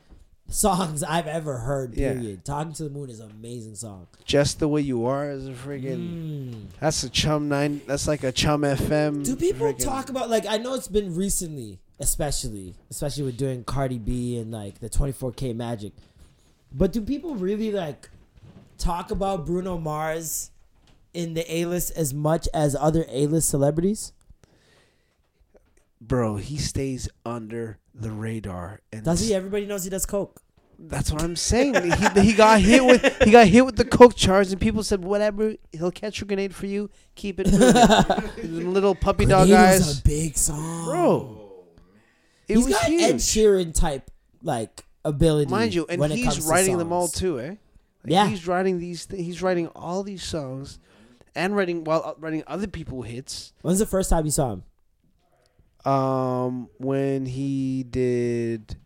[0.50, 1.94] songs I've ever heard.
[1.94, 2.14] Yeah.
[2.14, 2.44] Period.
[2.44, 4.06] "Talking to the Moon" is an amazing song.
[4.24, 6.50] just the way you are is a freaking.
[6.54, 6.54] Mm.
[6.80, 7.82] That's a chum nine.
[7.86, 9.24] That's like a chum FM.
[9.24, 13.64] Do people freaking- talk about like I know it's been recently, especially especially with doing
[13.64, 15.92] Cardi B and like the 24K Magic.
[16.72, 18.08] But do people really like
[18.76, 20.50] talk about Bruno Mars
[21.14, 24.12] in the A-list as much as other A-list celebrities?
[26.00, 26.36] bro?
[26.36, 29.34] He stays under the radar, and Does he?
[29.34, 30.40] Everybody knows he does coke.
[30.78, 31.74] That's what I'm saying.
[31.74, 35.02] he, he got hit with he got hit with the coke charge, and people said,
[35.02, 36.88] "Whatever, he'll catch a grenade for you.
[37.16, 41.37] Keep it moving." Little puppy dog Grenade guys, a big song, bro.
[42.48, 44.10] It He's was got huge, Ed Sheeran type
[44.42, 47.48] like ability, mind you, and when it comes he's writing them all too, eh?
[47.48, 47.58] Like,
[48.06, 48.26] Yeah.
[48.26, 49.06] he's writing these.
[49.06, 50.78] Th- he's writing all these songs,
[51.34, 53.52] and writing while uh, writing other people hits.
[53.62, 54.62] When's the first time you saw him?
[55.84, 58.76] Um, when he did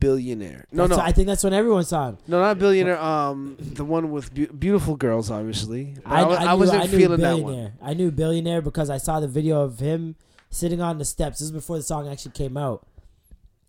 [0.00, 2.18] billionaire, no, That's- no, I think that's when everyone saw him.
[2.26, 3.00] no, not billionaire.
[3.00, 5.94] Um, the one with be- beautiful girls, obviously.
[6.04, 7.72] I, I, I, I knew, wasn't knew feeling that billionaire.
[7.78, 7.90] one.
[7.90, 10.16] I knew billionaire because I saw the video of him
[10.52, 11.40] sitting on the steps.
[11.40, 12.86] This is before the song actually came out,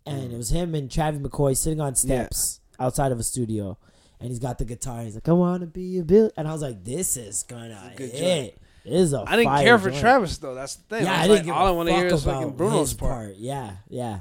[0.06, 0.34] and mm.
[0.34, 3.80] it was him and Travis McCoy sitting on steps outside of a studio,
[4.20, 5.02] and he's got the guitar.
[5.02, 7.94] He's like, "I want to be a bill," and I was like, "This is gonna
[7.96, 10.02] good hit." This is a I didn't fire care for joint.
[10.02, 10.54] Travis though.
[10.54, 11.06] That's the thing.
[11.06, 12.44] Yeah, I I, was didn't like, give all I a want to hear is fucking
[12.44, 13.36] about Bruno's his part.
[13.38, 14.20] Yeah, yeah,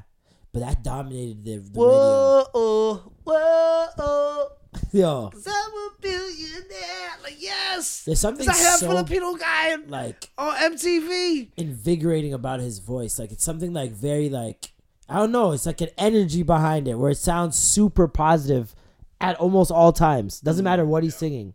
[0.52, 4.61] but that dominated the, the Whoa, oh, whoa, oh, radio.
[5.00, 7.10] Yo, 'cause I'm a billionaire.
[7.22, 11.50] Like yes, there's something Cause I had a so Filipino guy like on MTV.
[11.56, 13.18] invigorating about his voice.
[13.18, 14.72] Like it's something like very like
[15.08, 15.52] I don't know.
[15.52, 18.74] It's like an energy behind it where it sounds super positive
[19.20, 20.40] at almost all times.
[20.40, 21.54] Doesn't matter what he's singing.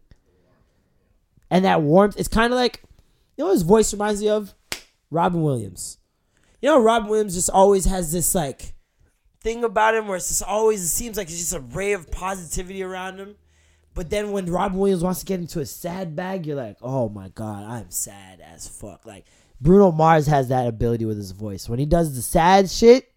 [1.49, 2.81] And that warmth, it's kind of like
[3.37, 4.53] you know what his voice reminds me of
[5.11, 5.99] Robin Williams.
[6.61, 8.73] You know, Robin Williams just always has this like
[9.47, 12.11] thing about him where it's just always it seems like it's just a ray of
[12.11, 13.35] positivity around him.
[13.93, 17.09] But then when Robin Williams wants to get into a sad bag, you're like, oh
[17.09, 19.05] my god, I'm sad as fuck.
[19.05, 19.25] Like
[19.61, 21.69] Bruno Mars has that ability with his voice.
[21.69, 23.09] When he does the sad shit,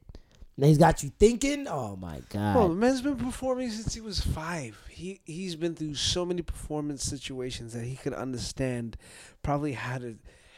[0.57, 2.55] and he's got you thinking, oh my god.
[2.55, 4.78] Bro, the man's been performing since he was five.
[4.89, 8.97] He he's been through so many performance situations that he could understand
[9.43, 10.16] probably how to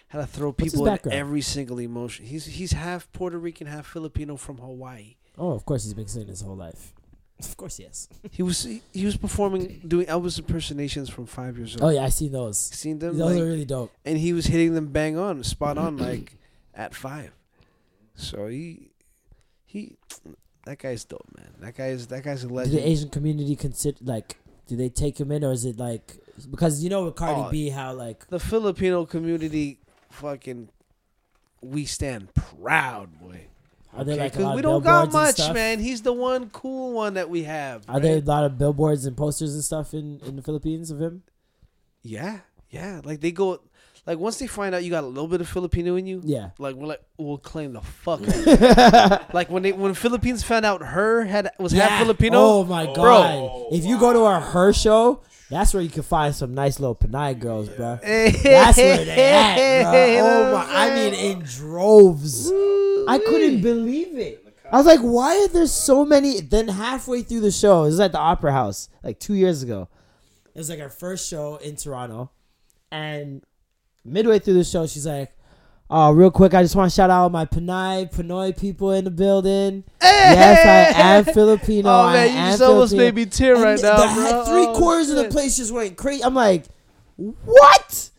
[0.08, 2.26] how to throw people in every single emotion.
[2.26, 5.16] He's he's half Puerto Rican, half Filipino from Hawaii.
[5.38, 6.92] Oh, of course he's been singing his whole life.
[7.42, 8.08] Of course yes.
[8.30, 11.82] He was he, he was performing doing Elvis impersonations from five years old.
[11.82, 12.56] Oh yeah, I seen those.
[12.56, 13.90] Seen them, Those like- are really dope.
[14.04, 16.36] and he was hitting them bang on, spot on, like
[16.72, 17.32] at five.
[18.14, 18.90] So he
[19.64, 19.96] he
[20.66, 21.48] that guy's dope, man.
[21.60, 22.76] That guy's that guy's a Do legend.
[22.76, 24.36] the Asian community consider like?
[24.68, 26.16] Do they take him in, or is it like
[26.48, 27.50] because you know with Cardi Oh.
[27.50, 29.80] B how like the Filipino community,
[30.10, 30.68] fucking,
[31.60, 33.46] we stand proud, boy.
[33.94, 35.78] Are there like a lot we don't got much, man.
[35.78, 37.84] He's the one cool one that we have.
[37.88, 41.00] Are there a lot of billboards and posters and stuff in in the Philippines of
[41.00, 41.22] him?
[42.02, 42.40] Yeah,
[42.70, 43.00] yeah.
[43.04, 43.60] Like they go,
[44.06, 46.50] like once they find out you got a little bit of Filipino in you, Yeah.
[46.58, 48.20] like we're like we'll claim the fuck.
[48.22, 49.26] out of you.
[49.34, 52.38] like when they when Philippines found out her had was half Filipino.
[52.38, 52.94] Oh my god!
[52.96, 53.68] Bro.
[53.72, 55.22] if you go to a her show,
[55.52, 57.98] that's where you can find some nice little Pinay girls, bro.
[58.02, 59.92] That's where they at, bro.
[60.22, 60.66] Oh my!
[60.68, 62.50] I mean, in droves.
[63.08, 64.38] I couldn't believe it.
[64.70, 66.40] I was like, why are there so many?
[66.40, 69.88] Then halfway through the show, this was at the Opera House like two years ago.
[70.54, 72.30] It was like our first show in Toronto,
[72.90, 73.42] and
[74.04, 75.32] midway through the show, she's like,
[75.94, 79.10] "Oh, real quick, I just want to shout out my Pinay Pinoy people in the
[79.10, 79.84] building.
[80.02, 81.88] Yes, I am Filipino.
[81.90, 84.44] Oh man, you just almost made me tear And right now, the- bro.
[84.46, 86.24] Three Oh, quarters of the place just went crazy.
[86.24, 86.64] I'm like,
[87.16, 88.10] what?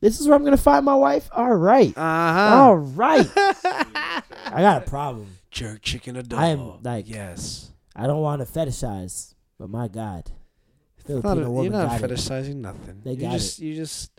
[0.00, 1.28] This is where I'm gonna find my wife.
[1.32, 2.54] All right, Uh-huh.
[2.56, 3.26] all right.
[3.36, 4.22] I
[4.62, 5.36] got a problem.
[5.50, 6.38] Jerk chicken adobo.
[6.38, 7.70] I am, like- yes.
[7.96, 10.30] I don't want to fetishize, but my God,
[10.98, 12.14] Not Filipino a- you're not got it.
[12.14, 13.00] fetishizing nothing.
[13.04, 14.12] They you got just, You just,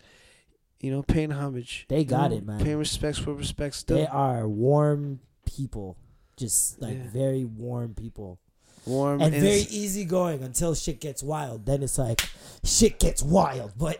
[0.81, 1.85] you know, paying homage.
[1.89, 2.59] They You got know, it, man.
[2.63, 3.95] Paying respects where respect's due.
[3.95, 5.97] They are warm people,
[6.37, 7.03] just like Yeah.
[7.11, 8.39] very warm people,
[8.85, 11.65] Warm and and very easygoing until shit gets wild.
[11.67, 12.27] Then it's like
[12.63, 13.99] shit gets wild, but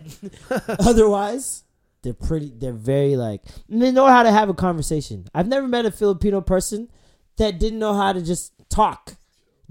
[0.80, 1.64] otherwise.
[2.04, 2.52] They're pretty.
[2.58, 5.28] They're very like they know how to have a conversation.
[5.36, 6.90] I've never met a Filipino person
[7.38, 9.18] that didn't know how to just talk.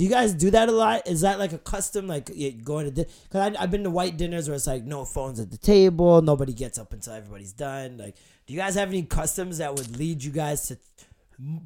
[0.01, 1.07] Do you guys do that a lot?
[1.07, 3.09] Is that like a custom, like yeah, going to dinner?
[3.25, 6.55] Because I've been to white dinners where it's like no phones at the table, nobody
[6.55, 7.99] gets up until everybody's done.
[7.99, 10.79] Like, do you guys have any customs that would lead you guys to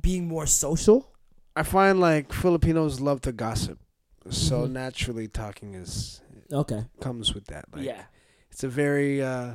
[0.01, 1.13] being more social?
[1.55, 3.79] I find like Filipinos love to gossip,
[4.31, 4.73] so Mhm.
[4.73, 6.21] naturally talking is
[6.53, 6.87] Okay.
[7.01, 7.67] comes with that.
[7.73, 8.03] Like, yeah.
[8.51, 9.55] it's a very, uh,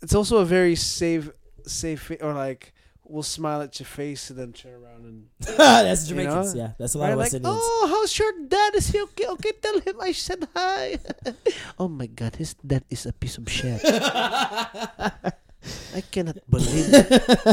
[0.00, 1.28] it's also a very safe,
[1.66, 2.72] safe or like
[3.10, 5.26] we'll smile at your face and then turn around and
[5.58, 6.22] that's You know?
[6.30, 6.54] Jamaicans.
[6.54, 7.58] Yeah, that's a lot right, of like, West Indians.
[7.60, 8.74] oh, how's your dad?
[8.76, 9.26] Is he okay?
[9.26, 10.98] Okay, tell him I said hi.
[11.78, 13.80] oh my God, his dad is a piece of shit.
[13.84, 16.90] I cannot believe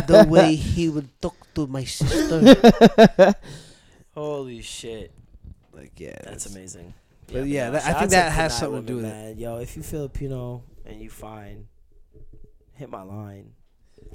[0.08, 3.36] the way he would talk to my sister.
[4.16, 5.12] Holy shit,
[5.74, 6.94] Like, yeah, that's amazing.
[7.28, 9.38] But yeah, no, that- I think that has something to do with it.
[9.38, 11.68] Yo, if you Filipino and you fine,
[12.74, 13.52] hit my line.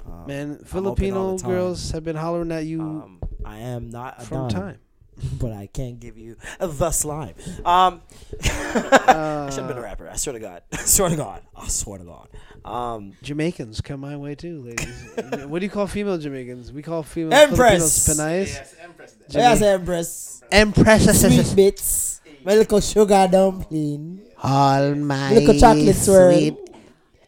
[0.05, 0.41] Um, Man,
[0.73, 4.25] I'm open all Filipino girls have been hollering at you Um, I am not a
[4.25, 4.79] from dime, time.
[5.39, 7.35] but I can give you the slime.
[7.65, 10.09] Um, Uh, I should have been a rapper.
[10.09, 10.63] I swear to God.
[10.73, 11.41] I swear to God.
[11.55, 12.27] I swear to God.
[12.65, 15.45] Um, Jamaicans come my way too, ladies.
[15.47, 16.71] what do you call female Jamaicans?
[16.71, 18.05] We call female Empress.
[18.05, 18.75] Filipinos panayas.
[19.29, 20.41] yes, Empress.
[20.41, 21.53] Sweet Empress.
[21.53, 22.21] bits.
[22.45, 24.21] My little sugar dumpling.
[24.41, 26.31] All my Little chocolate swirl.
[26.33, 26.57] sweet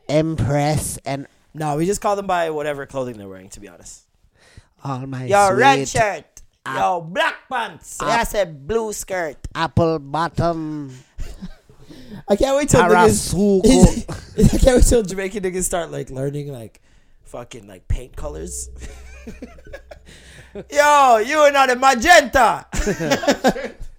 [0.08, 3.50] Empress and No, we just call them by whatever clothing they're wearing.
[3.50, 4.04] To be honest.
[4.84, 6.42] all my Yo, sweet red shirt.
[6.66, 6.80] Ah.
[6.80, 8.00] Yo, black pants.
[8.02, 9.38] Yeah, I said blue skirt.
[9.54, 10.92] apple bottom
[12.28, 13.34] I can't wait till niggas.
[14.54, 16.82] I can't wait till Jamaican niggas start like learning like
[17.24, 18.70] fucking like paint colors.
[20.72, 22.66] Yo, you are not a magenta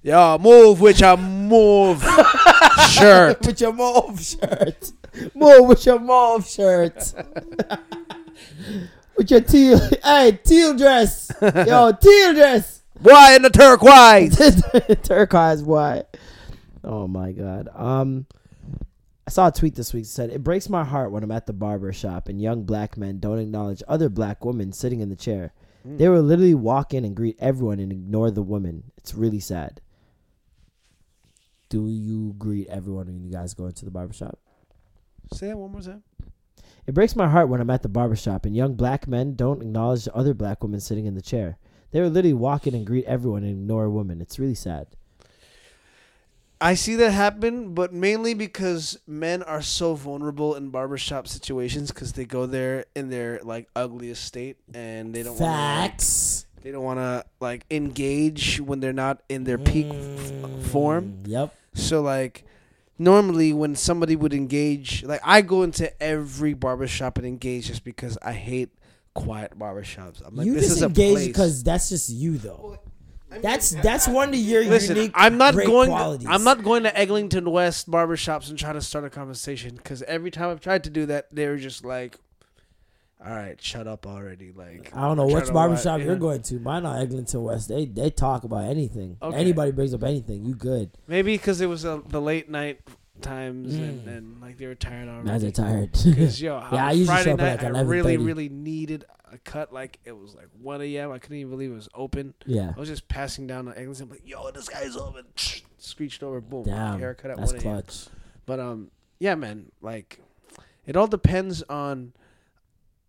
[0.07, 2.01] Yo, move with your move
[2.91, 3.45] shirt.
[3.45, 4.93] with your mauve shirt.
[5.35, 7.13] Move with your mauve shirt.
[9.17, 11.33] with your teal, hey, teal dress.
[11.43, 12.83] Yo, teal dress.
[13.01, 14.37] Why in the turquoise?
[15.03, 16.05] turquoise white.
[16.85, 17.69] Oh my god.
[17.75, 18.27] Um
[19.27, 21.47] I saw a tweet this week that said, It breaks my heart when I'm at
[21.47, 25.17] the barber shop and young black men don't acknowledge other black women sitting in the
[25.17, 25.53] chair.
[25.85, 28.85] They will literally walk in and greet everyone and ignore the woman.
[28.97, 29.81] It's really sad.
[31.69, 34.39] Do you greet everyone when you guys go into the barbershop?
[35.33, 36.03] Say that one more time.
[36.87, 40.05] It breaks my heart when I'm at the barbershop and young black men don't acknowledge
[40.05, 41.59] the other black women sitting in the chair.
[41.91, 44.21] They will literally walk in and greet everyone and ignore a woman.
[44.21, 44.87] It's really sad.
[46.61, 52.13] I see that happen, but mainly because men are so vulnerable in barbershop situations because
[52.13, 56.36] they go there in their like ugliest state and they don't Facts.
[56.67, 61.19] They don't want to like engage when they're not in their peak f- form.
[61.23, 61.55] Mm, Yep.
[61.75, 62.45] So like
[62.99, 68.19] normally when somebody would engage, like I go into every barbershop and engage just because
[68.21, 68.71] I hate
[69.15, 70.27] quiet barbershops.
[70.27, 71.27] I'm like you this is a disengage place.
[71.29, 72.81] because that's just you though.
[73.31, 75.13] That's that's one of your Listen, unique.
[75.15, 75.91] I'm not great going.
[75.91, 76.27] Qualities.
[76.29, 80.33] I'm not going to Eglinton West barbershops and try to start a conversation because every
[80.33, 82.19] time I've tried to do that, they were just like,
[83.27, 84.53] all right, shut up already.
[84.53, 86.19] Like I don't know which barbershop wa- you're yeah.
[86.19, 86.61] going to.
[86.61, 87.69] Mine on Eglinton West.
[87.69, 89.17] They they talk about anything.
[89.21, 89.37] Okay.
[89.37, 90.91] Anybody brings up anything, you good.
[91.09, 92.81] Maybe because it was uh, the late night
[93.23, 94.17] times and, Mm.
[94.17, 95.29] and like they were tired already.
[95.29, 95.93] Mans are tired.
[95.93, 98.27] 'Cause, yo, Yeah, I usually Friday show up night, at like I really, 11:30.
[98.27, 99.73] really needed a cut.
[99.73, 101.11] Like it was like 1 a.m.
[101.13, 102.35] I couldn't even believe it was open.
[102.45, 102.73] yeah.
[102.77, 105.25] I was just passing down the Eglinton, like, yo, this guy's open.
[105.79, 106.99] Screeched over, boom, Damn.
[106.99, 107.83] haircut at That's 1 a.m.
[108.45, 110.21] But um, yeah, man, like
[110.87, 112.13] it all depends on,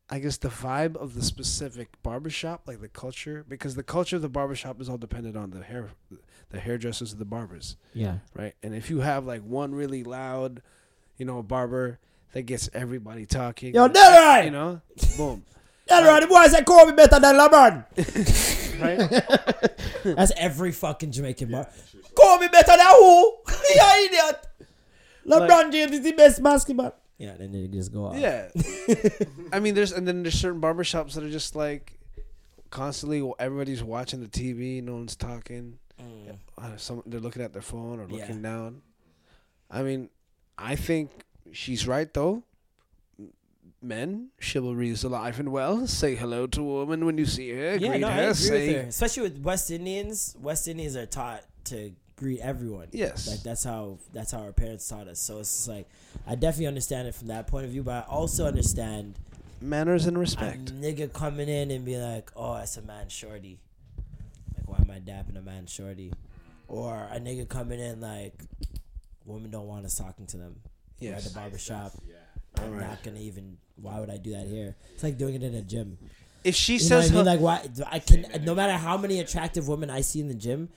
[0.10, 4.22] I guess, the vibe of the specific barbershop, like the culture, because the culture of
[4.22, 5.89] the barbershop is all dependent on the hair,
[6.49, 8.20] the hairdressers and the barbers, Yeah.
[8.34, 8.53] right?
[8.64, 10.62] And if you have like one really loud,
[11.18, 11.99] you know, barber
[12.32, 14.45] that gets everybody talking, Yo, that right?
[14.45, 14.80] you know,
[15.18, 15.43] boom,
[15.89, 18.82] Delroy, the boy said Kobe better than LeBron.
[18.82, 19.74] right?
[20.16, 21.68] That's every fucking Jamaican bar.
[22.16, 23.38] Kobe better than who?
[23.76, 24.47] you idiot.
[25.26, 26.93] LeBron James is the best basketball.
[27.18, 28.18] Yeah, then they just go off.
[28.18, 28.49] Yeah.
[29.51, 31.93] I mean, there's and then there's certain barbershops that are just like
[32.70, 35.80] constantly everybody's watching the TV, no one's talking.
[36.59, 38.43] Uh, some they're looking at their phone or looking Mm.
[38.43, 38.49] Yeah.
[38.49, 38.82] down.
[39.72, 40.09] I mean,
[40.57, 41.09] I think
[41.51, 42.43] she's right though.
[43.82, 45.86] Men, chivalry is alive and well.
[45.88, 47.76] Say hello to a woman when you see her.
[47.78, 48.82] Yeah, greet no, I agree say with her.
[48.89, 50.36] Especially with West Indians.
[50.39, 52.88] West Indians are taught to greet everyone.
[52.91, 53.28] yes.
[53.30, 55.20] Like that's how that's how our parents taught us.
[55.22, 55.88] So it's just like
[56.28, 59.15] I definitely understand it from that point of view, but I also understand
[59.61, 60.55] Manners and respect.
[60.70, 60.82] a respect.
[60.82, 63.59] nigga coming in and be like, "Oh, that's a man shorty."
[64.55, 66.11] Like, why am I dapping a man shorty?
[66.68, 68.34] Or a nigga coming in like,
[69.26, 70.59] women don't want us talking to them.
[70.99, 71.30] We're at Yes.
[71.30, 71.93] the barbershop.
[72.07, 72.15] Yeah.
[72.63, 73.57] I'm not gonna even.
[73.80, 74.76] Why would I do that here?
[74.93, 75.97] It's like doing it in a gym.
[76.43, 77.26] If she You know what says I mean?
[77.26, 80.34] her- Like why I can no matter how many attractive women I see in the
[80.34, 80.70] gym,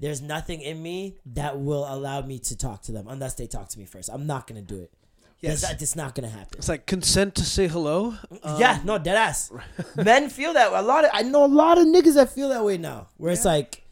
[0.00, 3.68] there's nothing in me that will allow me to talk to them unless they talk
[3.70, 4.10] to me first.
[4.12, 4.90] I'm not gonna do it.
[5.40, 5.62] Yes.
[5.62, 6.58] That's it's not gonna happen.
[6.58, 8.14] it's like consent to say hello.
[8.58, 9.52] yeah, no, dead ass.
[9.52, 9.60] Um,
[10.04, 10.78] Men feel that way.
[10.78, 13.08] A lot of I know a lot of niggas that feel that way now.
[13.16, 13.84] Where it's like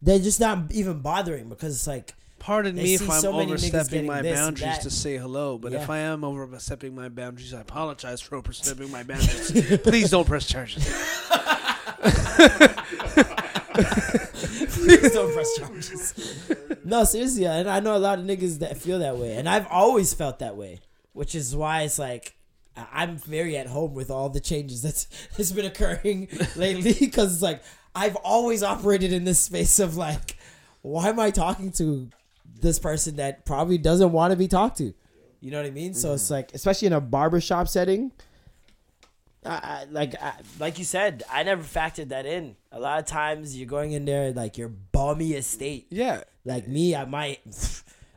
[0.00, 4.22] they're just not even bothering because it's like Pardon me if I'm so overstepping my
[4.22, 8.90] boundaries to say hello, but if I am overstepping my boundaries, I apologize for overstepping
[8.90, 9.78] my boundaries.
[9.82, 10.86] Please don't press charges.
[15.12, 16.52] Don't press charges.
[16.84, 19.66] no, seriously, and I know a lot of niggas that feel that way, and I've
[19.68, 20.80] always felt that way,
[21.12, 22.36] which is why it's like
[22.76, 25.06] I'm very at home with all the changes that's
[25.36, 27.62] has been occurring lately, because it's like
[27.94, 30.36] I've always operated in this space of like,
[30.82, 32.10] why am I talking to
[32.60, 34.92] this person that probably doesn't want to be talked to?
[35.40, 35.94] You know what I mean?
[35.94, 36.34] So it's mm-hmm.
[36.34, 38.12] like, especially in a barbershop setting,
[39.46, 42.56] I, I, like I, like you said, I never factored that in.
[42.72, 45.86] A lot of times you're going in there like your balmy estate.
[45.90, 46.24] Yeah.
[46.44, 47.40] Like me, I might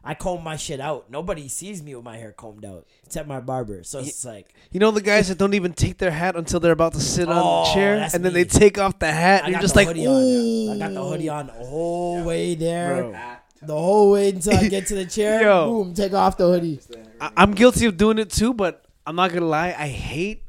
[0.04, 1.10] I comb my shit out.
[1.12, 3.84] Nobody sees me with my hair combed out except my barber.
[3.84, 6.72] So it's like You know the guys that don't even take their hat until they're
[6.72, 8.44] about to sit on Oh, the chair, that's and then me.
[8.44, 10.72] they take off the hat, and you're just like, ooh.
[10.74, 12.96] I got the hoodie on the whole way there.
[13.04, 13.16] Bro.
[13.62, 15.42] The whole way until I get to the chair.
[15.42, 15.70] Yo.
[15.84, 16.80] Boom, take off the hoodie.
[17.20, 19.76] I- I'm guilty of doing it too, but I'm not gonna lie.
[19.78, 20.44] I hate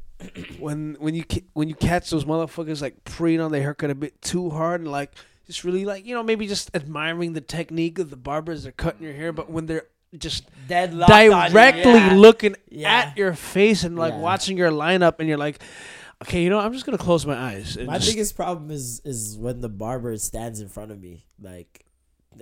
[0.59, 4.21] when when you when you catch those motherfuckers like preying on their haircut a bit
[4.21, 5.11] too hard and like
[5.47, 9.03] just really like you know maybe just admiring the technique of the barbers they're cutting
[9.03, 9.85] your hair, but when they're
[10.17, 12.13] just Dead locked on you, directly yeah.
[12.15, 12.93] looking Yeah.
[12.93, 14.19] at your face and like Yeah.
[14.19, 15.61] watching your lineup, and you're like,
[16.23, 17.77] okay, you know, I'm just gonna close my eyes.
[17.77, 21.25] My just, biggest problem is is when the barber stands in front of me.
[21.41, 21.85] Like,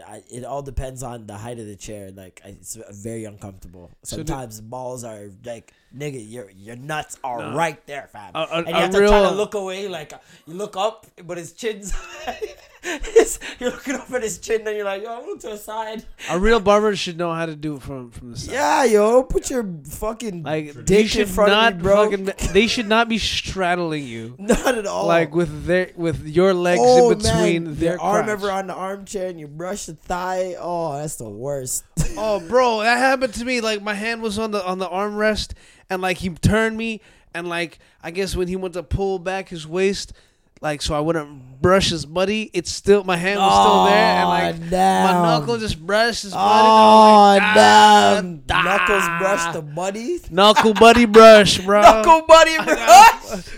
[0.08, 2.12] I, it all depends on the height of the chair.
[2.12, 3.92] Like, I, it's very uncomfortable.
[4.04, 8.32] So do- Sometimes balls are like, nigga, your your nuts are right there, fam.
[8.34, 9.88] And you have to try to look away.
[9.88, 10.14] Like,
[10.46, 11.94] you look up, but his chin's.
[12.82, 15.58] his, you're looking up at his chin, and you're like, yo, I look to the
[15.58, 16.06] side.
[16.30, 18.54] a real barber should know how to do it from from the side.
[18.54, 22.10] Yeah, yo, put your fucking Like dick they in front of me, bro.
[22.10, 22.54] fucking.
[22.54, 24.36] They should not be straddling you.
[24.40, 25.06] Not at all.
[25.06, 28.30] like with their with your legs oh, in between man, their arm crotch.
[28.30, 30.56] ever on the armchair and you brush the thigh.
[30.60, 31.84] Oh, that's the worst.
[32.18, 33.62] Oh, bro, that happened to me.
[33.62, 35.54] Like my hand was on the on the armrest,
[35.90, 37.02] and like he turned me,
[37.34, 40.14] and like I guess when he went to pull back his waist,
[40.62, 42.50] like so I wouldn't brush his buddy.
[42.54, 45.06] It's still my hand was still there, and like damn.
[45.06, 46.44] my knuckle just brushed his buddy.
[46.44, 48.44] Oh, like, ah, damn.
[48.52, 48.64] ah.
[48.64, 50.20] Knuckles brush the buddy.
[50.30, 51.82] Knuckle buddy brush, bro.
[52.04, 53.50] Knuckle buddy brush.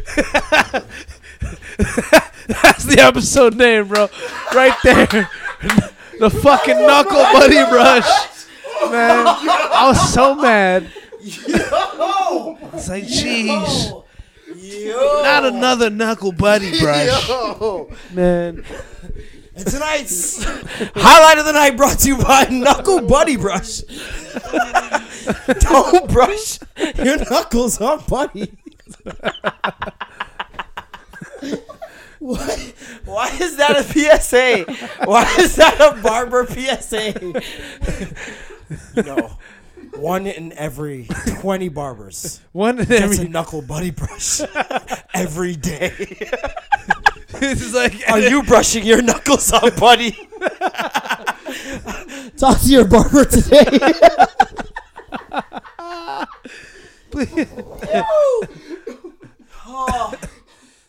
[2.48, 4.10] That's the episode name, bro.
[4.54, 5.08] Right there.
[6.20, 8.08] the fucking knuckle buddy brush.
[8.82, 10.92] Man, I was so mad.
[11.24, 14.04] It's like, jeez.
[14.56, 15.22] Yo.
[15.24, 17.30] Not another knuckle buddy brush.
[18.14, 18.64] Man.
[19.56, 20.44] And tonight's
[20.96, 23.82] highlight of the night brought to you by Knuckle Buddy Brush.
[25.60, 26.60] Don't brush
[26.96, 28.54] your knuckles on buddy.
[32.20, 34.66] Why, why is that a PSA?
[35.06, 37.14] Why is that a barber PSA?
[39.04, 39.38] no.
[39.96, 41.08] One in every
[41.40, 43.28] 20 barbers One in gets a every.
[43.28, 44.42] knuckle buddy brush
[45.14, 46.28] every day.
[47.40, 47.96] This is like.
[48.08, 50.12] Are you brushing your knuckles off, buddy?
[52.38, 53.66] Talk to your barber today.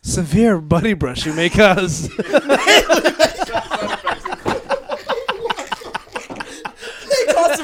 [0.01, 2.09] severe buddy brushing may cause.
[2.17, 4.02] May cause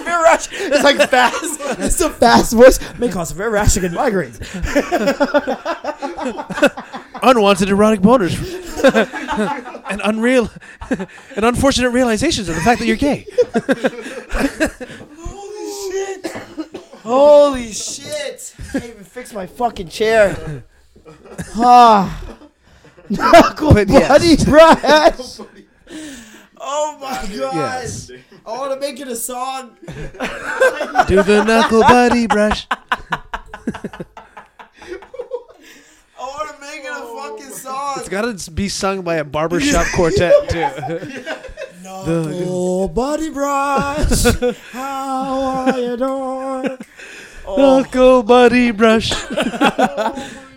[0.10, 0.47] severe rash.
[0.51, 1.60] It's like fast.
[1.80, 2.80] it's a fast voice.
[2.99, 4.39] May cause severe rash and migraines.
[7.22, 8.34] unwanted erotic boners
[9.89, 10.49] and unreal
[11.36, 13.26] and unfortunate realizations of the fact that you're gay.
[15.18, 16.32] Holy shit.
[17.03, 18.55] Holy shit.
[18.57, 20.64] I can't even fix my fucking chair.
[21.55, 22.38] Ah.
[23.10, 24.07] Knuckle But yes.
[24.07, 25.39] buddy brush.
[26.62, 27.55] Oh my god.
[27.55, 28.12] Yes.
[28.45, 29.77] I want to make it a song.
[31.07, 32.67] Do the knuckle buddy brush.
[32.71, 32.77] I
[36.21, 37.05] want to make it a
[37.39, 37.93] fucking song.
[37.97, 40.67] It's gotta be sung by a barbershop quartet too.
[41.83, 44.23] Knuckle buddy brush.
[44.71, 46.77] How are you doing?
[47.47, 49.09] Knuckle buddy brush.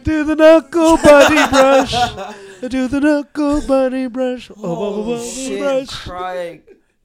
[0.03, 1.95] Do the knuckle buddy brush.
[2.69, 4.51] Do the knuckle buddy brush.
[4.57, 5.91] Oh, bu- Shit, I'm brush.
[6.05, 6.63] crying.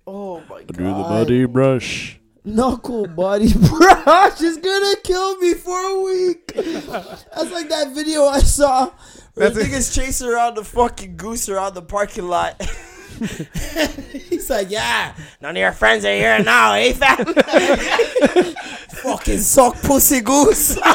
[0.10, 0.68] Oh my god.
[0.68, 2.18] Do the buddy brush.
[2.46, 6.54] Knuckle buddy brush is gonna kill me for a week.
[6.56, 8.90] That's like that video I saw.
[9.34, 12.56] Where the niggas chasing around the fucking goose around the parking lot.
[14.30, 17.26] He's like, yeah, none of your friends are here now, eh, fam?
[19.04, 20.78] fucking suck pussy goose.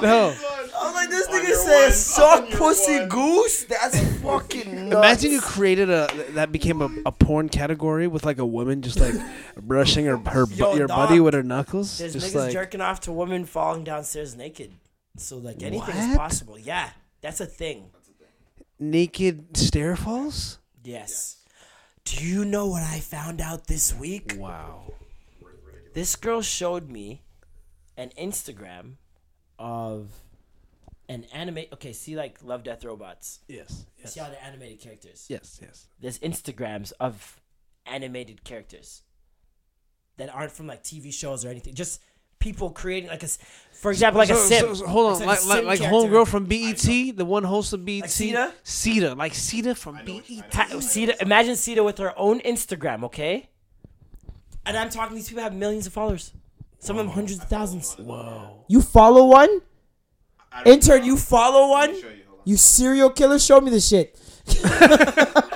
[0.00, 0.32] No.
[0.80, 3.08] I'm like, this nigga your said one, suck on your pussy one.
[3.08, 3.64] goose?
[3.64, 4.96] That's fucking nuts.
[4.96, 9.00] Imagine you created a that became a, a porn category with like a woman just
[9.00, 9.14] like
[9.60, 11.08] brushing her her bu- Yo, your dog.
[11.08, 11.98] buddy with her knuckles.
[11.98, 14.72] There's just niggas like jerking off to women falling downstairs naked.
[15.16, 16.16] So, like, anything is What?
[16.16, 16.56] possible.
[16.60, 16.90] Yeah,
[17.20, 17.90] that's a thing.
[18.78, 20.58] Naked stair falls.
[20.84, 21.36] Yes.
[22.04, 24.36] Do you know what I found out this week?
[24.38, 24.92] Wow.
[25.94, 27.22] This girl showed me
[27.96, 28.94] an Instagram
[29.58, 30.10] of
[31.08, 31.64] an anime.
[31.72, 33.40] Okay, see, like Love, Death, Robots.
[33.48, 33.86] Yes.
[33.98, 34.14] Yes.
[34.14, 35.26] See all the animated characters.
[35.28, 35.58] Yes.
[35.60, 35.86] Yes.
[36.00, 37.40] There's Instagrams of
[37.86, 39.02] animated characters
[40.18, 41.74] that aren't from like TV shows or anything.
[41.74, 42.00] Just
[42.38, 43.28] people creating like a,
[43.72, 44.60] for example, like a So- sim.
[44.60, 47.84] so- so hold on, a like like, like homegirl from BET, the one host of
[47.84, 48.52] BET, Sita?
[48.62, 50.50] Sita, like Sita from BET.
[50.50, 53.48] Ta- Sita, imagine Sita with her own Instagram, okay?
[54.66, 56.32] And I'm talking; these people have millions of followers.
[56.80, 57.94] Some of them hundreds of thousands.
[57.94, 58.64] Whoa.
[58.68, 59.60] You follow one?
[60.64, 61.96] Intern, you follow one?
[62.44, 63.38] You serial killer?
[63.38, 64.18] Show me the shit.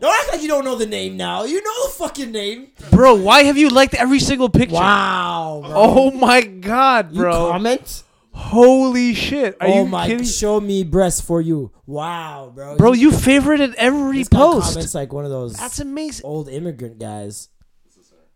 [0.00, 1.44] Don't act like you don't know the name now.
[1.44, 2.68] You know the fucking name.
[2.90, 4.74] Bro, why have you liked every single picture?
[4.74, 5.72] Wow, bro.
[5.74, 7.50] Oh my god, You bro.
[7.52, 8.04] comment?
[8.32, 9.56] Holy shit.
[9.60, 10.06] Are oh you my!
[10.06, 10.24] kidding?
[10.24, 11.72] Show me breasts for you.
[11.86, 12.76] Wow, bro.
[12.76, 14.68] Bro, you favorited every This guy post.
[14.74, 16.24] comments like one of those That's amazing.
[16.24, 17.48] old immigrant guys.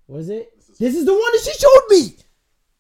[0.07, 0.51] What is it?
[0.81, 2.17] This is the one that she showed me.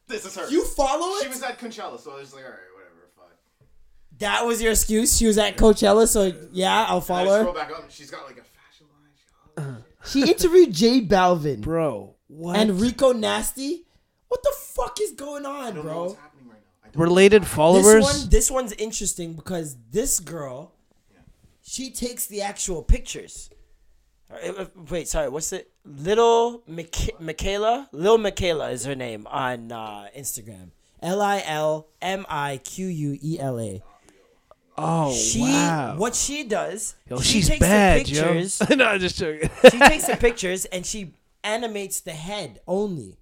[0.09, 0.51] This is her.
[0.51, 1.22] You follow it?
[1.22, 3.68] She was at Coachella, so I was like, all right, whatever, fine.
[4.18, 5.16] That was your excuse.
[5.16, 7.61] She was at Coachella, so yeah, I'll And I follow scroll her.
[7.61, 7.91] back up.
[7.91, 8.52] She's got like a fashion line.
[9.57, 12.57] She got all that She interviewed J Balvin Bro, what?
[12.57, 13.85] and Rico Nasty.
[14.29, 15.55] What the fuck is going on.
[15.55, 16.03] I don't know bro?
[16.05, 16.89] what's happening right now.
[16.89, 17.85] I don't Related followers?
[17.85, 20.73] This one, this one's interesting because this girl,
[21.63, 23.51] she takes the actual pictures.
[24.33, 25.71] Uh, uh, Wait, sorry, what's it?
[25.85, 30.71] Little Micha- Miquela, Lil Miquela is her name on uh, Instagram.
[31.03, 33.83] L I L M I Q U E L A.
[34.79, 35.97] oh, She, wow.
[35.97, 38.62] what she does, Yo, she she's takes bad, the pictures.
[38.68, 38.75] yo.
[38.77, 39.51] no, I'm just joking.
[39.70, 41.14] she takes the pictures and she
[41.45, 43.18] animates the head only.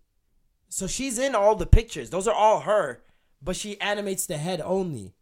[0.68, 2.11] So she's in all the pictures.
[2.11, 3.03] Those are all her,
[3.42, 5.14] but she animates the head only.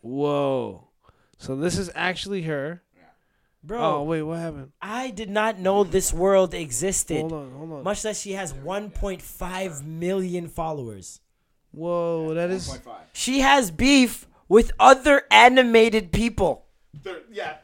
[0.00, 0.88] Whoa.
[1.38, 2.82] So this is actually her.
[3.62, 4.72] Bro, Oh, wait, what happened?
[4.80, 7.20] I did not know this world existed.
[7.20, 7.84] Hold on, hold on.
[7.84, 11.20] Much less she has 1.5 million followers.
[11.72, 12.78] Whoa, that is.
[13.12, 16.66] She has beef with other animated people.
[17.02, 17.56] There- yeah.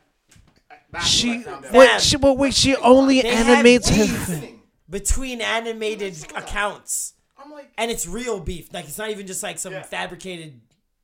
[0.91, 1.73] That's She what I found out.
[1.73, 4.61] wait, she but wait, she only They animates him.
[4.89, 7.13] Between animated accounts.
[7.39, 8.73] I'm like, And it's real beef.
[8.73, 9.83] Like it's not even just like some Yeah.
[9.83, 10.61] fabricated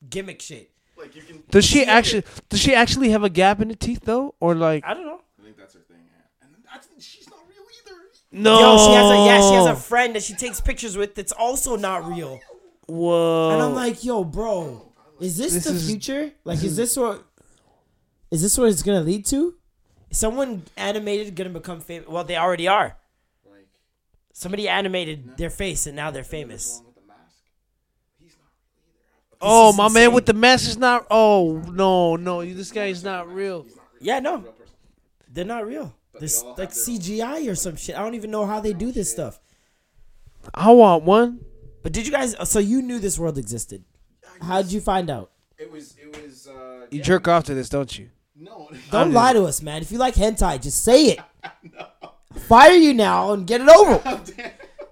[0.08, 0.70] gimmick shit.
[0.96, 1.42] like you can.
[1.50, 1.88] Does she see it.
[1.88, 2.24] actually?
[2.48, 4.84] Does she actually have a gap in the teeth though, or like?
[4.86, 5.20] I don't know.
[5.40, 5.96] I think that's her thing.
[5.98, 6.46] Yeah.
[6.46, 7.98] And that's, she's not real either.
[8.30, 8.60] No.
[8.60, 11.32] Yo, she has a yeah, she has a friend that she takes pictures with that's
[11.32, 12.38] also not real.
[12.86, 13.50] Whoa.
[13.50, 14.91] And I'm like, yo, bro,
[15.22, 16.32] is this, This the is- future?
[16.44, 17.24] Like, is this what?
[18.30, 19.54] Is this what it's gonna lead to?
[20.10, 22.08] Is someone animated gonna become famous?
[22.08, 22.96] Well, they already are.
[23.48, 23.68] Like,
[24.32, 26.82] somebody animated their face, and now they're famous.
[29.40, 31.06] oh, is my man with the mask is not.
[31.10, 33.66] Oh no, no, this guy is not real.
[34.00, 34.44] Yeah, no,
[35.28, 35.94] they're not real.
[36.18, 37.96] There's like CGI or some shit.
[37.96, 39.40] I don't even know how they do this stuff.
[40.54, 41.40] I want one.
[41.82, 42.34] But did you guys?
[42.48, 43.84] So you knew this world existed?
[44.42, 45.30] How did you find out?
[45.58, 45.94] It was.
[46.00, 46.46] It was.
[46.48, 48.10] Uh, You jerk off to this, don't you?
[48.36, 48.68] no.
[48.90, 49.82] Don't lie to us, man.
[49.82, 51.20] If you like hentai, just say it.
[52.48, 53.92] Fire you now and get it over.
[54.08, 54.44] Are you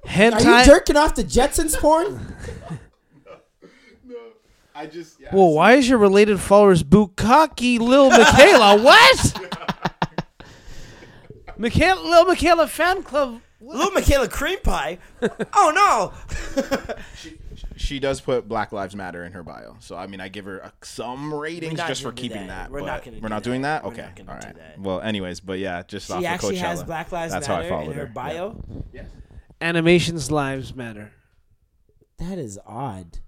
[0.07, 0.65] Hentai.
[0.65, 2.35] jerking off to Jetsons porn?
[4.05, 4.17] No.
[4.75, 5.21] I just.
[5.21, 8.83] Yeah, Whoa, why is your related followers Bukaki Lil Miquela?
[8.83, 9.35] what?
[11.59, 13.41] Miquela, Lil Miquela fan club.
[13.61, 14.99] Little Miquela cream pie.
[15.55, 16.13] Oh no.
[17.17, 17.37] She
[18.01, 20.71] does put Black Lives Matter in her bio, so I mean, I give her uh,
[20.83, 22.65] some ratings just for keeping that.
[22.65, 22.71] that.
[22.71, 23.83] We're but not gonna We're do not doing that.
[23.83, 23.85] that.
[23.87, 24.79] We're Okay, not gonna do that.
[24.81, 26.61] Well, anyways, but yeah, just off She the actually Coachella.
[26.61, 28.13] has Black Lives That's how I Matter in her her.
[28.13, 28.63] bio.
[28.93, 29.05] Yeah.
[29.61, 31.13] Animations lives matter.
[32.19, 33.19] That is odd.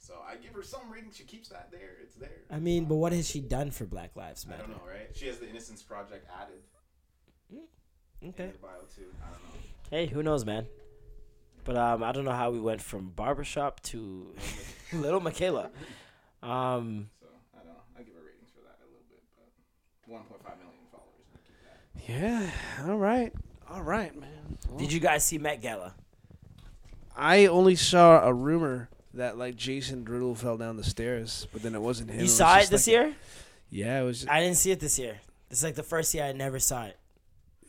[0.00, 1.16] So I give her some ratings.
[1.16, 1.90] She keeps that there.
[2.02, 2.30] It's there.
[2.50, 4.62] I mean, but what has she done for Black Lives Matter?
[4.64, 5.08] I don't know, right?
[5.14, 6.62] She has the Innocence Project added
[8.22, 8.46] in Okay.
[8.46, 9.04] her bio too.
[9.22, 9.60] I don't know.
[9.90, 10.66] Hey, who knows, man?
[11.66, 14.32] But um, I don't know how we went from barbershop to
[14.92, 15.70] Little Miquela.
[16.42, 17.80] Um, So I don't know.
[17.98, 21.26] I give her ratings for that a little bit, but 1.5 million followers.
[21.66, 22.86] That.
[22.86, 22.88] Yeah.
[22.90, 23.32] All right.
[23.68, 24.58] All right, man.
[24.78, 25.94] did you guys see Met Gala?
[27.16, 31.74] I only saw a rumor that like Jason Derulo fell down the stairs, but then
[31.74, 32.18] it wasn't him.
[32.18, 33.14] You was saw it this like- year?
[33.70, 34.20] Yeah, it was.
[34.20, 35.18] Just, I didn't see it this year.
[35.50, 36.96] It's like the first year I never saw it.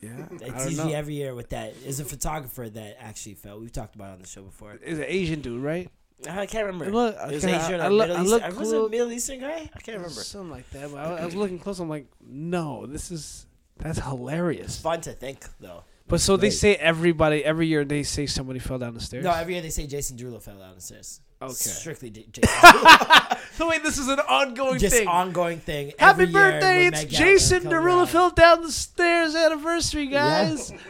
[0.00, 0.98] Yeah, It's usually know.
[0.98, 1.74] every year with that.
[1.84, 3.58] Is a photographer that actually fell.
[3.60, 4.78] We've talked about it on the show before.
[4.82, 5.90] It's an Asian dude, right?
[6.26, 6.90] Uh, I can't remember.
[6.90, 8.40] Look, it was okay, Asian I- I look- Middle I Eastern.
[8.50, 8.88] look Was it a.
[8.88, 9.70] Middle Eastern guy?
[9.74, 10.10] I can't remember.
[10.20, 10.90] Something like that.
[10.90, 11.78] But I, I was looking close.
[11.78, 13.46] I'm like, no, this is
[13.76, 14.80] that's hilarious.
[14.80, 15.84] Fun to think though.
[16.08, 19.22] But so they say everybody every year they say somebody fell down the stairs.
[19.24, 21.20] No, every year they say Jason Derulo fell down the stairs.
[21.40, 21.52] Okay.
[21.54, 22.70] Strictly J- Jason.
[23.52, 25.08] So wait, this is an ongoing Just thing.
[25.08, 25.92] ongoing thing.
[25.98, 26.84] Happy Every year birthday!
[26.84, 30.72] when It's Gala Jason comes Derulo fell down the stairs anniversary, guys.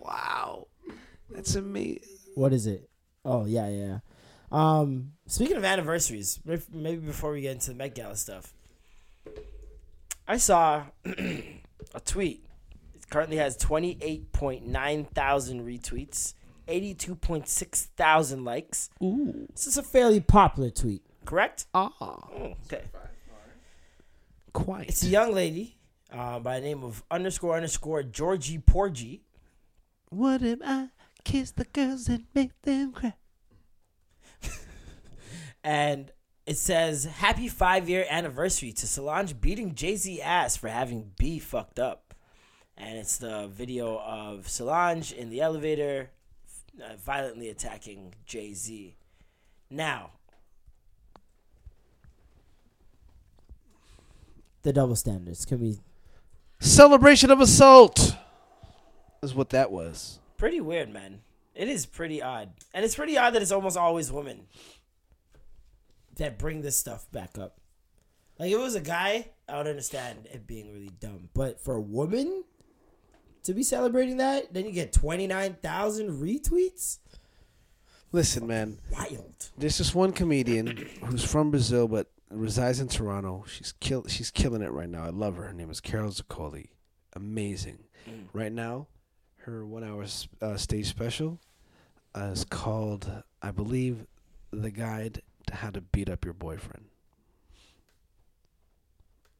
[0.00, 0.66] Wow,
[1.30, 2.02] that's amazing.
[2.34, 2.88] What is it?
[3.24, 3.98] Oh yeah, yeah.
[4.52, 8.52] Um, speaking of anniversaries, maybe maybe before we get into the Met Gala stuff,
[10.26, 12.44] I saw a tweet.
[12.94, 16.34] It currently has twenty eight point nine thousand retweets,
[16.68, 18.90] eighty two point six thousand likes.
[19.02, 21.66] Ooh, This is a fairly popular tweet, correct?
[21.74, 22.84] ah, Oh, okay.
[24.52, 24.88] quite.
[24.88, 25.76] It's a young lady
[26.12, 29.22] uh, by the name of underscore underscore Georgie Porgy.
[30.10, 30.88] What am I?
[31.24, 33.14] Kiss the girls and make them cry.
[35.64, 36.10] and
[36.46, 41.38] it says happy five year anniversary to Solange beating Jay Z ass for having B
[41.38, 42.14] fucked up,
[42.76, 46.10] and it's the video of Solange in the elevator
[46.80, 48.96] uh, violently attacking Jay Z.
[49.70, 50.10] Now,
[54.62, 55.78] the double standards can be
[56.62, 58.14] Celebration of assault.
[59.20, 60.20] Is what that was.
[60.36, 61.20] pretty weird, man.
[61.56, 64.46] It is pretty odd, and it's pretty odd that it's almost always women
[66.16, 67.58] that bring this stuff back up.
[68.38, 71.74] Like if it was a guy, I would understand it being really dumb, but for
[71.74, 72.44] a woman
[73.44, 76.98] to be celebrating that, then you get twenty nine thousand retweets.
[78.12, 78.78] Listen, man.
[78.90, 79.50] Wild.
[79.56, 83.44] There's this one comedian who's from Brazil but resides in Toronto.
[83.48, 85.04] She's kill she's killing it right now.
[85.04, 85.44] I love her.
[85.44, 86.68] Her name is Carol Zoccoli.
[87.14, 87.78] Amazing.
[88.32, 88.88] Right now,
[89.38, 90.04] her one hour
[90.40, 91.40] uh, stage special
[92.16, 94.06] uh, is called, I believe,
[94.50, 96.86] The Guide to How to Beat Up Your Boyfriend.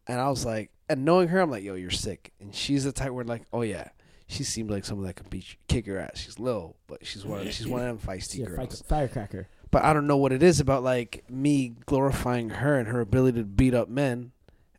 [0.07, 2.33] And I was like, and knowing her, I'm like, yo, you're sick.
[2.41, 3.89] And she's the type where like, oh yeah,
[4.27, 6.19] she seemed like someone that could beat you, kick your ass.
[6.19, 7.47] She's little, but she's one.
[7.47, 9.49] Of, she's one of them feisty Yeah, girls firecracker.
[9.71, 13.39] but I don't know what it is about like me glorifying her and her ability
[13.39, 14.33] to beat up men,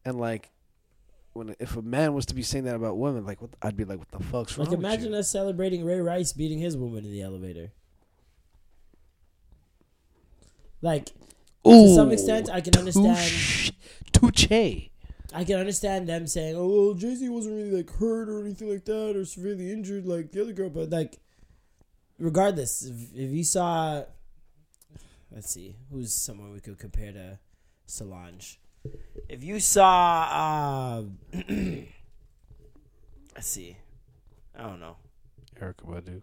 [0.04, 0.50] and like
[1.34, 3.86] when if a man was to be saying that about women, like what, I'd be
[3.86, 4.68] like, what the fuck's wrong?
[4.68, 7.72] Like imagine us celebrating Ray Rice beating his woman in the elevator.
[10.82, 11.06] Like
[11.66, 13.74] to some extent, I can understand.
[14.12, 14.90] touche.
[15.34, 18.70] I can understand them saying, "Oh, well, Jay Z wasn't really like hurt or anything
[18.70, 21.20] like that, or severely injured like the other girl." But like,
[22.20, 24.04] regardless, if, if you saw,
[25.32, 27.40] let's see, who's someone we could compare to
[27.86, 28.60] Solange.
[29.30, 31.04] If you saw, uh,
[33.36, 33.78] let's see,
[34.58, 34.98] I don't know,
[35.60, 36.22] Erykah Badu.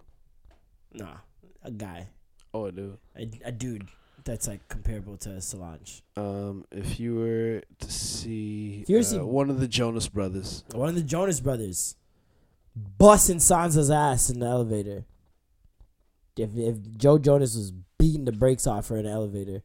[0.92, 1.16] nah,
[1.62, 2.08] a guy,
[2.52, 2.98] Oh, a dude.
[3.16, 3.88] a, a dude,
[4.24, 6.02] that's like comparable to Solange?
[6.16, 10.08] Um, if you were to see, If you were uh, see- one of the Jonas
[10.08, 11.96] Brothers, One of the Jonas Brothers
[12.98, 15.04] busting Sansa's ass in the elevator.
[16.36, 19.62] If if Joe Jonas was beating the brakes off her in the elevator,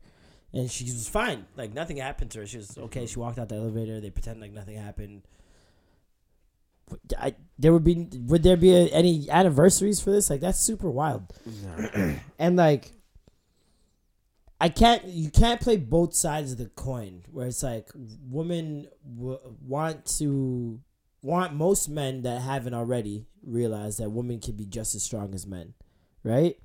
[0.51, 2.45] and she was fine, like nothing happened to her.
[2.47, 3.05] She was okay.
[3.05, 4.01] She walked out the elevator.
[4.01, 5.21] They pretend like nothing happened.
[7.17, 10.29] I, there would be would there be a, any anniversaries for this?
[10.29, 11.31] Like that's super wild.
[12.39, 12.91] and like
[14.59, 17.89] I can't you can't play both sides of the coin where it's like
[18.29, 18.87] women
[19.17, 20.79] w- want to
[21.21, 25.45] want most men that haven't already realized that women can be just as strong as
[25.45, 25.73] men,
[26.23, 26.57] right?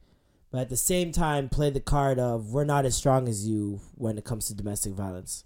[0.52, 3.80] But at the same time play the card of we're not as strong as you
[3.96, 5.44] when it comes to domestic violence.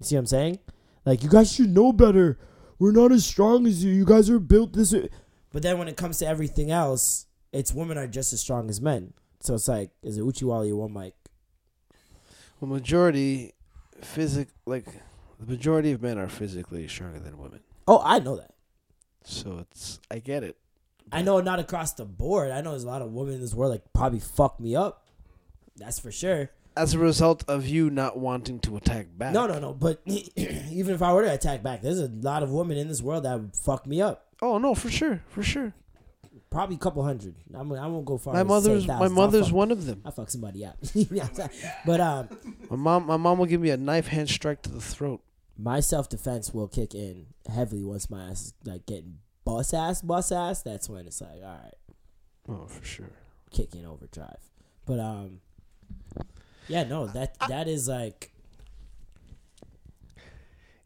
[0.00, 0.58] You see what I'm saying?
[1.04, 2.38] Like you guys should know better.
[2.78, 3.92] We're not as strong as you.
[3.92, 4.94] You guys are built this.
[5.52, 8.80] But then when it comes to everything else, it's women are just as strong as
[8.80, 9.12] men.
[9.40, 11.14] So it's like, is it Uchiwali or one mic?
[12.64, 13.52] Well, majority
[14.00, 14.86] physic like
[15.38, 17.60] the majority of men are physically stronger than women.
[17.86, 18.54] Oh, I know that.
[19.24, 20.56] So it's I get it.
[21.12, 22.50] I know not across the board.
[22.50, 25.06] I know there's a lot of women in this world like probably fuck me up.
[25.76, 26.50] That's for sure.
[26.76, 29.32] As a result of you not wanting to attack back.
[29.32, 29.72] No, no, no.
[29.72, 33.00] But even if I were to attack back, there's a lot of women in this
[33.02, 34.26] world that would fuck me up.
[34.42, 35.74] Oh no, for sure, for sure.
[36.54, 37.34] Probably a couple hundred.
[37.52, 38.32] I'm, I won't go far.
[38.32, 40.00] My mother's my mother's fuck- one of them.
[40.04, 40.76] I fuck somebody up.
[41.86, 42.28] but um,
[42.70, 45.20] My mom my mom will give me a knife hand strike to the throat.
[45.58, 50.00] my self defense will kick in heavily once my ass is like getting bus ass,
[50.00, 50.62] bus ass.
[50.62, 51.74] That's when it's like, all right,
[52.48, 53.10] Oh, for sure.
[53.50, 54.38] Kicking overdrive.
[54.86, 55.40] But um,
[56.68, 58.30] yeah, no, that that is like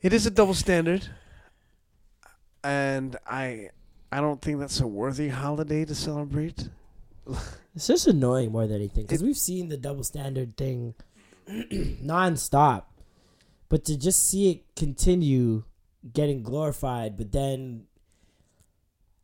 [0.01, 1.09] It is a double standard,
[2.65, 3.71] and I
[4.11, 6.69] I don't think that's a worthy holiday to celebrate.
[7.77, 10.95] It's just annoying more than anything because we've seen the double standard thing
[11.49, 12.87] nonstop,
[13.69, 15.63] but to just see it continue
[16.13, 17.85] getting glorified, but then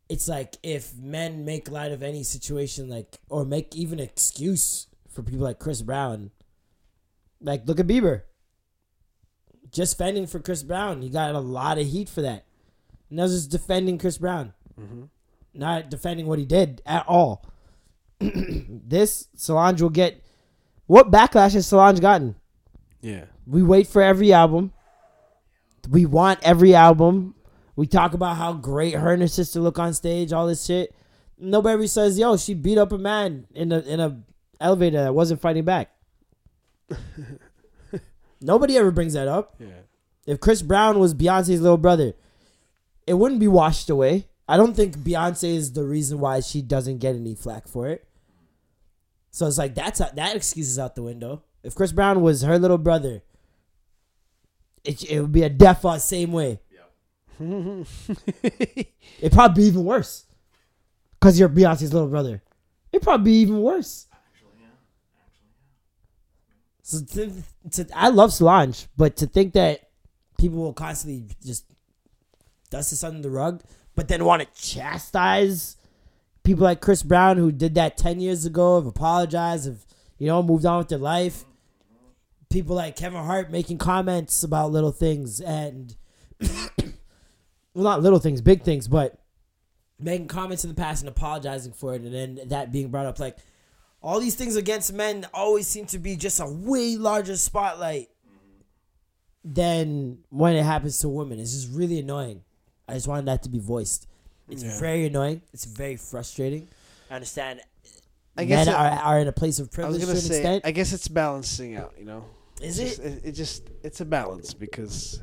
[0.07, 4.87] it's like if men make light of any situation, like or make even an excuse
[5.09, 6.31] for people like Chris Brown,
[7.41, 8.21] like look at Bieber,
[9.69, 12.45] just fending for Chris Brown, he got a lot of heat for that,
[13.09, 15.03] and was just defending Chris Brown, Mm-hmm.
[15.53, 17.45] not defending what he did at all
[18.19, 20.21] this Solange will get.
[20.87, 22.35] What backlash has Solange gotten?
[23.01, 23.25] Yeah.
[23.45, 24.71] We wait for every album.
[25.89, 27.35] We want every album.
[27.75, 30.95] We talk about how great her and her sister look on stage, all this shit.
[31.37, 34.21] Nobody ever says, "Yo, she beat up a man in a in a
[34.61, 35.91] elevator that wasn't fighting back."
[38.41, 39.55] Nobody ever brings that up.
[39.59, 39.81] Yeah.
[40.25, 42.13] If Chris Brown was Beyonce's little brother,
[43.05, 44.27] it wouldn't be washed away.
[44.47, 48.07] I don't think Beyonce is the reason why she doesn't get any flack for it.
[49.31, 51.43] So it's like that's that excuse is out the window.
[51.63, 53.23] If Chris Brown was her little brother,
[54.83, 56.59] it, it would be a death on same way.
[57.39, 60.25] It'd probably be even worse.
[61.19, 62.43] Cause you're Beyonce's little brother.
[62.91, 64.07] It'd probably be even worse.
[66.83, 67.31] So to,
[67.71, 69.89] to, I love Solange, but to think that
[70.37, 71.65] people will constantly just
[72.69, 73.63] dust this under the rug,
[73.95, 75.77] but then want to chastise
[76.45, 79.85] people like Chris Brown who did that ten years ago, have apologized, have
[80.17, 81.43] you know moved on with their life.
[82.49, 85.95] People like Kevin Hart making comments about little things and
[86.39, 89.19] well, not little things, big things, but
[89.99, 93.19] making comments in the past and apologizing for it, and then that being brought up
[93.19, 93.37] like
[94.01, 98.09] all these things against men always seem to be just a way larger spotlight
[99.43, 101.39] than when it happens to women.
[101.39, 102.43] It's just really annoying.
[102.87, 104.07] I just wanted that to be voiced.
[104.49, 105.41] It's very annoying.
[105.53, 106.67] It's very frustrating.
[107.09, 107.61] I understand.
[108.37, 110.19] I guess men it- are, are in a place of I privilege was to gonna
[110.19, 110.65] an say extent.
[110.65, 112.25] I guess it's balancing out, you know.
[112.61, 113.03] Is It's it?
[113.03, 115.21] just- it, it just it's a balance because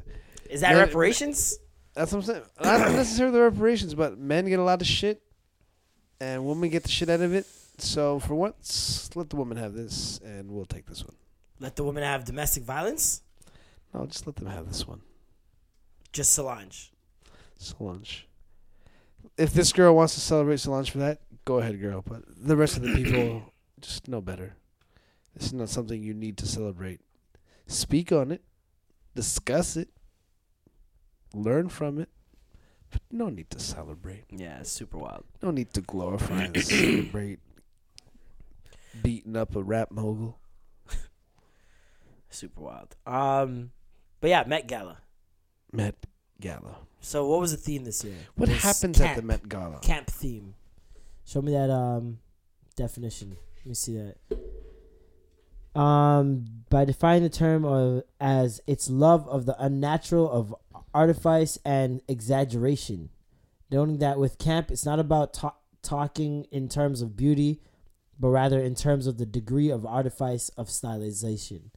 [0.50, 1.58] Is that reparations?
[1.94, 2.42] that's what I'm saying.
[2.62, 5.22] Not necessarily the reparations, but men get a lot of shit,
[6.20, 7.46] and women get the shit out of it.
[7.78, 11.14] So for once, let the woman have this, and we'll take this one.
[11.60, 13.22] Let the women have domestic violence?
[13.94, 15.00] No, just let them have this one.
[16.12, 16.91] Just Solange.
[17.62, 18.28] Solange.
[19.36, 22.02] If this girl wants to celebrate Solange for that, go ahead, girl.
[22.06, 24.56] But the rest of the people just know better.
[25.34, 27.00] This is not something you need to celebrate.
[27.66, 28.42] Speak on it,
[29.14, 29.88] discuss it,
[31.32, 32.10] learn from it,
[32.90, 34.24] but no need to celebrate.
[34.30, 35.24] Yeah, it's super wild.
[35.42, 37.38] No need to glorify and celebrate
[39.02, 40.38] beating up a rap mogul.
[42.30, 42.96] Super wild.
[43.06, 43.72] Um,
[44.20, 44.98] but yeah, Met Gala.
[45.70, 45.96] Met
[46.40, 46.76] Gala.
[47.02, 48.14] So what was the theme this year?
[48.36, 49.24] What was happens at the camp.
[49.24, 49.80] Met Gala?
[49.80, 50.54] Camp theme.
[51.24, 52.18] Show me that um
[52.76, 53.36] definition.
[53.58, 54.16] Let me see that.
[55.78, 60.54] um, by defining the term of, as its love of the unnatural, of
[60.94, 63.08] artifice and exaggeration.
[63.70, 67.60] Noting that with camp, it's not about ta- talking in terms of beauty,
[68.20, 71.70] but rather in terms of the degree of artifice of stylization.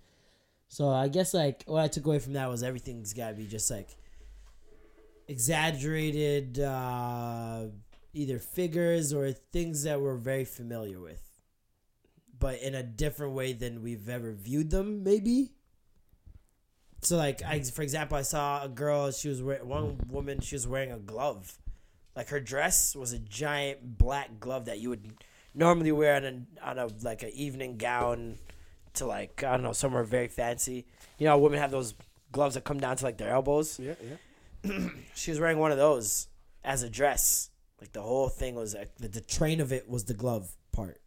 [0.68, 3.48] So I guess like what I took away from that was everything's got to be
[3.48, 3.96] just like
[5.28, 7.66] exaggerated, uh,
[8.14, 11.22] either figures or things that we're very familiar with,
[12.38, 15.04] but in a different way than we've ever viewed them.
[15.04, 15.52] Maybe.
[17.02, 19.12] So like I, for example, I saw a girl.
[19.12, 20.40] She was wearing one woman.
[20.42, 21.58] She was wearing a glove.
[22.16, 25.14] Like her dress was a giant black glove that you would
[25.54, 28.38] normally wear on a on a like an evening gown
[28.94, 30.86] to like I don't know somewhere very fancy.
[31.18, 31.94] You know, women have those
[32.32, 33.80] gloves that come down to like their elbows.
[33.80, 34.16] Yeah, yeah.
[35.16, 36.28] She was wearing one of those
[36.64, 37.50] as a dress.
[37.80, 41.00] Like the whole thing was like, the, the train of it was the glove part.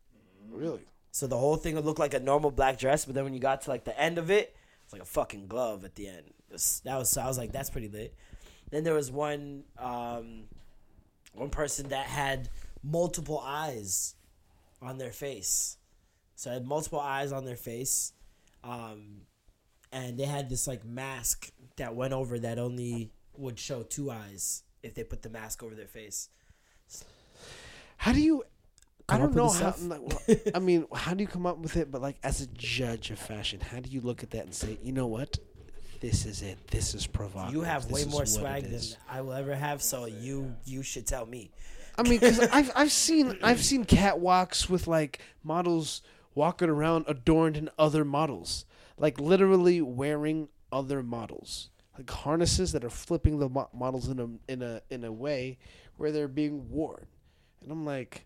[0.51, 0.81] Really?
[1.11, 3.41] So the whole thing would look like a normal black dress, but then when you
[3.41, 4.55] got to like the end of it,
[4.85, 6.33] it's like a fucking glove at the end.
[6.51, 8.15] Was- that was so I was like, that's pretty lit.
[8.71, 10.45] Then there was one um,
[11.35, 12.49] one person that had
[12.83, 14.15] multiple eyes
[14.81, 15.77] on their face.
[16.37, 18.13] So I had multiple eyes on their face,
[18.63, 19.23] um,
[19.93, 24.63] and they had this like mask that went over that only would show two eyes
[24.83, 26.29] if they put the mask over their face.
[27.97, 28.45] How do you?
[29.09, 29.75] I don't know how.
[29.81, 31.91] like, well, I mean, how do you come up with it?
[31.91, 34.79] But like, as a judge of fashion, how do you look at that and say,
[34.83, 35.39] you know what,
[36.01, 36.59] this is it.
[36.69, 37.55] This is provocative.
[37.55, 38.81] You have This way more swag than.
[39.09, 41.51] I will ever have, so you you should tell me.
[41.97, 46.03] I mean, because I've I've seen I've seen catwalks with like models
[46.35, 48.65] walking around adorned in other models,
[48.97, 54.53] like literally wearing other models, like harnesses that are flipping the mo- models in a
[54.53, 55.59] in a in a way
[55.97, 57.07] where they're being worn,
[57.63, 58.25] and I'm like,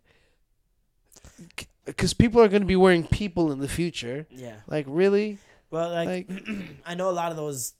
[1.86, 4.26] because people are going to be wearing people in the future.
[4.30, 4.56] Yeah.
[4.66, 5.38] Like really,
[5.70, 6.42] Well, like, like
[6.86, 7.74] I know a lot of those,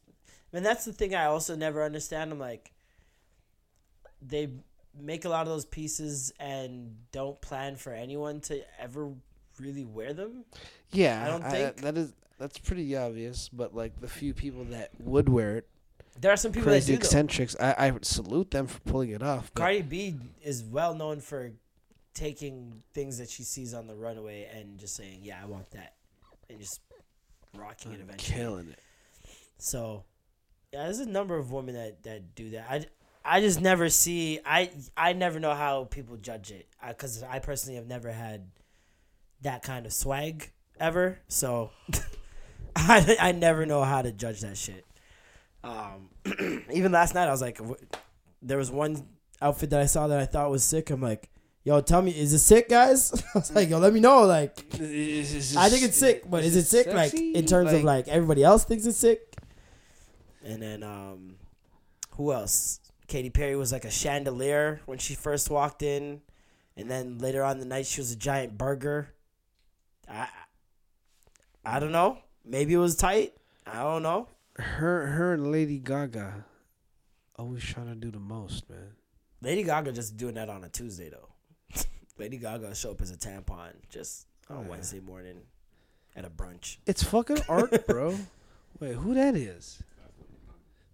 [0.53, 2.33] and that's the thing I also never understand.
[2.33, 2.73] I'm like,
[4.21, 4.51] they
[4.99, 9.11] make a lot of those pieces and don't plan for anyone to ever
[9.59, 10.45] really wear them.
[10.91, 13.49] yeah, I don't think- that is that's pretty obvious.
[13.51, 15.69] But like the few people that would wear it,
[16.21, 17.03] There are some people crazy that do.
[17.03, 17.07] Though.
[17.07, 19.53] eccentrics, I, I salute them for pulling it off.
[19.55, 21.53] Cardi B is well known for
[22.15, 25.95] taking things that she sees on the runway and just saying, "Yeah, I want that,"
[26.49, 26.81] and just
[27.57, 28.39] rocking it eventually.
[28.39, 28.79] killing it.
[29.59, 30.05] So,
[30.73, 32.67] yeah, there's a number of women that, that do that.
[32.69, 32.87] I,
[33.25, 34.41] I just never see.
[34.45, 38.51] I I never know how people judge it because I, personally have never had
[39.43, 40.51] that kind of swag
[40.81, 41.21] ever.
[41.29, 41.71] So,
[42.77, 44.85] I I never know how to judge that shit.
[45.65, 46.11] Um,
[46.73, 47.77] even last night I was like, w-
[48.41, 49.07] there was one
[49.41, 50.91] outfit that I saw that I thought was sick.
[50.91, 51.31] I'm like,
[51.65, 53.13] yo, tell me, is it sick, guys?
[53.35, 54.59] I was like, yo, let me know, like.
[54.75, 56.87] I think it's sick, but is, it sick?
[56.89, 59.35] Like in terms of like everybody else thinks it's sick.
[60.45, 61.37] And then um,
[62.17, 62.81] who else?
[63.07, 66.23] Katy Perry was like a chandelier when she first walked in,
[66.77, 69.15] and then later on the night she was a giant burger.
[70.09, 70.29] I
[71.65, 72.19] I don't know.
[72.45, 73.35] Maybe it was tight.
[73.67, 74.29] I don't know.
[74.57, 76.45] Her her and Lady Gaga
[77.39, 78.93] always trying to do the most, man.
[79.41, 81.29] Lady Gaga just doing that on a Tuesday though.
[82.19, 84.69] Lady Gaga show up as a tampon just on Oh, yeah.
[84.69, 85.39] Wednesday morning
[86.15, 86.77] at a brunch.
[86.87, 88.17] It's fucking art, bro.
[88.81, 89.83] Wait, who that is?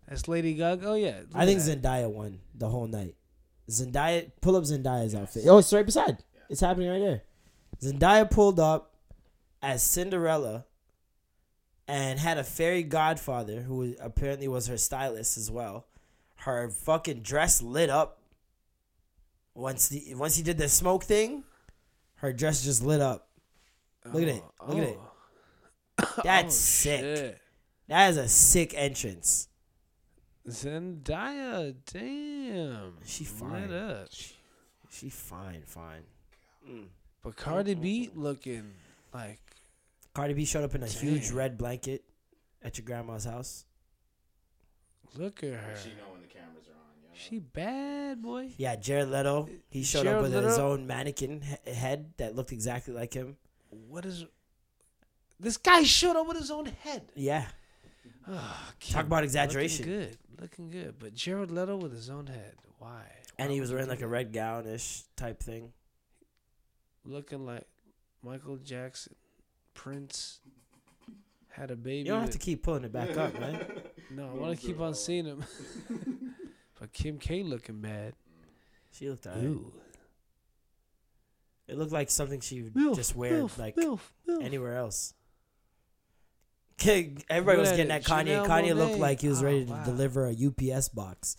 [0.09, 0.87] That's Lady Gaga.
[0.89, 3.15] Oh yeah, I think Zendaya won the whole night.
[3.69, 5.45] Zendaya pull up Zendaya's outfit.
[5.47, 6.19] Oh, it's right beside.
[6.49, 7.23] It's happening right there.
[7.83, 8.95] Zendaya pulled up
[9.61, 10.65] as Cinderella
[11.89, 15.87] and had a fairy godfather who apparently was her stylist as well.
[16.37, 18.19] Her fucking dress lit up.
[19.55, 21.43] Once the once he did the smoke thing,
[22.17, 23.29] her dress just lit up.
[24.05, 24.45] Look at it.
[24.61, 24.99] Oh, Look at it.
[25.99, 26.21] Oh.
[26.25, 27.01] That's oh, sick.
[27.01, 27.41] Oh, Shit.
[27.89, 29.49] That is a sick entrance.
[30.47, 32.95] Zendaya, damn.
[33.05, 33.73] She Lit fine.
[33.73, 34.09] up.
[34.91, 36.03] She fine, fine.
[37.23, 38.73] But Cardi B looking
[39.13, 39.41] like
[40.19, 42.03] Cardi B showed up in a huge red blanket
[42.61, 43.65] at your grandma's house.
[45.17, 45.77] look at her.
[45.81, 46.97] She know when the cameras are on.
[47.05, 47.09] Yo.
[47.13, 48.51] She bad boy.
[48.57, 49.49] Yeah, Jared Leto.
[49.71, 53.37] He showed Jared up with his own mannequin he- head that looked exactly like him.
[53.71, 54.25] What is?
[55.39, 57.03] This guy showed up with his own head.
[57.15, 57.47] Yeah,
[58.27, 59.87] Oh, Talk about exaggeration.
[59.87, 60.95] Looking good, looking good.
[60.99, 62.55] But Jared Leto with his own head.
[62.81, 63.05] Why?
[63.39, 65.73] and Why he was wearing like a red gown-ish type thing.
[67.05, 67.69] looking like
[68.21, 69.15] Michael Jackson,
[69.79, 70.41] Prince.
[71.51, 71.99] Had a baby.
[71.99, 73.65] You don't have to keep pulling it back up, man.
[74.11, 75.45] No, I want to keep on uh, seeing him.
[76.81, 78.15] but Kim K looking bad.
[78.91, 79.59] She looked alright.
[81.69, 84.43] It looked like something she would Milf, just wear milf, like milf, milf.
[84.43, 85.13] anywhere else.
[86.85, 88.07] Everybody was getting that at is?
[88.09, 88.45] Kanye.
[88.45, 89.85] Janelle Kanye looked like he was Oh, ready to wow.
[89.85, 91.37] deliver a UPS box.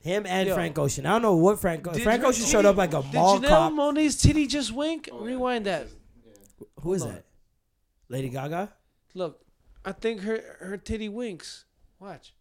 [0.00, 0.54] Him and Yo.
[0.54, 1.04] Frank Ocean.
[1.04, 1.90] I don't know what Frank.
[1.92, 3.72] Did Frank Ocean titty- showed up like a Did mall Janelle cop.
[3.74, 5.10] Monae's titty just wink?
[5.12, 5.88] Oh, Rewind that.
[6.80, 7.16] Who is Hold on.
[7.18, 7.24] that?
[8.08, 8.72] Lady Gaga.
[9.14, 9.40] Look,
[9.84, 11.64] I think her her titty winks.
[11.98, 12.34] Watch.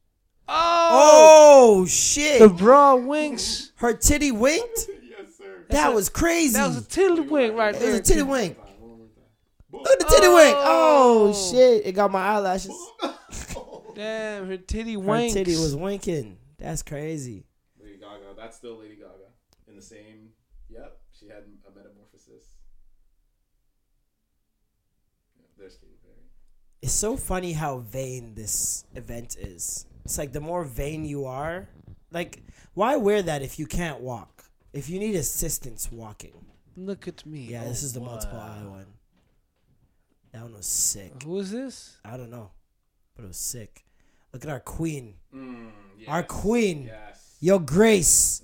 [0.49, 2.39] Oh, Oh shit!
[2.39, 3.71] the bra winks.
[3.75, 4.87] Her titty winked.
[5.17, 5.65] Yes, sir.
[5.69, 6.53] That a- was crazy.
[6.53, 7.89] That was a titty wink right it there.
[7.91, 8.55] was a titty wink.
[9.71, 10.55] Look at the titty wink.
[10.57, 11.51] Oh, oh.
[11.51, 11.87] shit!
[11.87, 12.71] It got my eyelashes.
[13.95, 15.33] Damn, her titty winks.
[15.33, 16.37] Her titty was winking.
[16.59, 17.45] That's crazy.
[17.81, 18.35] Lady Gaga.
[18.37, 19.31] That's still Lady Gaga.
[19.67, 20.29] In the same.
[20.69, 20.99] Yep.
[21.19, 22.43] She had a metamorphosis.
[25.35, 26.25] Yeah, there's Katy Perry.
[26.87, 29.85] It's so funny how vain this event is.
[30.05, 31.67] It's like the more vain you are,
[32.13, 32.41] like
[32.75, 34.45] why wear that if you can't walk?
[34.71, 36.45] If you need assistance walking.
[36.77, 37.39] Look at me.
[37.41, 38.55] Yeah, this Oh, is the multiple wow.
[38.61, 38.85] eye one.
[40.31, 41.11] That one was sick.
[41.23, 41.97] Who is this?
[42.05, 42.51] I don't know,
[43.17, 43.83] but it was sick.
[44.31, 45.71] Look at our queen, Mm,
[46.07, 47.35] our queen, Yes.
[47.41, 48.43] your grace,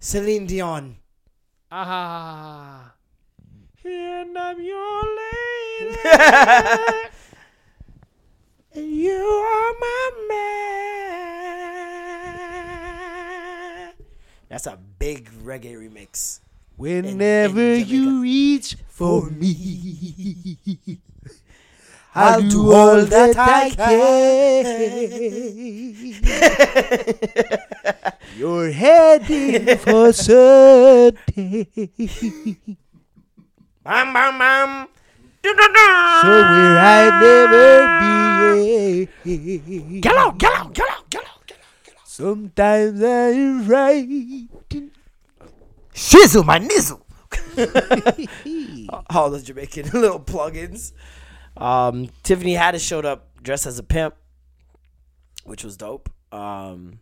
[0.00, 0.96] Celine Dion.
[1.70, 2.94] Ah.
[3.84, 5.96] And I'm your lady.
[8.76, 11.56] You are my man.
[14.50, 16.40] That's a big reggae remix.
[16.76, 20.58] Whenever in you reach for For me,
[22.14, 24.66] I'll do all that I can.
[28.36, 31.16] You're heading for certain.
[33.82, 34.88] Bam, bam, bam.
[35.46, 38.54] So where I never
[39.24, 40.00] be.
[40.00, 41.62] Get out, get out, get out, get out, get out.
[42.04, 44.08] Sometimes I'm right.
[45.94, 47.02] Shizzle my nizzle.
[49.10, 50.92] All the Jamaican little plugins.
[51.56, 54.14] Um, Tiffany Haddish showed up dressed as a pimp,
[55.44, 56.10] which was dope.
[56.32, 56.98] Um,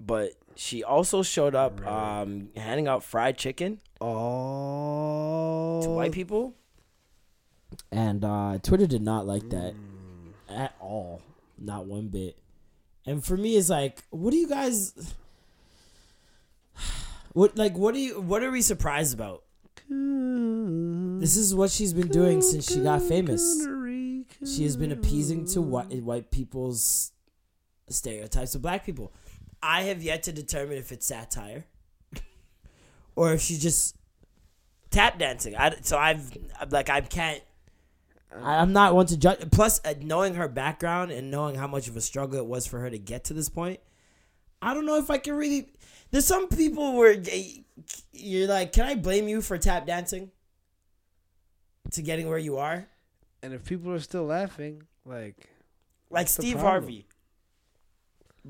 [0.00, 5.80] but she also showed up um, handing out fried chicken Oh.
[5.82, 6.54] to white people.
[7.92, 10.32] And uh, Twitter did not like that Mm.
[10.48, 11.22] at all.
[11.58, 12.36] Not one bit.
[13.06, 15.14] And for me, it's like, what do you guys.
[17.32, 19.42] What like what do you what are we surprised about?
[21.20, 23.66] This is what she's been doing since she got famous.
[24.46, 27.10] She has been appeasing to white, white people's
[27.88, 29.12] stereotypes of black people.
[29.60, 31.64] I have yet to determine if it's satire
[33.16, 33.96] or if she's just
[34.90, 35.56] tap dancing.
[35.56, 36.30] I, so I've
[36.70, 37.42] like I can't.
[38.42, 39.50] I, I'm not one to judge.
[39.52, 42.80] Plus, uh, knowing her background and knowing how much of a struggle it was for
[42.80, 43.80] her to get to this point,
[44.62, 45.68] I don't know if I can really.
[46.10, 47.16] There's some people where
[48.12, 50.30] you're like, can I blame you for tap dancing
[51.92, 52.86] to getting where you are?
[53.42, 55.48] And if people are still laughing, like
[56.10, 56.60] Like Steve?
[56.60, 57.06] Harvey,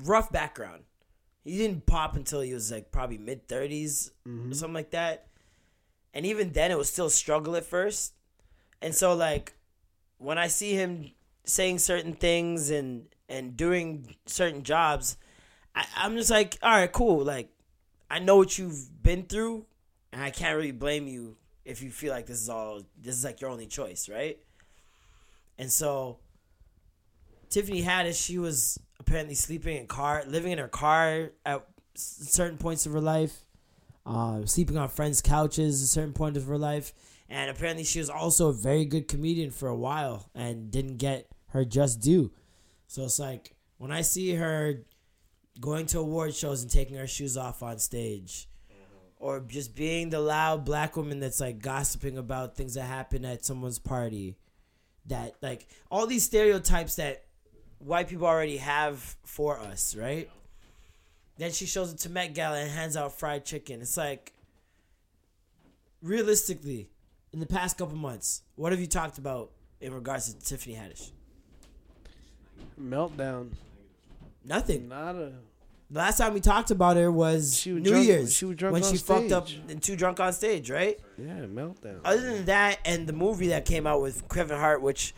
[0.03, 0.83] rough background.
[1.43, 4.51] He didn't pop until he was like probably mid 30s Mm-hmm.
[4.51, 5.27] or something like that.
[6.13, 8.13] And even then, it was still a struggle at first.
[8.81, 9.53] And so, like,
[10.25, 11.11] when I see him
[11.43, 15.17] saying certain things and and doing certain jobs,
[15.75, 17.23] I, I'm just like, all right, cool.
[17.23, 17.49] Like,
[18.09, 19.65] I know what you've been through,
[20.11, 23.23] and I can't really blame you if you feel like this is all this is
[23.23, 24.39] like your only choice, right?
[25.59, 26.17] And so,
[27.49, 32.87] Tiffany Haddish, she was apparently sleeping in car, living in her car at certain points
[32.87, 33.45] of her life,
[34.07, 36.93] uh, sleeping on friends' couches at certain point of her life,
[37.29, 41.27] and apparently she was also a very good comedian for a while and didn't get
[41.49, 42.31] her just due.
[42.87, 44.83] So it's like when I see her
[45.59, 49.25] going to award shows and taking her shoes off on stage, mm-hmm.
[49.25, 53.45] or just being the loud black woman that's like gossiping about things that happen at
[53.45, 54.37] someone's party,
[55.07, 57.23] that like all these stereotypes that
[57.79, 60.29] white people already have for us, right?
[61.37, 63.81] Then she shows it to Met Gala and hands out fried chicken.
[63.81, 64.33] It's like,
[66.01, 66.89] realistically,
[67.35, 69.51] in the past couple months, what have you talked about
[69.81, 71.11] in regards to Tiffany Haddish?
[72.81, 73.49] meltdown.
[74.43, 74.87] Nothing.
[74.87, 75.31] Not a.
[75.91, 78.73] The last time we talked about her was, was New drunk- Year's she was drunk
[78.73, 80.97] when she fucked up and too drunk on stage, right?
[81.17, 81.99] Yeah, meltdown.
[82.03, 85.13] Other than that, and the movie that came out with Kevin Hart, which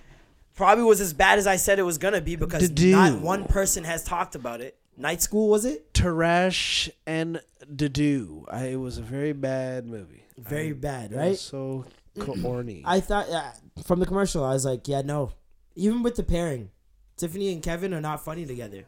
[0.56, 3.84] probably was as bad as I said it was gonna be because not one person
[3.86, 4.76] has talked about it.
[4.98, 5.94] Night School was it?
[5.94, 8.44] Tarash and Dadu.
[8.50, 10.24] I, it was a very bad movie.
[10.38, 11.30] Very I- bad, it right?
[11.30, 11.86] was so
[12.18, 12.84] corny.
[12.86, 13.52] I thought uh,
[13.84, 15.32] from the commercial, I was like, yeah, no.
[15.76, 16.72] Even with the pairing,
[17.18, 18.86] Tiffany and Kevin are not funny together.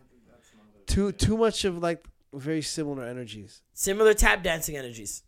[0.88, 3.62] too too much of like very similar energies.
[3.74, 5.24] Similar tap dancing energies,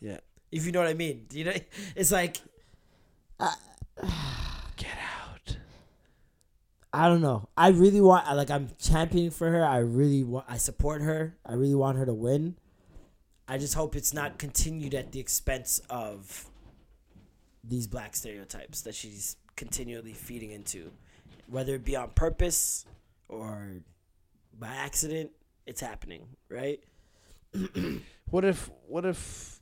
[0.00, 0.18] Yeah.
[0.50, 1.26] if you know what I mean.
[1.32, 1.54] You know,
[1.96, 2.38] it's like
[4.76, 5.56] Get out.
[6.92, 7.48] I don't know.
[7.56, 9.64] I really want like I'm championing for her.
[9.64, 11.36] I really want I support her.
[11.44, 12.56] I really want her to win.
[13.46, 16.47] I just hope it's not continued at the expense of
[17.68, 20.90] these black stereotypes that she's continually feeding into.
[21.46, 22.84] Whether it be on purpose
[23.28, 23.82] or
[24.58, 25.30] by accident,
[25.66, 26.80] it's happening, right?
[28.30, 28.70] What if?
[28.86, 29.60] What if?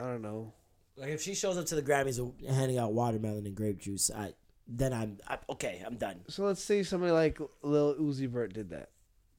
[0.00, 0.52] I don't know.
[0.96, 4.34] Like if she shows up to the Grammys handing out watermelon and grape juice, I
[4.68, 5.82] then I'm, i okay.
[5.84, 6.20] I'm done.
[6.28, 8.90] So let's say somebody like Lil Uzi Vert did that,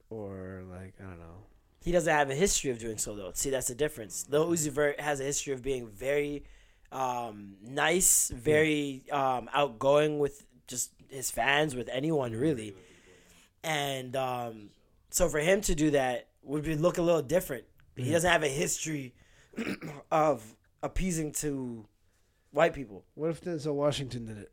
[0.09, 1.45] or like I don't know.
[1.83, 3.31] He doesn't have a history of doing so though.
[3.33, 4.25] See, that's the difference.
[4.29, 6.43] Lil Uzi Vert has a history of being very
[6.91, 12.75] um, nice, very um, outgoing with just his fans, with anyone really.
[13.63, 14.69] And um,
[15.09, 17.65] so for him to do that would be look a little different.
[17.95, 19.15] He doesn't have a history
[20.11, 21.85] of appeasing to
[22.51, 23.03] white people.
[23.15, 24.51] What if Denzel Washington did it?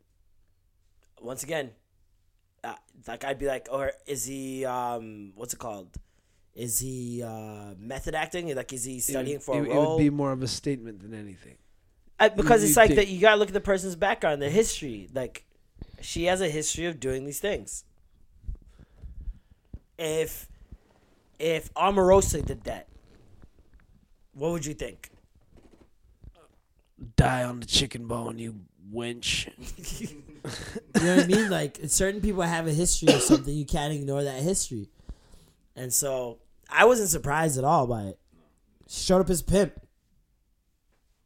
[1.21, 1.71] Once again,
[2.63, 2.73] uh,
[3.07, 5.95] like I'd be like, or is he um, what's it called?
[6.55, 8.53] Is he uh, method acting?
[8.55, 9.83] Like, is he studying it, for a it, role?
[9.83, 11.57] It would be more of a statement than anything.
[12.19, 15.09] I, because you it's like that you gotta look at the person's background, their history.
[15.13, 15.45] Like
[16.01, 17.83] she has a history of doing these things.
[19.97, 20.47] If
[21.39, 22.87] if Omarosa did that,
[24.33, 25.09] what would you think?
[27.17, 28.61] Die on the chicken bone, you
[28.93, 29.49] wench.
[30.95, 31.49] You know what I mean?
[31.49, 34.89] Like certain people have a history of something, you can't ignore that history.
[35.75, 36.37] And so
[36.69, 38.19] I wasn't surprised at all by it.
[38.87, 39.73] She showed up as pimp.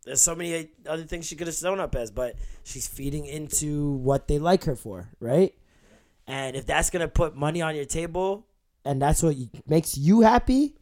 [0.10, 2.34] There's so many other things she could have shown up as, but
[2.64, 5.53] she's feeding into what they like her for, right?
[6.26, 8.48] And if that's gonna put money on your table,
[8.84, 10.73] and that's what you, makes you happy,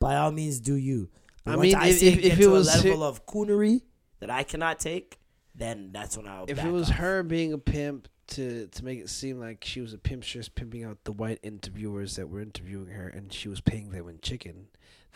[0.00, 1.10] by all means, do you.
[1.44, 3.82] But I mean, I if- if- it if it was a level hi- of coonery
[4.18, 5.20] that I cannot take,
[5.54, 6.46] then that's when I'll.
[6.48, 6.96] If it was off.
[6.96, 10.24] her being a pimp to to make it seem like she was a pimp,
[10.56, 14.18] pimping out the white interviewers that were interviewing her, and she was paying them in
[14.22, 14.66] chicken,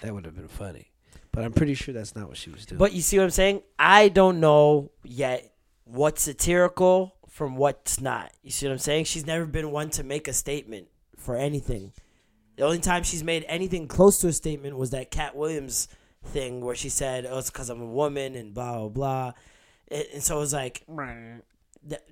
[0.02, 0.92] that would have been funny.
[1.32, 2.78] But I'm pretty sure that's not what she was doing.
[2.78, 3.62] But you see what I'm saying?
[3.78, 5.52] I don't know yet
[5.84, 8.32] what's satirical from what's not.
[8.42, 9.04] You see what I'm saying?
[9.04, 11.92] She's never been one to make a statement for anything.
[12.56, 15.86] The only time she's made anything close to a statement was that Katt Williams
[16.24, 19.32] thing where she said, "Oh, it's because I'm a woman," and blah blah blah.
[19.88, 20.82] And, and so it was like,
[21.86, 22.04] that,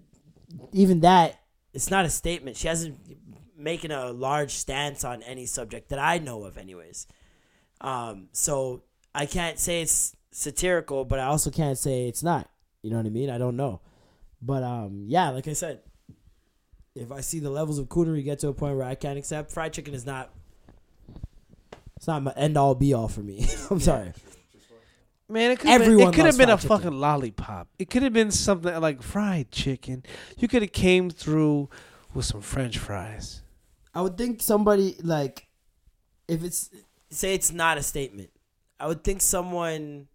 [0.72, 1.40] even that,
[1.72, 2.56] it's not a statement.
[2.56, 2.96] She hasn't
[3.58, 7.08] making a large stance on any subject that I know of, anyways.
[7.80, 8.82] Um, so
[9.16, 12.50] I can't say it's satirical, but I also can't say it's not.
[12.82, 13.30] You know what I mean?
[13.30, 13.80] I don't know.
[14.42, 15.80] But um, yeah, like I said,
[16.94, 19.50] if I see the levels of coonery get to a point where I can't accept,
[19.50, 20.30] fried chicken is not.
[21.96, 23.48] It's not my end all be all for me.
[23.70, 24.12] I'm sorry.
[25.28, 26.68] Man, it could have been, Everyone it could have been a chicken.
[26.68, 27.68] fucking lollipop.
[27.78, 30.04] It could have been something like fried chicken.
[30.36, 31.70] You could have came through
[32.12, 33.40] with some French fries.
[33.94, 35.48] I would think somebody like,
[36.28, 36.68] if it's
[37.10, 38.30] say it's not a statement,
[38.78, 40.08] I would think someone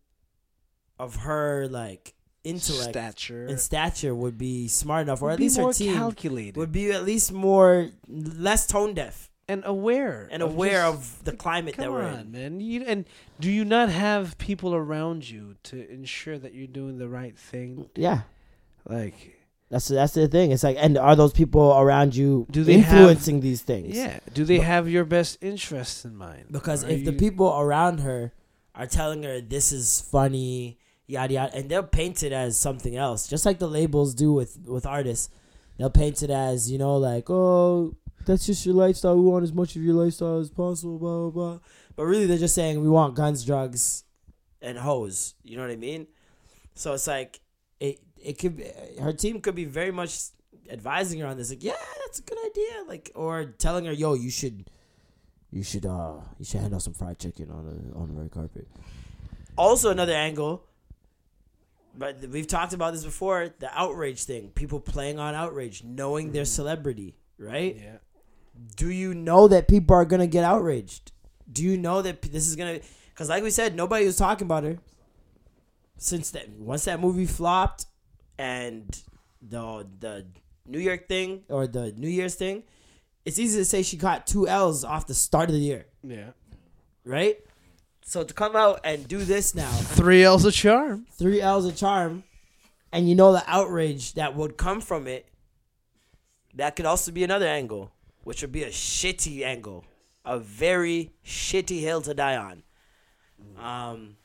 [1.00, 2.14] of her like
[2.44, 5.96] intellect stature, and stature would be smart enough, or Would at be least her team
[5.96, 11.24] calculated would be at least more less tone deaf and aware and aware just- of
[11.26, 12.32] the climate Come that we're on, in.
[12.32, 12.60] man.
[12.62, 13.06] You, and
[13.40, 17.90] do you not have people around you to ensure that you're doing the right thing?
[17.96, 18.22] Yeah,
[18.88, 19.38] Like,
[19.70, 20.52] that's that's the thing.
[20.52, 23.96] It's like, and are those people around you Do they have- influencing these things?
[23.96, 24.20] yeah.
[24.34, 26.46] Do they have your best interests in mind?
[26.52, 28.32] Because Are if the people around her
[28.82, 33.28] are telling her this is funny, yada yada, and they'll paint it as something else,
[33.28, 35.30] just like the labels do with with artists.
[35.78, 37.96] They'll paint it as you know, like oh,
[38.26, 39.16] that's just your lifestyle.
[39.16, 41.60] We want as much of your lifestyle as possible, blah blah blah.
[41.96, 44.04] But really, they're just saying we want guns, drugs,
[44.64, 45.36] and hoes.
[45.44, 46.08] You know what I mean?
[46.74, 47.40] So it's like
[47.80, 48.00] it.
[48.18, 48.66] It could be,
[49.02, 50.16] her team could be very much
[50.70, 51.50] advising her on this.
[51.50, 51.74] Like, yeah,
[52.06, 52.84] that's a good idea.
[52.88, 54.70] Like, or telling her, yo, you should
[55.52, 58.32] you should uh you should hand out some fried chicken on the on the red
[58.32, 58.68] carpet.
[59.58, 60.66] Also another angle,
[61.98, 64.50] but we've talked about this before, the outrage thing.
[64.50, 67.76] People playing on outrage, knowing their celebrity, right?
[67.76, 67.98] Yeah.
[68.78, 71.12] Do you know that people are gonna get outraged?
[71.52, 72.80] Do you know that this is gonna?
[73.10, 74.78] Because like we said, nobody was talking about her
[75.98, 76.50] since that.
[76.50, 77.86] Once that movie flopped,
[78.38, 79.04] and
[79.42, 80.26] the the
[80.66, 82.64] New York thing or the New Year's thing,
[83.26, 86.32] it's easy to say she got two L's off the start of the year, Yeah.
[87.06, 87.38] right?
[88.04, 91.06] So to come out and do this now, Three L's a charm.
[91.12, 92.24] three L's a charm,
[92.92, 95.28] and you know the outrage that would come from it.
[96.56, 97.92] That could also be another angle,
[98.24, 99.86] which would be a shitty angle,
[100.26, 102.64] a very shitty hill to die on.
[103.58, 104.18] Um,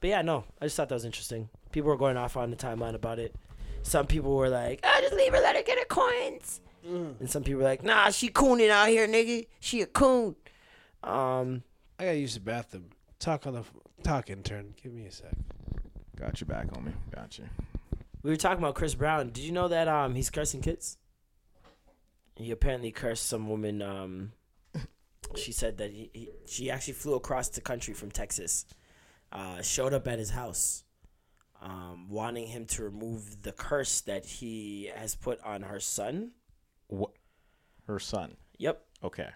[0.00, 1.48] but yeah, no, I just thought that was interesting.
[1.70, 3.34] People were going off on the timeline about it.
[3.82, 7.42] Some people were like, "Ah, just leave her, let her get her coins." And some
[7.44, 9.46] people are like, nah, she cooning out here, nigga.
[9.60, 10.34] She a coon.
[11.02, 11.62] Um,
[11.98, 12.86] I gotta use the bathroom.
[13.18, 13.72] Talk on the f-
[14.02, 14.74] talk intern.
[14.82, 15.30] Give me a sec.
[16.16, 16.92] Got your back, homie.
[17.14, 17.44] Got you.
[18.22, 19.30] we were talking about Chris Brown.
[19.30, 20.98] Did you know that um he's cursing kids?
[22.36, 23.82] He apparently cursed some woman.
[23.82, 24.32] Um,
[25.36, 28.64] she said that he, he she actually flew across the country from Texas,
[29.30, 30.84] uh, showed up at his house,
[31.60, 36.32] um, wanting him to remove the curse that he has put on her son.
[37.86, 38.36] Her son.
[38.58, 39.28] Yep, Okay.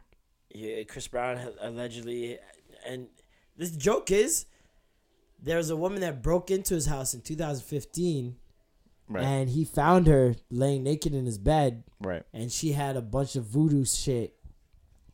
[0.54, 2.38] yeah, Chris Brown allegedly,
[2.86, 3.08] and
[3.56, 4.46] this joke is,
[5.42, 8.36] there was a woman that broke into his house in 2015,
[9.08, 9.22] Right.
[9.24, 12.24] and he found her laying naked in his bed, right.
[12.32, 14.36] and she had a bunch of voodoo shit,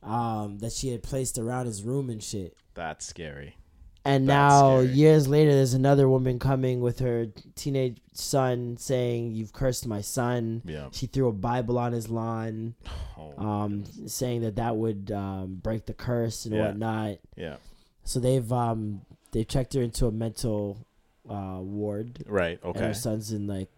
[0.03, 2.57] um, that she had placed around his room and shit.
[2.75, 3.57] That's scary.
[4.05, 4.95] And That's now, scary.
[4.95, 10.63] years later, there's another woman coming with her teenage son saying, "You've cursed my son."
[10.65, 10.89] Yeah.
[10.91, 12.75] She threw a Bible on his lawn,
[13.17, 16.67] Oh, um, saying that that would um, break the curse and Yeah.
[16.67, 17.19] whatnot.
[17.37, 17.57] yeah.
[18.05, 20.85] So they've um they checked her into a mental
[21.31, 22.25] uh ward.
[22.27, 22.59] Right.
[22.65, 22.87] And Okay.
[22.87, 23.71] her son's in like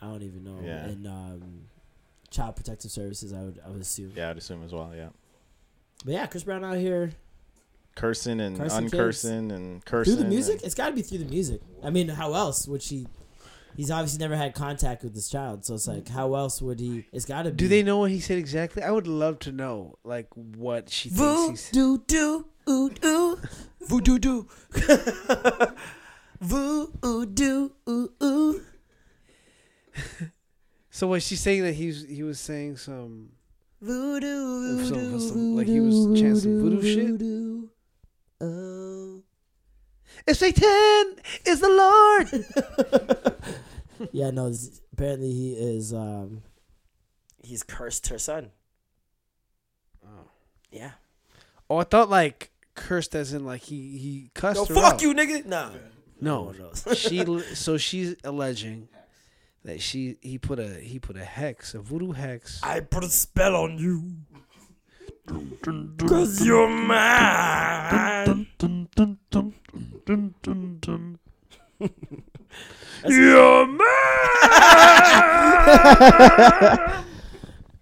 [0.00, 0.58] I don't even know.
[0.64, 0.86] Yeah.
[0.86, 1.42] In um
[2.30, 4.12] child protective services I would I would assume.
[4.14, 4.92] Yeah, I'd assume as well.
[4.94, 5.08] Yeah.
[6.04, 7.10] But yeah, Chris Brown out here
[7.94, 8.94] Cursing and Cursing kids.
[8.94, 10.14] uncursing and cursing.
[10.14, 10.54] through the music?
[10.56, 11.60] and- It's gotta be through the music.
[11.82, 13.06] I mean, how else would she
[13.74, 17.06] He's obviously never had contact with this child, so it's like, how else would he?
[17.10, 17.56] It's got to be.
[17.56, 18.82] Do they know what he said exactly?
[18.82, 21.74] I would love to know, like, what she thinks he's.
[21.74, 23.38] Voodoo doo ooh ooh
[23.88, 24.46] voodoo doo
[26.40, 28.62] voodoo ooh ooh.
[30.90, 33.30] So was she saying that he's he was saying some?
[33.80, 37.71] Voodoo, Some- voodoo, some- like he was chanting some voodoo shit?
[38.46, 39.18] Voodoo.
[39.18, 39.22] Oh.
[40.26, 41.16] It's Satan
[41.46, 43.34] is the Lord.
[44.10, 44.52] Yeah, no.
[44.92, 45.94] apparently, he is.
[45.94, 46.42] um
[47.40, 48.50] He's cursed her son.
[50.04, 50.24] Oh.
[50.72, 50.92] Yeah.
[51.70, 55.02] oh, I thought like cursed as in like he he cussed Yo, her fuck out.
[55.02, 55.46] you, nigga.
[55.46, 55.70] Nah.
[56.20, 57.24] No, No, she
[57.54, 58.88] so she's alleging
[59.64, 62.58] that she he put a he put a hex a voodoo hex.
[62.60, 64.02] I put a spell on you.
[65.26, 68.46] Cause you're mine.
[73.06, 73.88] You're mine.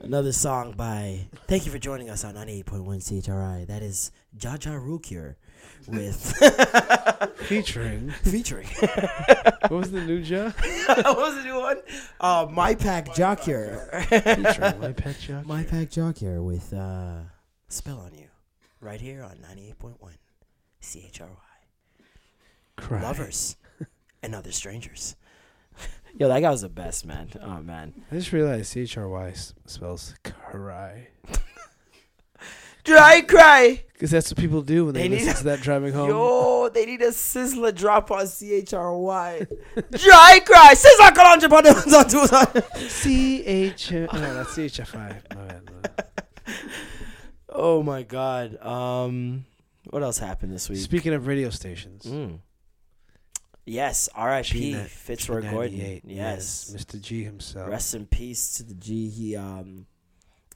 [0.01, 1.29] Another song by.
[1.47, 2.85] Thank you for joining us on 98.1
[3.25, 3.67] CHRI.
[3.67, 5.37] That is Jaja Cure
[5.87, 6.37] with.
[7.47, 8.11] featuring.
[8.23, 8.67] featuring.
[8.67, 10.53] What was the new job?
[10.87, 11.79] what was the new one?
[12.21, 13.89] Uh, My Pack Jock Cure.
[14.09, 15.47] featuring my pet jock.
[15.47, 17.21] My Pack Jock Cure with uh,
[17.69, 18.27] Spell on You.
[18.81, 19.97] Right here on 98.1
[20.81, 21.29] CHRY.
[22.77, 23.03] Cry.
[23.03, 23.57] Lovers
[24.23, 25.17] and other strangers.
[26.19, 27.29] Yo, that guy was the best, man.
[27.43, 27.93] Oh, man.
[28.11, 29.35] I just realized CHRY
[29.67, 31.09] spells cry.
[32.85, 33.85] Dry cry.
[33.93, 36.09] Because that's what people do when they, They listen a- to that driving home.
[36.09, 39.47] Yo, they need a sizzler drop on CHRY.
[39.91, 40.75] Dry cry.
[40.75, 43.91] Sizzler kalonja pa C H.
[43.93, 44.95] No, that's CHFI.
[45.35, 46.07] My bad, my bad.
[47.51, 48.57] Oh my god.
[48.65, 49.45] Um,
[49.91, 50.79] what else happened this week?
[50.79, 52.39] Speaking of radio stations, Mm.
[53.67, 54.75] Yes, R.I.P.
[54.89, 55.79] Fitzroy Gordon.
[55.79, 56.75] G98, Yes.
[56.75, 57.01] Mr.
[57.01, 57.69] G himself.
[57.69, 59.09] Rest in peace to the G.
[59.11, 59.87] He um,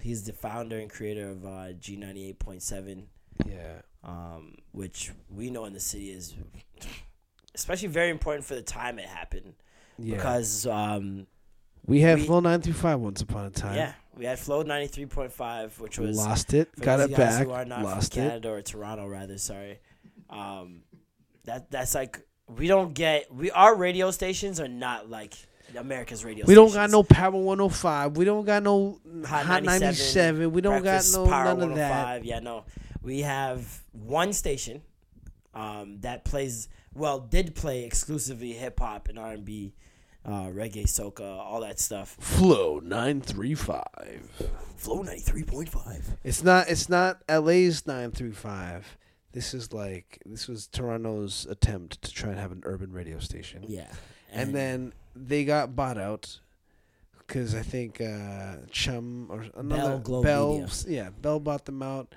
[0.05, 3.09] he's the founder and creator of uh, G ninety eight point seven,
[3.47, 3.81] Yeah.
[4.05, 6.35] um, which we know in the city is
[7.55, 9.55] especially very important for the time it happened
[9.99, 10.17] Yeah.
[10.17, 11.27] because um,
[11.87, 13.77] we had we- Flow 935 once upon a time.
[13.77, 16.69] yeah, we had Flow ninety three point five, which was Lost it.
[16.77, 17.47] For Got it guys back.
[17.47, 18.27] Who are not Lost from it.
[18.29, 19.39] Canada or Toronto, rather.
[19.39, 19.79] Sorry.
[20.31, 20.83] Um,
[21.45, 25.35] that that's like we don't get we our radio stations are not like
[25.77, 26.47] America's radio.
[26.47, 28.17] We don't got no Power 105.
[28.17, 29.81] We don't got no Hot Hot 97.
[29.81, 30.53] 97.
[30.53, 32.21] We don't got no Power none of that.
[32.21, 32.25] 105.
[32.25, 32.65] Yeah, no.
[33.03, 34.83] We have one station
[35.55, 39.75] um, that plays well, did play exclusively hip hop and R and B,
[40.25, 42.17] uh, reggae, soca, all that stuff.
[42.21, 43.85] Flow 935.
[44.77, 46.17] Flow ninety three point five.
[46.23, 48.99] It's not it's not LA's 935.
[49.33, 53.65] This is like this was Toronto's attempt to try and have an urban radio station.
[53.67, 53.91] Yeah,
[54.31, 56.41] and, then they got bought out
[57.19, 62.15] because I think uh, Chum or another Globe Bell, yeah, Bell bought them out,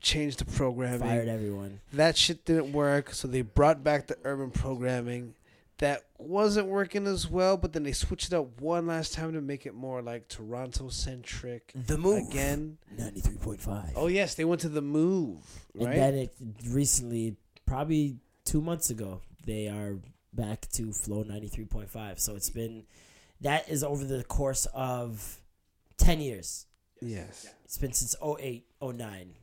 [0.00, 1.00] changed the programming.
[1.00, 1.80] fired everyone.
[1.92, 5.34] That shit didn't work, so they brought back the urban programming.
[5.78, 9.40] That wasn't working as well, but then they switched it up one last time to
[9.40, 12.78] make it more like Toronto centric The move again.
[12.96, 13.90] ninety three point five.
[13.96, 15.38] Oh yes, they went to the move,
[15.76, 15.96] And right?
[15.96, 16.34] then it
[16.68, 17.34] recently,
[17.66, 19.96] probably two months ago, they are
[20.32, 22.18] back to Flow 93.5.
[22.18, 22.84] So it's been,
[23.40, 25.40] that is over the course of
[25.98, 26.66] 10 years.
[27.00, 27.48] Yes.
[27.64, 29.34] It's been since 08, 09.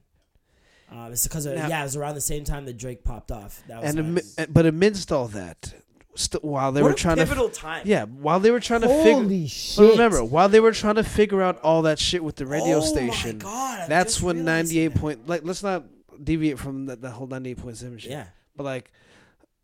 [0.91, 3.31] Um, it's because of, Now- yeah, it was around the same time that Drake popped
[3.31, 3.61] off.
[3.67, 5.73] That was And my- ami- but amidst all that,
[6.15, 7.83] st- while they what were a trying to pivotal time.
[7.85, 9.13] Yeah, while they were trying to figure.
[9.13, 9.91] Holy shit!
[9.91, 12.79] remember, while they were trying to figure out all that shit with the radio Oh
[12.79, 14.99] my station, God, that's when realizing ninety eight that.
[14.99, 15.27] point.
[15.29, 15.83] Like, let's not
[16.23, 18.09] deviate from the, the whole ninety eight point seven shit.
[18.11, 18.25] Yeah.
[18.55, 18.91] But like,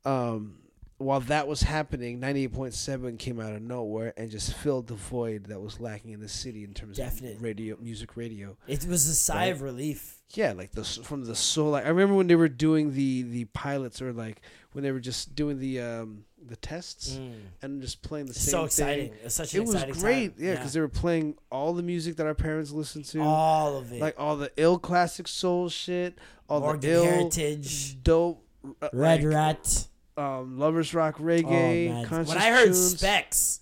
[0.06, 0.60] um,
[0.98, 4.88] while that was happening, ninety eight point seven came out of nowhere and just filled
[4.88, 7.36] the void that was lacking in the city in terms Definite.
[7.36, 8.56] of radio, music, radio.
[8.68, 10.22] It was a sigh of relief.
[10.34, 11.72] Yeah, like the from the soul.
[11.72, 14.42] Like I remember when they were doing the the pilots, or like
[14.72, 17.20] when they were just doing the um the tests
[17.64, 19.06] and just playing the It's same so exciting.
[19.14, 20.46] It was such an It was great, time.
[20.46, 23.92] yeah, because they were playing all the music that our parents listened to, all of
[23.92, 24.00] it.
[24.00, 28.46] like all the ill classic soul shit, all Morgan the ill Heritage, dope,
[28.82, 29.88] uh, Red like, Rat.
[30.18, 31.90] Um, lovers rock Oh, reggae.
[31.90, 32.06] man.
[32.06, 32.98] conscious When I heard tunes.
[32.98, 33.60] Specs,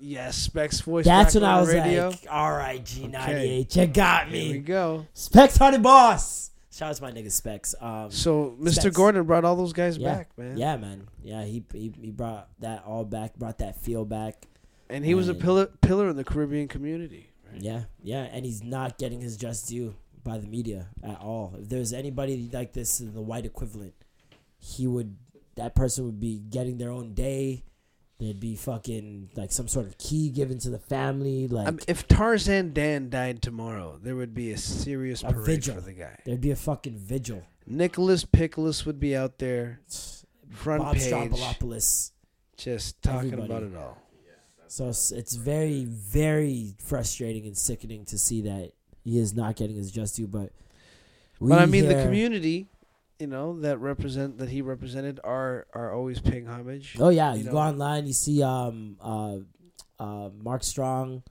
[0.00, 1.04] yes, Specs voice.
[1.04, 2.08] that's when I was radio.
[2.08, 4.40] like, all right, G98, you got me.
[4.44, 5.06] Here we go.
[5.14, 6.50] Specs Honey Boss.
[6.72, 7.74] Shout out to my nigga Specs.
[7.80, 8.80] Um, So Mr.
[8.80, 8.96] Specs.
[8.96, 10.56] Gordon brought all those guys yeah, back, man.
[10.56, 11.06] Yeah, man.
[11.22, 14.46] Yeah, he, he he brought that all back, brought that feel back.
[14.90, 17.30] and he was a pillar pillar in the Caribbean community.
[17.56, 19.94] Yeah, yeah, and he's not getting his just due
[20.24, 21.54] by the media at all.
[21.56, 23.94] If there's anybody like this in the white equivalent,
[24.58, 25.16] he would
[25.56, 27.62] that person would be getting their own day.
[28.18, 31.48] There'd be fucking like some sort of key given to the family.
[31.48, 35.74] Like mean, if Tarzan Dan died tomorrow, there would be a serious A parade vigil.
[35.74, 36.18] for the guy.
[36.24, 37.42] there'd be a fucking vigil.
[37.66, 39.80] Nicholas Pickles would be out there,
[40.50, 41.10] front Bob page,
[42.56, 43.52] just talking Everybody.
[43.52, 43.98] about it all.
[44.68, 48.72] So it's, it's very, very frustrating and sickening to see that
[49.04, 50.26] he is not getting his just due.
[50.26, 50.50] But
[51.40, 52.68] but I mean, the community,
[53.18, 56.96] you know, that represent that he represented are are always paying homage.
[56.98, 57.52] Oh yeah, you you, know.
[57.52, 59.38] go online, you see um uh
[59.98, 61.22] uh Mark Strong,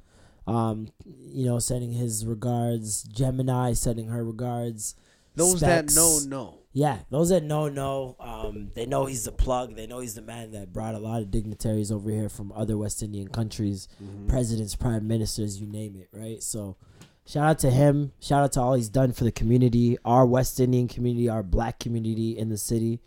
[0.48, 4.96] um you know sending his regards, Gemini sending her regards.
[5.36, 6.60] Those that know know.
[6.76, 8.16] Yeah, those that know know.
[8.20, 9.76] Um, they know he's the plug.
[9.76, 12.78] They know he's the man that brought a lot of dignitaries over here from other
[12.78, 14.28] West Indian countries, Mm-hmm.
[14.28, 16.42] presidents, prime ministers, you name it, right?
[16.42, 16.78] So,
[17.26, 18.12] shout out to him.
[18.20, 21.80] Shout out to all he's done for the community, our West Indian community, our Black
[21.80, 23.00] community in the city.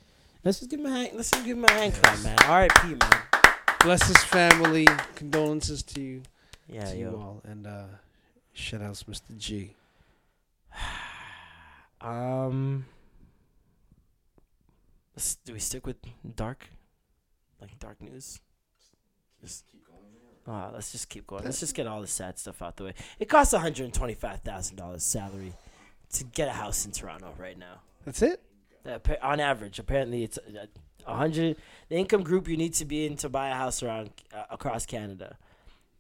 [0.45, 1.11] Let's just give him a hand.
[1.15, 2.37] Let's just give him a hand clap, man.
[2.49, 2.89] R.I.P.
[2.95, 3.23] Man.
[3.81, 4.87] Bless his family.
[5.17, 6.23] Condolences to you,
[6.69, 7.17] Yeah, to you yo.
[7.17, 7.85] all, and uh,
[8.53, 9.37] shout outs, Mr.
[9.37, 9.75] G.
[11.99, 12.85] Um,
[15.45, 15.97] do we stick with
[16.37, 16.69] dark,
[17.61, 18.39] like dark news?
[19.43, 19.65] Just.
[20.49, 21.45] Uh, let's just keep going.
[21.45, 22.95] Let's just get all the sad stuff out the way.
[23.19, 25.53] It costs one hundred twenty-five thousand dollars salary
[26.13, 27.81] to get a house in Toronto right now.
[28.05, 28.41] That's it.
[28.87, 30.67] Uh, on average, apparently it's uh,
[31.07, 31.57] a hundred.
[31.89, 34.87] The income group you need to be in to buy a house around uh, across
[34.87, 35.37] Canada.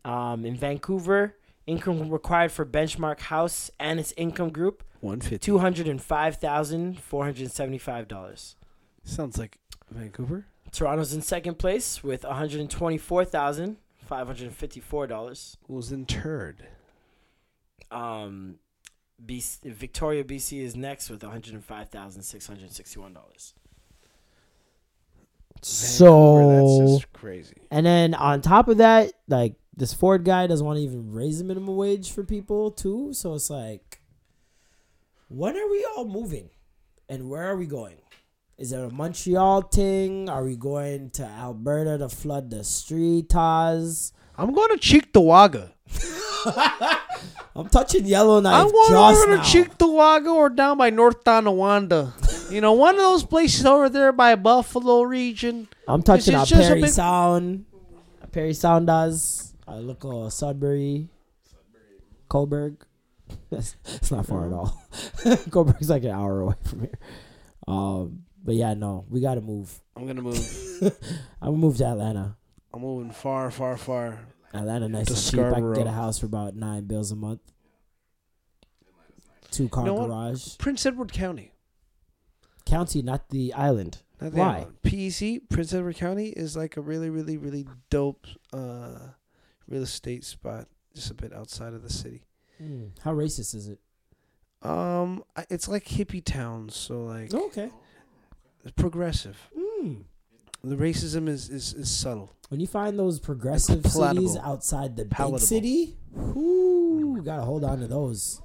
[0.05, 1.35] Um, in Vancouver,
[1.66, 5.39] income required for benchmark house and its income group One fifty.
[5.39, 8.55] two hundred and five thousand four hundred seventy-five dollars.
[9.02, 9.59] Sounds like
[9.90, 10.47] Vancouver.
[10.70, 15.57] Toronto's in second place with one hundred and twenty-four thousand five hundred fifty-four dollars.
[15.69, 16.66] Was interred.
[17.91, 18.59] Um,
[19.24, 23.55] BC, Victoria, BC is next with one hundred and five thousand six hundred sixty-one dollars.
[25.62, 27.57] So that's just crazy.
[27.70, 31.39] and then on top of that, like this Ford guy doesn't want to even raise
[31.39, 33.12] the minimum wage for people too.
[33.12, 34.01] So it's like,
[35.28, 36.51] when are we all moving,
[37.09, 37.97] and where are we going?
[38.59, 40.31] Is it a Montreal thing?
[40.31, 43.28] Are we going to Alberta to flood the street?
[43.28, 44.12] Taz?
[44.39, 45.73] I'm going to Cheektowaga.
[47.55, 49.43] I'm touching Yellowknife I'm going just over to now.
[49.43, 52.12] Cheektowaga or down by North Tonawanda.
[52.51, 55.69] you know, one of those places over there by Buffalo region.
[55.87, 57.66] I'm touching a Parry big- Sound.
[58.33, 59.55] Parry Sound does.
[59.69, 61.09] I look at Sudbury.
[62.31, 62.77] Cobourg.
[63.51, 64.83] That's it's not far at all.
[65.51, 66.99] Cobourg's like an hour away from here.
[67.66, 69.78] Um, but yeah, no, we gotta move.
[69.97, 70.39] I'm gonna move.
[71.43, 72.36] I'm gonna move to Atlanta.
[72.73, 74.20] I'm moving far, far, far.
[74.55, 75.56] Atlanta, nice To and cheap.
[75.56, 77.40] I can get a house for about nine bills a month.
[79.51, 80.06] Two car You know what?
[80.09, 80.56] garage.
[80.59, 81.52] Prince Edward County.
[82.64, 84.02] County, not the island.
[84.20, 84.56] Not the Why?
[84.59, 84.77] island.
[84.82, 88.98] PEC, Prince Edward County, is like a really, really, really dope uh,
[89.68, 92.24] real estate spot, just a bit outside of the city.
[92.59, 93.78] Hmm, How racist is it?
[94.62, 97.70] Um, it's like hippie towns, so like okay.
[98.67, 99.39] It's progressive.
[99.59, 99.93] Hmm.
[100.65, 102.33] The racism is, is, is subtle.
[102.49, 105.39] When you find those progressive cities outside the Palatable.
[105.39, 108.41] big city, whoo, gotta hold on to those.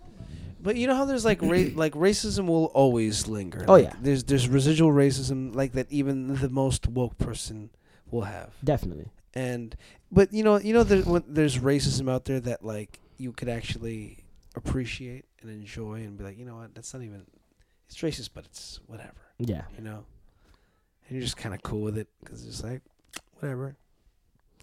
[0.61, 3.65] But you know how there's like ra- like racism will always linger.
[3.68, 3.93] Oh, Like, yeah.
[4.02, 7.72] there's there's residual racism like that even the most woke person
[8.11, 8.53] will have.
[8.64, 9.11] Definitely.
[9.34, 9.76] And
[10.11, 14.23] but you know you know there, there's racism out there that like you could actually
[14.56, 17.26] appreciate and enjoy and be like, you know what, that's not even
[17.88, 19.14] it's racist, but it's whatever,
[19.47, 19.63] Yeah.
[19.77, 20.03] you know.
[21.07, 22.81] And you're just kind of cool with it because it's like
[23.39, 23.76] whatever.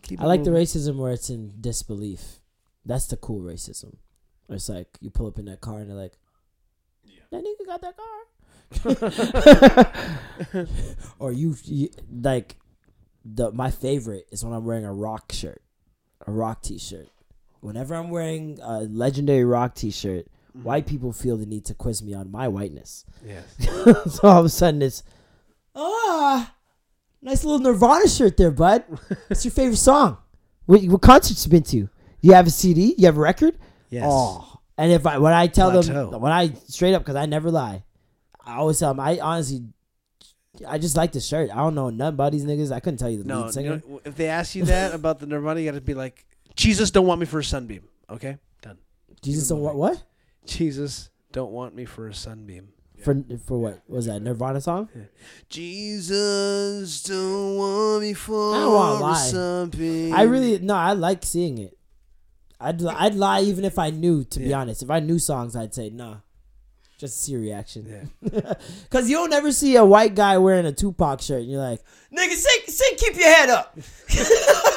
[0.03, 2.41] Keep I it like the racism where it's in disbelief.
[2.87, 3.97] That's the cool racism.
[4.49, 6.17] It's like you pull up in that car and they're like,
[7.31, 7.97] "That nigga got that
[10.55, 10.67] car,"
[11.19, 11.91] or you, you
[12.23, 12.57] like
[13.25, 15.61] the my favorite is when I'm wearing a rock shirt,
[16.27, 17.09] a rock T-shirt.
[17.61, 20.27] Whenever I'm wearing a legendary rock T-shirt,
[20.63, 23.05] white people feel the need to quiz me on my whiteness.
[23.27, 23.45] Yes.
[24.15, 25.03] so all of a sudden it's,
[25.75, 26.55] ah,
[27.23, 28.85] nice little Nirvana shirt there, bud.
[29.29, 30.19] What's your favorite song?
[30.67, 31.89] What, what concerts you been to?
[32.21, 32.95] You have a CD?
[32.99, 33.57] You have a record?
[33.91, 34.05] Yes.
[34.07, 36.11] Oh, and if I when I tell Plateau.
[36.11, 37.85] them when I straight up because I never lie,
[38.45, 39.65] I always tell them I honestly,
[40.67, 41.51] I just like the shirt.
[41.51, 42.71] I don't know nothing about these niggas.
[42.73, 43.83] I couldn't tell you the No, lead you singer.
[43.89, 46.91] know, if they ask you that about the Nirvana, you got to be like, Jesus
[46.91, 47.89] don't want me for a sunbeam.
[48.11, 48.79] Okay, done.
[49.23, 50.03] Jesus, don't want what
[50.49, 52.70] Jesus don't want me for a sunbeam.
[53.05, 54.89] for for what was that Nirvana song?
[55.49, 59.16] Jesus don't want me for I don't wanna a lie.
[59.19, 60.15] sunbeam.
[60.15, 61.77] I really no, I like seeing it.
[62.61, 64.25] I'd li- I'd lie even if I knew.
[64.25, 64.61] To be Yeah.
[64.61, 66.16] honest, if I knew songs, I'd say nah.
[66.99, 68.09] Just to see a reaction.
[68.33, 68.55] Yeah.
[68.91, 71.81] Cause you'll never see a white guy wearing a Tupac shirt, and you're like,
[72.12, 73.79] "Nigga, sing, sing, keep your head up."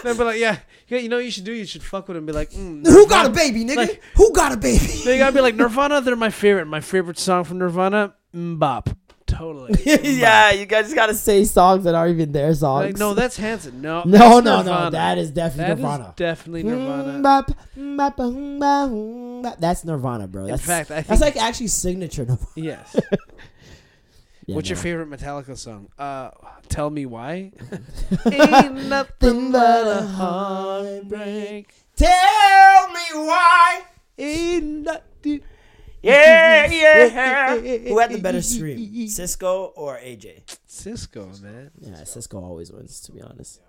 [0.03, 0.57] No, but like, yeah,
[0.91, 1.53] yeah, you know what you should do?
[1.53, 3.76] You should fuck with him and be like, mm, Who got a baby, nigga?
[3.77, 4.85] Like- Who got a baby?
[5.05, 6.01] You gotta be like Nirvana.
[6.01, 6.65] They're my favorite.
[6.65, 8.95] My favorite song from Nirvana, MMMBop.
[9.26, 9.80] Totally.
[9.85, 12.88] yeah, you guys gotta say songs that aren't even their songs.
[12.88, 13.81] Like, no, that's Hanson.
[13.81, 14.84] No, no, that's no, Nirvana.
[14.85, 14.89] no.
[14.89, 16.13] That is definitely That is Nirvana.
[16.18, 17.19] definitely Nirvana.
[17.22, 18.91] Bop, bop, bop,
[19.41, 19.57] bop.
[19.59, 20.47] That's Nirvana, bro.
[20.47, 22.47] That's, fact, I that's like actually signature Nirvana.
[22.55, 22.95] Yes.
[24.52, 25.88] Yeah, What's your favorite Metallica song?
[25.98, 26.32] Uh,
[26.68, 27.53] tell me why.
[28.26, 31.73] Ain't nothing but a heartbreak.
[31.95, 33.82] Tell me why.
[34.18, 35.41] Ain't nothing.
[36.03, 37.57] Yeah, yeah.
[37.57, 40.44] Who had the better scream, Sisqo or AJ?
[40.68, 41.72] Sisqo, man.
[41.80, 42.99] Yeah, Sisqo always wins.
[43.02, 43.61] To be honest,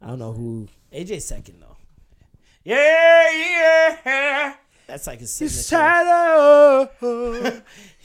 [0.00, 1.76] I don't know who AJ's second though.
[2.64, 3.30] Yeah,
[4.04, 4.54] yeah.
[4.86, 6.88] That's like his signature.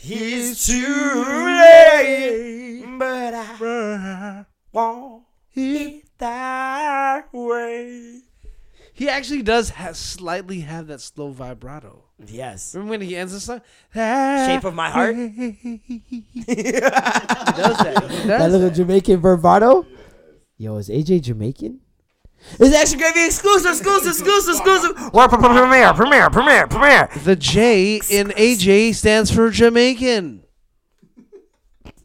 [0.04, 5.24] He's too late, but I want
[5.54, 8.22] it that way.
[8.94, 12.06] He actually does ha- slightly have that slow vibrato.
[12.26, 12.74] Yes.
[12.74, 13.62] Remember when he ends the song?
[13.94, 15.16] Shape of my heart.
[15.16, 15.30] he
[16.46, 18.08] does that.
[18.10, 18.76] He does That little that.
[18.76, 19.86] Jamaican vibrato.
[20.58, 21.80] Yo, is AJ Jamaican?
[22.60, 25.14] It's actually gonna be exclusive, exclusive, exclusive, exclusive.
[25.14, 27.10] What premiere, premiere, premiere, premiere.
[27.24, 30.44] The J in AJ stands for Jamaican.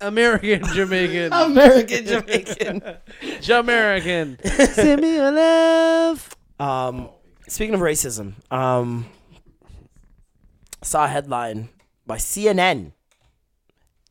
[0.00, 1.32] American Jamaican.
[1.32, 2.82] American Jamaican.
[3.40, 4.38] Jamaican.
[4.44, 6.36] Send me a love.
[6.58, 7.10] Um,
[7.48, 9.06] speaking of racism, um,
[10.82, 11.70] saw a headline
[12.06, 12.92] by CNN.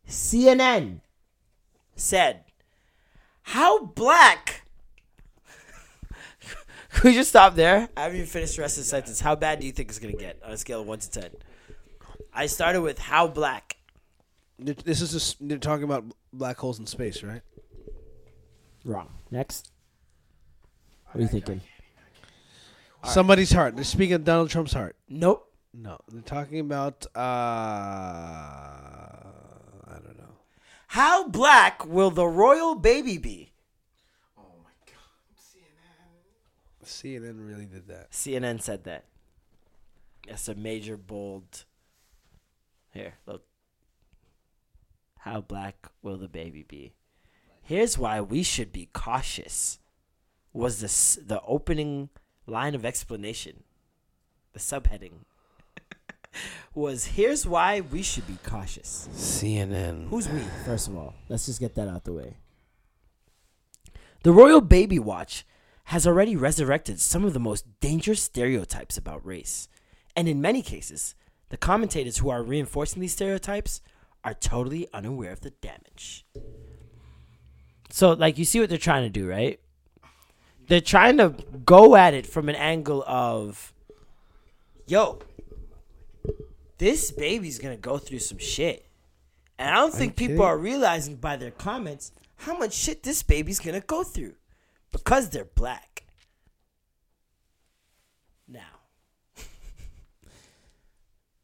[0.08, 1.02] CNN
[1.96, 2.44] said,
[3.44, 4.65] "How black."
[6.96, 7.90] Can we just stop there?
[7.98, 9.20] I haven't even finished the rest of the sentence.
[9.20, 11.30] How bad do you think it's gonna get on a scale of one to ten?
[12.34, 13.76] I started with how black.
[14.58, 17.42] This is just they're talking about black holes in space, right?
[18.86, 19.10] Wrong.
[19.30, 19.74] Next.
[21.08, 21.60] What are you thinking?
[23.04, 23.76] Somebody's heart.
[23.76, 24.96] They're speaking of Donald Trump's heart.
[25.10, 25.52] Nope.
[25.74, 29.20] No, they're talking about uh I
[30.02, 30.38] don't know.
[30.88, 33.52] How black will the royal baby be?
[36.86, 38.12] CNN really did that.
[38.12, 39.06] CNN said that.
[40.28, 41.66] That's a major bold.
[42.92, 43.44] Here, look.
[45.20, 46.94] How black will the baby be?
[47.62, 49.80] Here's why we should be cautious.
[50.54, 52.10] Was this the opening
[52.46, 53.64] line of explanation?
[54.54, 55.26] The subheading
[56.76, 59.10] was here's why we should be cautious.
[59.14, 60.10] CNN.
[60.10, 60.42] Who's we?
[60.64, 62.38] First of all, let's just get that out the way.
[64.24, 65.46] The Royal Baby Watch
[65.86, 69.68] has already resurrected some of the most dangerous stereotypes about race.
[70.16, 71.14] And in many cases,
[71.50, 73.82] the commentators who are reinforcing these stereotypes
[74.24, 76.26] are totally unaware of the damage.
[77.92, 79.60] So, like, you see what they're trying to do, right?
[80.68, 83.72] They're trying to go at it from an angle of,
[84.88, 85.20] yo,
[86.80, 88.88] this baby's gonna go through some shit.
[89.60, 93.60] And I don't think people are realizing by their comments how much shit this baby's
[93.60, 94.34] gonna go through
[94.96, 96.06] because they're black.
[98.48, 98.62] Now,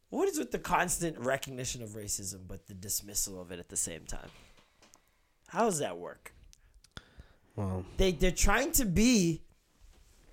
[0.08, 3.76] what is with the constant recognition of racism but the dismissal of it at the
[3.76, 4.30] same time?
[5.48, 6.32] How does that work?
[7.56, 9.42] Well, They they're trying to be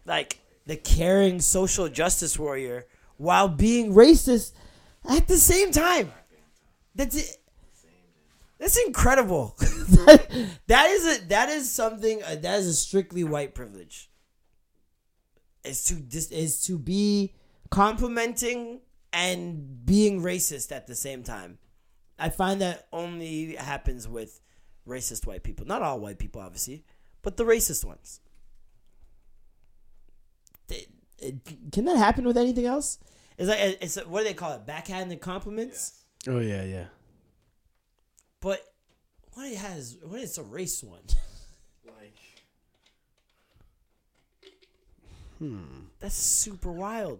[0.05, 2.85] like the caring social justice warrior
[3.17, 4.53] while being racist
[5.09, 6.13] at the same time.
[6.95, 7.37] That's it.
[8.59, 9.55] That's incredible.
[9.59, 14.09] that is a that is something uh, that is a strictly white privilege.
[15.63, 17.33] Is to this is to be
[17.69, 18.81] complimenting
[19.13, 21.57] and being racist at the same time.
[22.17, 24.41] I find that only happens with
[24.85, 25.65] racist white people.
[25.65, 26.83] Not all white people, obviously,
[27.21, 28.19] but the racist ones.
[30.67, 30.87] They-
[31.17, 32.99] it- can that happen with anything else?
[33.37, 34.65] It's like it's what do they call it?
[34.65, 36.03] Backhanded compliments.
[36.27, 36.85] Oh yeah, yeah.
[38.41, 38.61] But
[39.33, 41.01] what it has, what it's a race one.
[41.85, 42.15] Like
[45.39, 45.63] hmm.
[45.99, 47.19] That's super wild.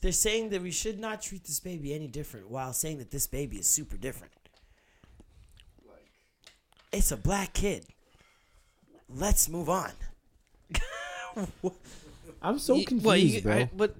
[0.00, 3.26] They're saying that we should not treat this baby any different, while saying that this
[3.26, 4.32] baby is super different.
[6.92, 7.84] It's a black kid.
[9.08, 9.90] Let's move on.
[12.42, 13.52] I'm so confused, well, you- bro.
[13.54, 13.96] I- but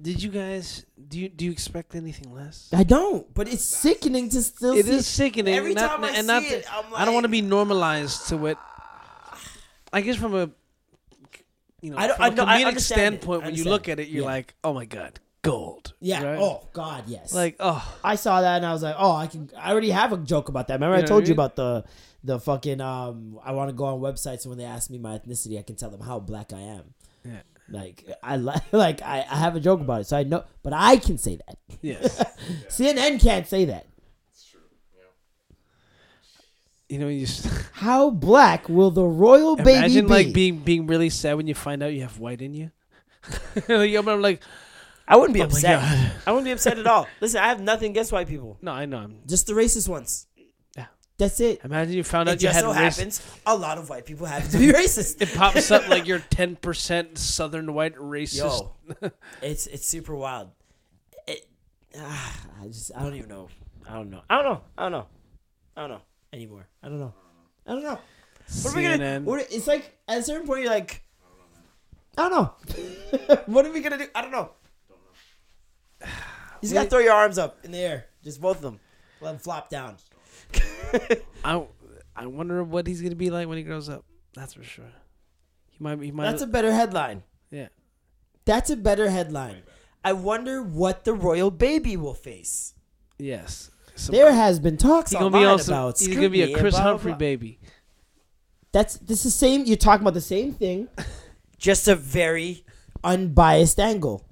[0.00, 2.68] did you guys do you do you expect anything less?
[2.72, 4.92] I don't, but it's sickening to still It see.
[4.92, 5.54] is sickening.
[5.54, 7.28] Every not, time I and not see to- it, I'm like, I don't want to
[7.28, 8.58] be normalized to it.
[9.92, 10.50] I guess from a
[11.80, 14.00] you know I don't- from I a I comedic understand standpoint, when you look at
[14.00, 14.28] it, you're Yeah.
[14.28, 15.92] like, oh my god, gold.
[16.00, 16.22] Yeah.
[16.24, 16.38] right?
[16.40, 17.32] Oh God, yes.
[17.32, 19.50] like oh I saw that and I was like, oh, I can.
[19.56, 20.74] I already have a joke about that.
[20.74, 21.38] Remember, You I told you mean?
[21.40, 21.84] about the
[22.24, 22.80] the fucking.
[22.80, 25.62] Um, I want to go on websites and when they ask me my ethnicity, I
[25.62, 26.94] can tell them how black I am.
[27.24, 28.36] yeah Like I
[28.72, 31.36] like I, I have a joke about it, so I know, but I can say
[31.36, 31.58] that.
[31.82, 32.22] yes.
[32.68, 33.86] CNN can't say that.
[36.88, 39.76] you know you just How black will the royal baby be?
[39.78, 42.70] imagine like being being really sad when you find out you have white in you.
[43.68, 44.42] Like, I'm like,
[45.08, 45.82] I wouldn't be Oh upset.
[46.26, 47.08] I wouldn't be upset at all.
[47.20, 48.58] Listen, I have nothing against white people.
[48.60, 48.98] no, I know.
[48.98, 50.26] I'm, Just the racist ones.
[51.16, 51.60] That's it.
[51.64, 52.96] imagine you found It out you just had so race.
[52.96, 55.22] happens a lot of white people happen to be racist.
[55.22, 58.38] It pops up like you're ten percent Southern white racist.
[59.00, 59.10] Yo,
[59.42, 60.50] it's it's super wild.
[61.28, 61.48] It,
[61.96, 63.48] ah, I just I don't even know.
[63.88, 64.22] I don't know.
[64.28, 64.60] I don't know.
[64.76, 65.06] I don't know.
[65.76, 66.00] I don't know
[66.32, 66.66] anymore.
[66.82, 67.14] I don't know.
[67.66, 67.98] I don't know.
[68.62, 69.20] What are we gonna?
[69.20, 71.02] What, it's like at a certain point you're like,
[72.18, 73.36] I don't know.
[73.46, 74.06] what are we gonna do?
[74.14, 74.50] I don't know.
[76.00, 76.08] You
[76.62, 78.80] just gotta throw your arms up in the air, just both of them.
[79.20, 79.96] Let them flop down.
[81.44, 81.64] I
[82.16, 84.04] I wonder what he's gonna be like when he grows up.
[84.34, 84.92] That's for sure.
[85.70, 86.00] He might.
[86.00, 86.24] He might.
[86.30, 87.22] That's a better headline.
[87.50, 87.68] yeah.
[88.44, 89.62] That's a better headline.
[90.04, 92.74] I wonder what the royal baby will face.
[93.18, 93.70] Yes.
[93.94, 95.72] Some- There has been talks he's gonna be also.
[95.72, 97.58] about He's gonna be a Kris Humphries baby.
[98.72, 99.64] That's this is the same.
[99.64, 100.88] You're talking about the same thing,
[101.58, 102.64] just a very
[103.02, 104.26] unbiased angle.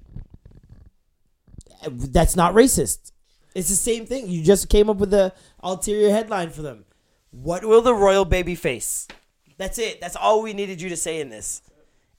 [1.89, 3.13] That's not racist.
[3.55, 4.29] It's the same thing.
[4.29, 5.33] You just came up with the
[5.63, 6.85] ulterior headline for them.
[7.31, 9.09] What will the royal baby face?
[9.57, 10.01] That's it.
[10.01, 11.63] That's all we needed you to say in this,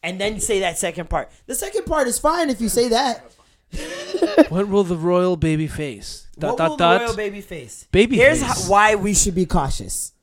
[0.02, 1.32] and then say that second part.
[1.45, 3.32] The second part is fine if you say that.
[4.49, 6.28] what will the royal baby face?
[6.38, 6.99] Dot what dot will dot.
[6.99, 7.88] the royal baby face?
[7.91, 8.65] Baby Here's face.
[8.65, 10.14] how, why we should be cautious.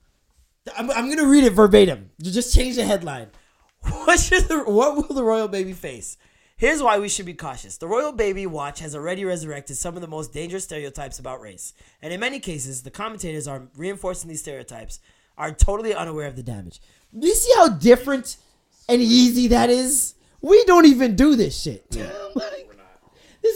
[0.76, 2.10] I'm, I'm gonna read it verbatim.
[2.18, 3.28] You Just change the headline.
[3.82, 6.18] What should the, what will the royal baby face?
[6.60, 7.78] Here's why we should be cautious.
[7.78, 11.72] The royal baby watch has already resurrected some of the most dangerous stereotypes about race,
[12.02, 15.00] and in many cases, the commentators are reinforcing these stereotypes
[15.38, 16.82] are totally unaware of the damage.
[17.18, 18.36] Do you see how different
[18.90, 20.16] and easy that is?
[20.42, 21.88] We don't even do this shit.
[21.92, 22.04] this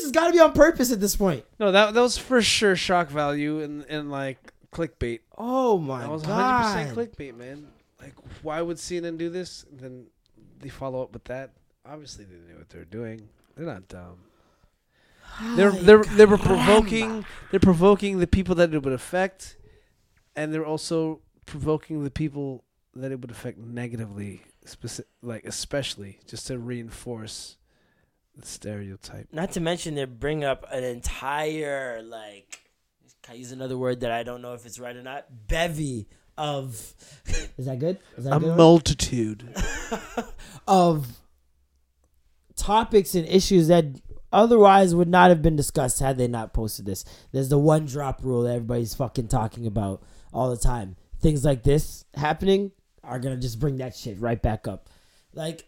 [0.02, 1.44] has got to be on purpose at this point.
[1.60, 5.20] No, that that was for sure shock value and and like clickbait.
[5.36, 6.04] Oh my god.
[6.04, 6.74] That was god!
[6.74, 7.66] 100 percent clickbait, man.
[8.00, 9.66] Like, why would CNN do this?
[9.70, 10.06] And then
[10.60, 11.50] they follow up with that.
[11.86, 13.28] Obviously, they knew what they're doing.
[13.56, 14.18] They're not dumb.
[15.56, 17.24] They're they're they were provoking.
[17.50, 19.56] They're provoking the people that it would affect,
[20.36, 26.46] and they're also provoking the people that it would affect negatively, specific, like especially just
[26.46, 27.56] to reinforce
[28.36, 29.28] the stereotype.
[29.32, 32.64] Not to mention they bring up an entire like
[33.24, 35.24] can I use another word that I don't know if it's right or not?
[35.48, 36.06] Bevy
[36.36, 36.94] of
[37.56, 37.98] Is that good?
[38.18, 39.54] Is that A a good multitude.
[40.68, 41.06] of
[42.56, 43.86] topics and issues that
[44.32, 47.04] otherwise would not have been discussed had they not posted this.
[47.32, 50.02] There's the one drop rule that everybody's fucking talking about
[50.32, 50.96] all the time.
[51.20, 52.72] Things like this happening
[53.02, 54.88] are gonna just bring that shit right back up.
[55.32, 55.66] Like,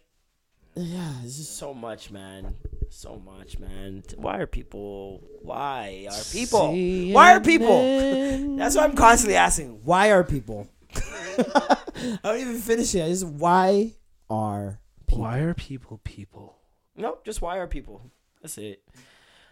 [0.75, 2.55] yeah, this is so much, man.
[2.89, 4.03] So much, man.
[4.15, 5.23] Why are people?
[5.41, 6.73] Why are people?
[7.13, 8.57] Why are people?
[8.57, 9.81] That's why I'm constantly asking.
[9.83, 10.67] Why are people?
[10.95, 13.03] I don't even finish it.
[13.03, 13.93] I just why
[14.29, 15.23] are people?
[15.23, 16.56] Why are people people?
[16.97, 18.01] Nope, just why are people?
[18.41, 18.81] That's it.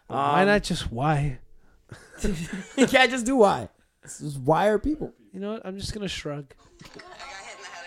[0.07, 1.39] why Um, not just why?
[2.23, 3.69] you can't just do why.
[4.03, 5.13] Just why are people?
[5.31, 5.65] You know what?
[5.65, 6.53] I'm just gonna shrug.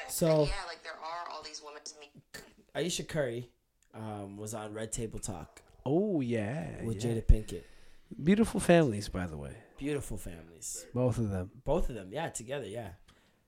[0.09, 2.10] So yeah, like there are all these women to meet.
[2.74, 3.51] Ayesha Curry
[3.94, 7.12] um, was on Red Table Talk, Oh yeah, with yeah.
[7.12, 7.62] Jada Pinkett.
[8.22, 10.86] Beautiful families, by the way, Beautiful families.
[10.94, 11.51] both of them.
[11.64, 12.90] Both of them, yeah, together, yeah.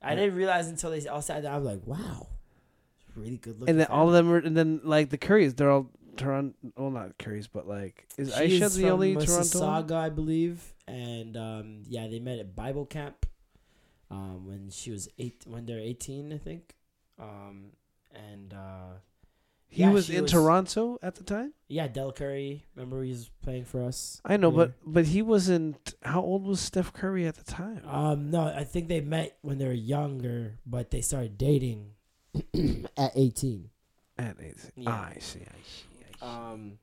[0.03, 1.57] I didn't realize until they all sat down.
[1.57, 2.29] I'm like, wow,
[3.17, 3.71] really good looking.
[3.71, 6.55] And then all of them are, and then like the Currys, they're all Toronto.
[6.77, 9.95] Well, not Currys, but like is She's Ayesha the from only Toronto?
[9.97, 13.27] I believe, and um, yeah, they met at Bible camp
[14.11, 16.75] um, when she was eight, when they're eighteen, I think.
[17.19, 17.73] Um,
[18.15, 18.95] and uh,
[19.69, 21.53] He Yeah, was in was- Toronto at the time.
[21.69, 24.21] yeah, Dell Curry, remember he was playing for us.
[24.25, 24.57] I know, Yeah.
[24.57, 25.95] but but he wasn't.
[26.03, 27.83] How old was Steph Curry at the time?
[27.87, 31.93] Um, no, I think they met when they were younger, but they started dating
[32.97, 33.71] at eighteen.
[34.19, 34.57] At eight.
[34.77, 34.91] Yeah.
[34.91, 35.15] I.
[35.17, 35.41] I see.
[35.41, 35.85] I see.
[36.23, 36.79] Um,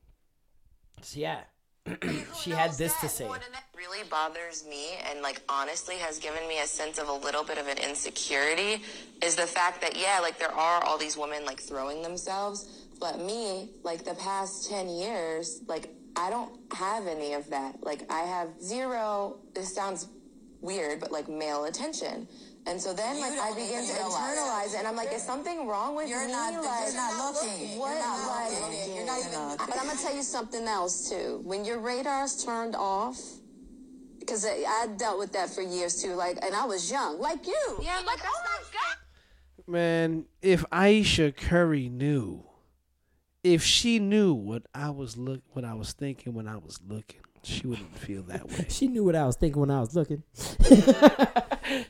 [1.02, 1.42] so yeah,
[2.42, 3.26] she had knows this to say.
[3.26, 7.08] more than that really bothers me and like honestly has given me a sense of
[7.08, 8.82] a little bit of an insecurity
[9.22, 12.84] is the fact that yeah like there are all these women like throwing themselves.
[13.00, 17.82] But me like the past 10 years like i don't have any of that.
[17.84, 20.08] Like i have zero this sounds
[20.62, 22.28] weird but like male attention
[22.68, 25.96] and so then like i begin to internalize it and i'm like is something wrong
[25.96, 27.80] with You're me not- like you're not looking.
[27.80, 28.96] what You're not like looking.
[28.96, 31.42] You're not even but I'm gonna tell you something else too.
[31.44, 33.20] When your radar's turned off,
[34.20, 36.14] because I, I dealt with that for years too.
[36.14, 37.78] Like, and I was young, like you.
[37.82, 38.98] Yeah, like oh my god.
[39.70, 42.44] Man, if Ayesha Curry knew,
[43.44, 47.22] if she knew what I was look, what I was thinking when I was looking,
[47.48, 48.66] she wouldn't feel that way.
[48.70, 50.24] She knew what I was thinking when I was looking.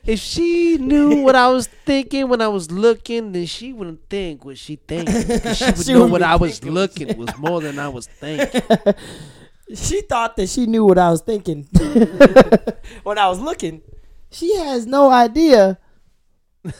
[0.04, 4.44] if she knew what I was thinking when I was looking, then she wouldn't think
[4.44, 5.40] what she thinking.
[5.40, 8.62] 'cause She would She know what I was looking was more than I was thinking.
[9.74, 11.64] She thought that she knew what I was thinking
[13.02, 13.82] when I was looking.
[14.30, 15.78] She has no idea.
[16.64, 16.70] I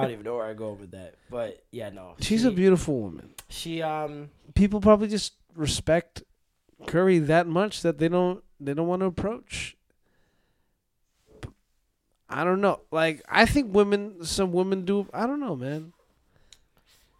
[0.00, 2.14] don't even know where I go with that, but yeah, no.
[2.20, 3.30] She's she, a beautiful woman.
[3.48, 6.22] She um People probably just respect
[6.86, 9.76] Curry that much that they don't they don't want to approach.
[12.28, 12.80] I don't know.
[12.90, 15.06] Like I think women, some women do.
[15.12, 15.92] I don't know, man.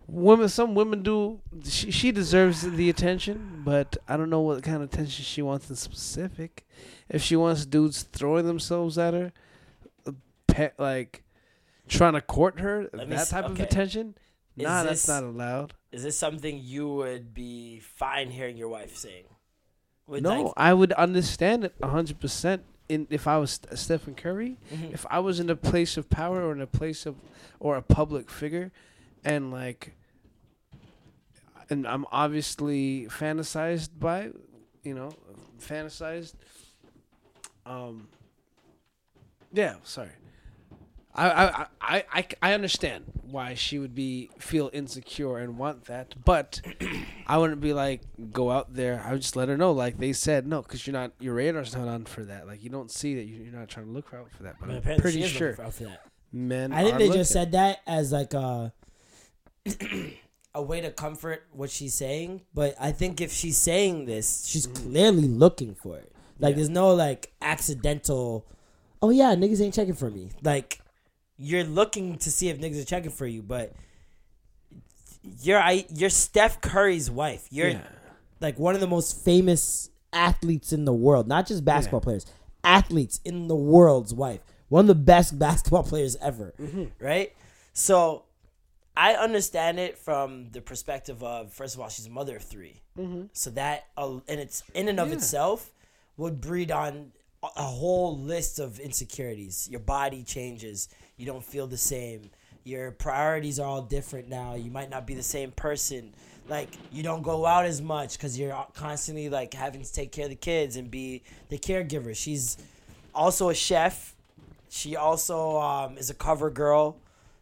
[0.07, 1.41] Women, some women do.
[1.65, 5.71] She she deserves the attention, but I don't know what kind of attention she wants
[5.71, 6.67] in specific.
[7.09, 9.33] If she wants dudes throwing themselves at her,
[10.07, 10.13] uh,
[10.47, 11.23] pe- like
[11.89, 13.63] trying to court her, Let that type of okay.
[13.65, 14.15] attention,
[14.57, 15.75] Is nah, this- that's not allowed.
[15.93, 19.25] is this something you would be fine hearing your wife saying?
[20.09, 22.63] No, like- I would understand it hundred percent.
[22.87, 24.93] In if I was St- Stephen Curry, Mhm.
[24.93, 27.17] if I was in a place of power or in a place of
[27.59, 28.71] or a public figure,
[29.25, 29.95] and like,
[31.71, 34.33] and I'm obviously fantasized by,
[34.83, 35.13] you know,
[35.59, 36.35] fantasized.
[37.65, 38.09] Um.
[39.51, 40.11] Yeah, sorry.
[41.15, 45.85] I, I, I, I, I- I understand why she would be feel insecure and want
[45.87, 46.61] that, but
[47.27, 49.03] I wouldn't be like go out there.
[49.05, 51.75] I would just let her know, like they said, no, because you're not your radar's
[51.77, 52.47] not on for that.
[52.47, 53.25] Like you don't see that.
[53.25, 54.57] You- You're not trying to look out for that.
[54.61, 56.07] But But I'm pretty she is looking sure for- that.
[56.33, 56.73] men.
[56.73, 57.21] I think are they looking.
[57.21, 58.73] just said that as like a
[60.55, 62.43] a way to comfort what she's saying.
[62.55, 64.75] But I think if she's saying this, she's mm.
[64.75, 66.13] clearly looking for it.
[66.39, 66.57] Like Yeah.
[66.57, 68.47] there's no like accidental.
[69.03, 70.31] Oh yeah, niggas ain't checking for me.
[70.43, 70.81] Like
[71.39, 73.73] you're looking to see if niggas are checking for you, but
[75.43, 77.47] you're I you're Steph Curry's wife.
[77.51, 77.83] You're Yeah.
[78.41, 82.27] like one of the most famous athletes in the world, not just basketball players,
[82.63, 84.41] athletes in the world's wife.
[84.69, 86.55] One of the best basketball players ever,
[87.01, 87.33] right?
[87.73, 88.25] So
[88.97, 92.81] I understand it from the perspective of first of all, she's a mother of 3
[93.33, 95.73] so that uh, and it's in and of itself
[96.17, 97.11] would breed on
[97.43, 99.69] a whole list of insecurities.
[99.69, 102.31] Your body changes, you don't feel the same.
[102.65, 104.55] Your priorities are all different now.
[104.55, 106.15] You might not be the same person.
[106.49, 110.25] Like you don't go out as much because you're constantly like having to take care
[110.25, 112.15] of the kids and be the caregiver.
[112.15, 112.57] She's
[113.15, 114.15] also a chef.
[114.69, 116.99] She also um, is a cover girl.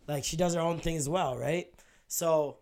[0.07, 1.73] Like she does her own thing as well, right?
[2.09, 2.59] So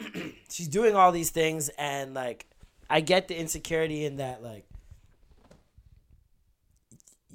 [0.48, 2.46] she's doing all these things, and like
[2.88, 4.66] I get the insecurity in that like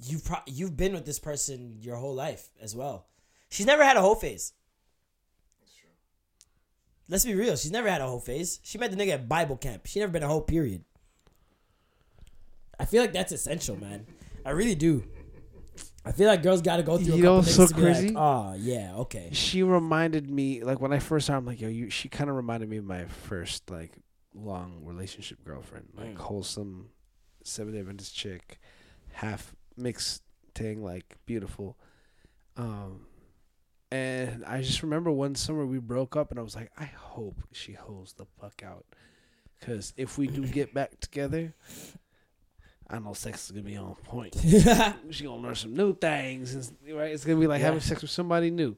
[0.04, 3.06] you pro- you've been with this person your whole life as well.
[3.49, 4.53] She's never had a whole phase.
[5.61, 5.90] That's true.
[7.10, 7.56] Let's be real.
[7.56, 8.60] She's never had a whole phase.
[8.64, 9.86] She met the nigga at Bible camp.
[9.88, 10.84] She never been a whole period.
[12.80, 14.06] I feel like that's essential, man.
[14.45, 15.03] I really do.
[16.06, 17.74] I feel like girls got to go through You a know couple what's so to
[17.74, 18.07] crazy?
[18.10, 19.30] like, oh yeah, okay.
[19.34, 21.90] She reminded me like when I first saw her, I'm like, yo, you.
[21.90, 23.91] She kind of reminded me of my first like
[24.34, 26.19] long relationship girlfriend, like Mm.
[26.19, 26.90] wholesome,
[27.44, 28.60] seven day Adventist chick,
[29.14, 30.22] half mixed
[30.56, 31.78] thing, like beautiful.
[32.56, 33.06] Um,
[33.91, 37.41] and I just remember one summer we broke up, and I was like, I hope
[37.51, 38.85] she holds the fuck out,
[39.59, 41.53] Because if we do get back together,
[42.89, 44.35] I know sex is gonna be on point.
[45.09, 47.11] she gonna learn some new things, and, right?
[47.11, 48.76] It's gonna be like having sex with somebody new,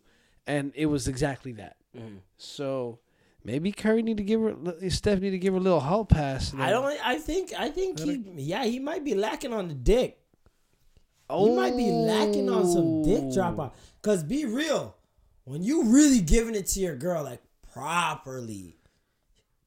[0.48, 1.77] and it was exactly that.
[1.98, 2.19] Mm.
[2.38, 2.99] So
[3.44, 4.56] maybe Curry need to give her,
[4.90, 6.53] Steph need to give her a little hall pass.
[6.56, 6.86] I don't.
[7.06, 7.53] I think.
[7.57, 8.23] I think he.
[8.36, 10.19] Yeah, he might be lacking on the dick.
[11.30, 13.94] Oh, He might be lacking on some dick drop off.
[14.02, 14.95] Cause be real,
[15.50, 17.42] when you really giving it to your girl like
[17.74, 18.76] properly,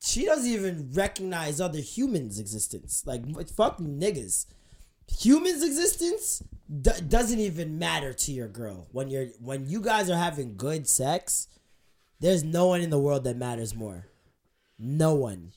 [0.01, 3.03] she doesn't even recognize other humans' existence.
[3.05, 4.47] Like fuck niggas,
[5.09, 6.43] humans' existence
[6.81, 8.87] d- doesn't even matter to your girl.
[8.93, 11.49] When you're when you guys are having good sex,
[12.21, 14.07] there's no one in the world that matters more.
[14.79, 15.53] No one.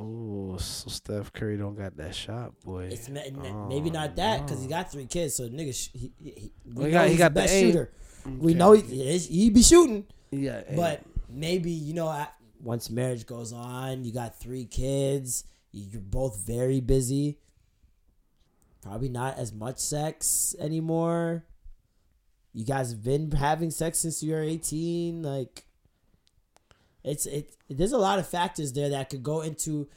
[0.00, 2.84] Oh, so Steph Curry don't got that shot, boy.
[2.92, 5.34] It's ma- Oh, maybe not that because he got three kids.
[5.34, 6.52] So nigga, sh- he, he, he,
[6.84, 7.92] he got- he got the best shooter.
[8.38, 12.26] We know he, he be shooting, yeah, but maybe you know
[12.60, 15.44] once marriage goes on, you got three kids.
[15.72, 17.38] You're both very busy.
[18.82, 21.44] Probably not as much sex anymore.
[22.54, 25.22] You guys have been having sex since you were 18.
[25.22, 25.64] Like,
[27.04, 27.54] it's it.
[27.68, 29.88] There's a lot of factors there that could go into.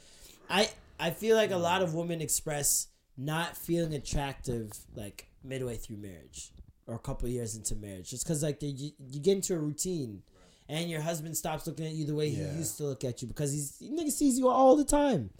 [0.48, 0.68] I
[1.00, 6.52] I feel like a lot of women express not feeling attractive like midway through marriage
[6.86, 9.58] or a couple years into marriage, just because like they, you, you get into a
[9.58, 10.22] routine,
[10.68, 13.28] and your husband stops looking at you the way he used to look at you
[13.28, 15.30] because he's he nigga sees you all the time,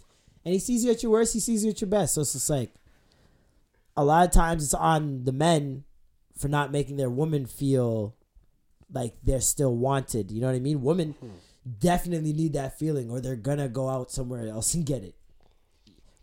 [0.45, 2.15] and he sees you at your worst, he sees you at your best.
[2.15, 2.73] So it's just like
[3.97, 5.85] a lot of times it's on the men
[6.37, 8.15] for not making their woman feel
[8.93, 10.31] like they're still wanted.
[10.31, 10.83] You know what I mean?
[10.83, 11.29] Women hmm.
[11.79, 15.15] definitely need that feeling or they're gonna go out somewhere else and get it.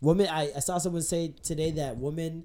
[0.00, 2.44] Women I, I saw someone say today that women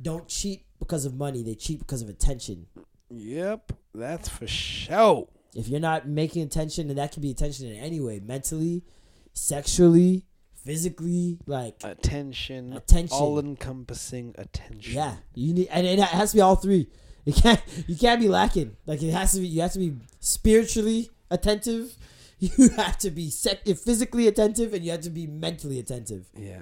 [0.00, 2.66] don't cheat because of money, they cheat because of attention.
[3.10, 5.28] Yep, that's for sure.
[5.54, 8.84] If you're not making attention, and that can be attention in any way, mentally,
[9.32, 10.24] sexually,
[10.64, 13.16] physically, like Attention, Attention.
[13.16, 14.94] all encompassing attention.
[14.94, 16.88] Yeah, you need, and it has to be all three.
[17.24, 18.76] You can't, you can't be lacking.
[18.86, 21.96] Like it has to be, you have to be spiritually attentive.
[22.42, 26.24] You have to be sec- physically attentive, and you have to be mentally attentive.
[26.34, 26.60] yeah.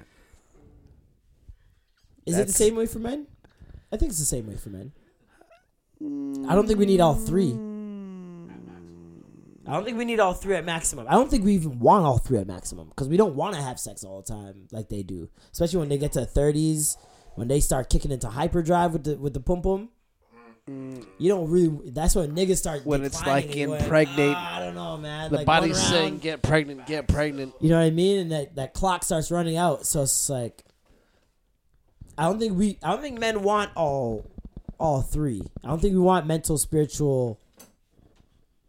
[2.29, 3.27] Is it the That's- same way for men?
[3.91, 4.91] I think it's the same way for men.
[6.49, 7.51] I don't think we need all three.
[9.67, 11.05] I don't think we need all three at maximum.
[11.07, 13.61] I don't think we even want all three at maximum because we don't want to
[13.61, 16.97] have sex all the time like they do, especially when they get to the thirties,
[17.35, 19.89] when they start kicking into hyperdrive with the with the pum pum.
[20.67, 21.91] You don't really.
[21.91, 24.35] That's when niggas start When it's declining like and going, impregnate.
[24.37, 25.29] "Ah, I don't know, man.
[25.31, 28.19] The like body's one saying, "Get pregnant, get pregnant." you know what I mean?
[28.19, 29.85] And that, that clock starts running out.
[29.85, 30.63] So it's like
[32.19, 34.29] I don't think we I don't think men want all
[34.77, 35.41] all three.
[35.63, 37.39] I don't think we want mental, spiritual,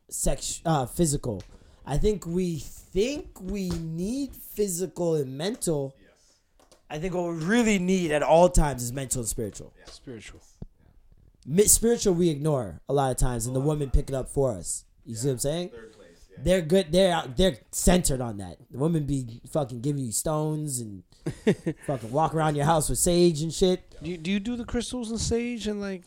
[0.09, 1.43] sex uh physical.
[1.85, 5.97] I think we think we need physical and mental.
[6.01, 6.13] Yes.
[6.89, 9.73] I think what we really need at all times is mental and spiritual.
[9.87, 10.41] Spiritual.
[11.45, 14.53] Mi- Spiritual we ignore a lot of times, and the women pick it up for
[14.53, 14.85] us.
[15.05, 15.69] You see what I'm saying?
[15.71, 15.89] Place,
[16.39, 16.93] They're good.
[16.93, 18.59] They're out, they're centered on that.
[18.71, 21.03] The women be fucking giving you stones and
[21.87, 23.95] fucking walk around your house with sage and shit.
[24.03, 26.03] Do you, do you do the crystals and sage and like?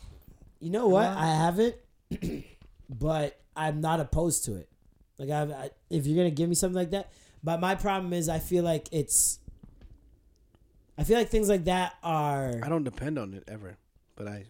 [0.60, 1.08] You know what?
[1.08, 1.76] I haven't,
[2.90, 4.70] but I'm not opposed to it.
[5.18, 7.12] Like I've, I, if you're gonna give me something like that,
[7.44, 9.40] but my problem is I feel like it's.
[10.98, 12.60] I feel like things like that are.
[12.64, 13.78] I don't depend on it ever,
[14.16, 14.46] but I.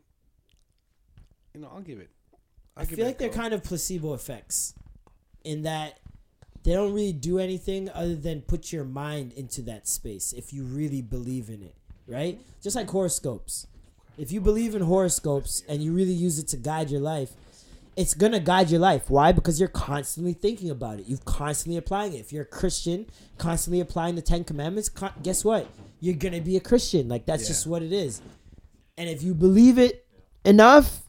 [1.53, 2.09] You know, I'll give it.
[2.77, 4.73] I'll I feel like they're kind of placebo effects,
[5.43, 5.99] in that
[6.63, 10.63] they don't really do anything other than put your mind into that space if you
[10.63, 11.75] really believe in it,
[12.07, 12.39] right?
[12.61, 13.67] Just like horoscopes.
[14.17, 17.31] If you believe in horoscopes and you really use it to guide your life,
[17.95, 19.09] it's gonna guide your life.
[19.09, 19.31] Why?
[19.31, 21.05] Because you're constantly thinking about it.
[21.07, 22.19] You're constantly applying it.
[22.19, 23.07] If you're a Christian,
[23.37, 25.67] constantly applying the Ten Commandments, con- guess what?
[25.99, 27.07] You're gonna be a Christian.
[27.07, 28.21] Like that's just what it is.
[28.97, 30.05] And if you believe it
[30.45, 31.01] enough,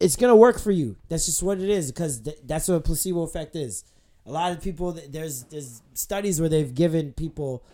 [0.00, 0.96] it's gonna work for you.
[1.08, 3.84] That's just what it is because th- that's what a placebo effect is.
[4.26, 7.64] A lot of people, there's there's studies where they've given people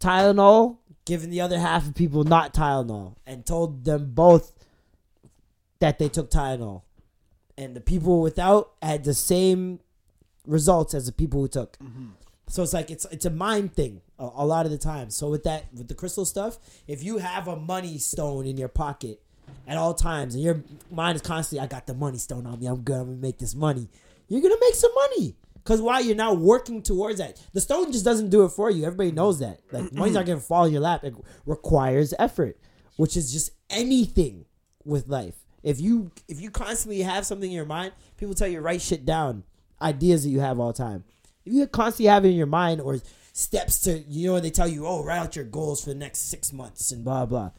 [0.00, 4.52] Tylenol, given the other half of people not Tylenol, and told them both
[5.78, 6.82] that they took Tylenol,
[7.56, 9.80] and the people without had the same
[10.46, 11.78] results as the people who took.
[11.78, 12.06] Mm-hmm.
[12.48, 15.10] So it's like it's it's a mind thing a, a lot of the time.
[15.10, 18.68] So with that with the crystal stuff, if you have a money stone in your
[18.68, 19.20] pocket
[19.66, 22.66] at all times and your mind is constantly I got the money stone on me,
[22.66, 23.88] I'm good, I'm gonna make this money.
[24.28, 25.34] You're gonna make some money.
[25.64, 27.40] Cause why you're now working towards that.
[27.54, 28.84] The stone just doesn't do it for you.
[28.84, 29.60] Everybody knows that.
[29.72, 31.04] Like money's not gonna fall in your lap.
[31.04, 31.14] It
[31.46, 32.58] requires effort,
[32.96, 34.44] which is just anything
[34.84, 35.36] with life.
[35.62, 39.06] If you if you constantly have something in your mind, people tell you write shit
[39.06, 39.44] down,
[39.80, 41.04] ideas that you have all the time.
[41.46, 42.98] If you constantly have it in your mind, or
[43.32, 46.28] steps to you know they tell you oh write out your goals for the next
[46.30, 47.50] six months and blah blah.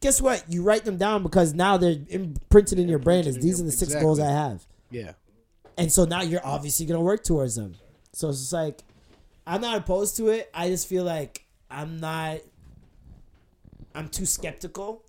[0.00, 0.44] Guess what?
[0.48, 3.72] You write them down because now they're imprinted in your brain as these are the
[3.72, 5.12] six goals I have, Yeah.
[5.80, 7.74] And so now you're obviously gonna work towards them.
[8.12, 8.82] So it's just like
[9.46, 10.50] I'm not opposed to it.
[10.54, 12.40] I just feel like I'm not.
[13.94, 15.02] I'm too skeptical,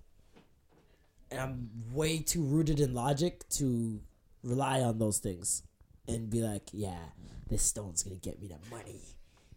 [1.30, 4.00] and I'm way too rooted in logic to
[4.42, 5.62] rely on those things
[6.08, 6.98] and be like, yeah,
[7.48, 9.00] this stone's gonna get me the money.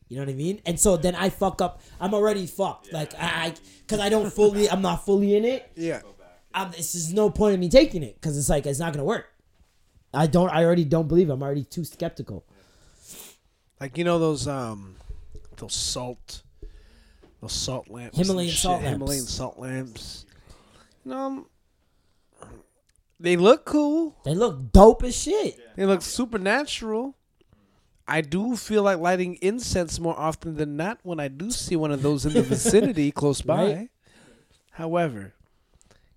[0.10, 0.62] You know what I mean?
[0.66, 1.82] And so then I fuck up.
[2.00, 2.94] I'm already fucked.
[2.94, 4.70] Like I, because I don't fully.
[4.70, 5.72] I'm not fully in it.
[5.76, 6.02] Yeah.
[6.54, 9.06] I'm, it's just no point in me taking it because it's like it's not gonna
[9.06, 9.35] work.
[10.16, 10.50] I don't.
[10.50, 11.30] I already don't believe.
[11.30, 11.34] it.
[11.34, 12.46] I'm already too skeptical.
[13.80, 14.96] Like you know those um
[15.58, 16.42] those salt
[17.42, 18.18] those salt lamps.
[18.18, 18.92] and Himalayan shit, salt lamps.
[18.94, 20.26] Himalayan salt lamps.
[21.04, 21.46] You know, um,
[23.20, 24.16] they look cool.
[24.24, 25.60] They look dope as shit.
[25.76, 27.16] They look supernatural.
[28.08, 31.92] I do feel like lighting incense more often than not when I do see one
[31.92, 33.74] of those in the vicinity close by.
[33.74, 33.90] Right.
[34.72, 35.34] However,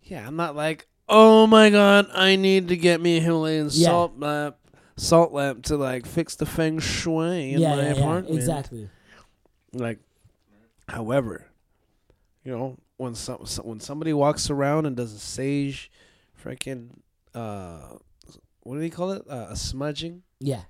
[0.02, 3.88] yeah, I'm not like, oh my god, I need to get me a Himalayan Yeah.
[3.88, 4.56] salt lamp,
[4.96, 8.34] salt lamp to like fix the feng shui in yeah, my yeah, yeah, apartment.
[8.36, 8.88] exactly.
[9.72, 9.98] Like,
[10.88, 11.46] however,
[12.44, 15.90] you know, when some so- when somebody walks around and does a sage,
[16.42, 16.88] freaking,
[17.34, 17.96] uh,
[18.62, 19.22] what do they call it?
[19.28, 20.22] Uh, a smudging.
[20.40, 20.62] Yeah,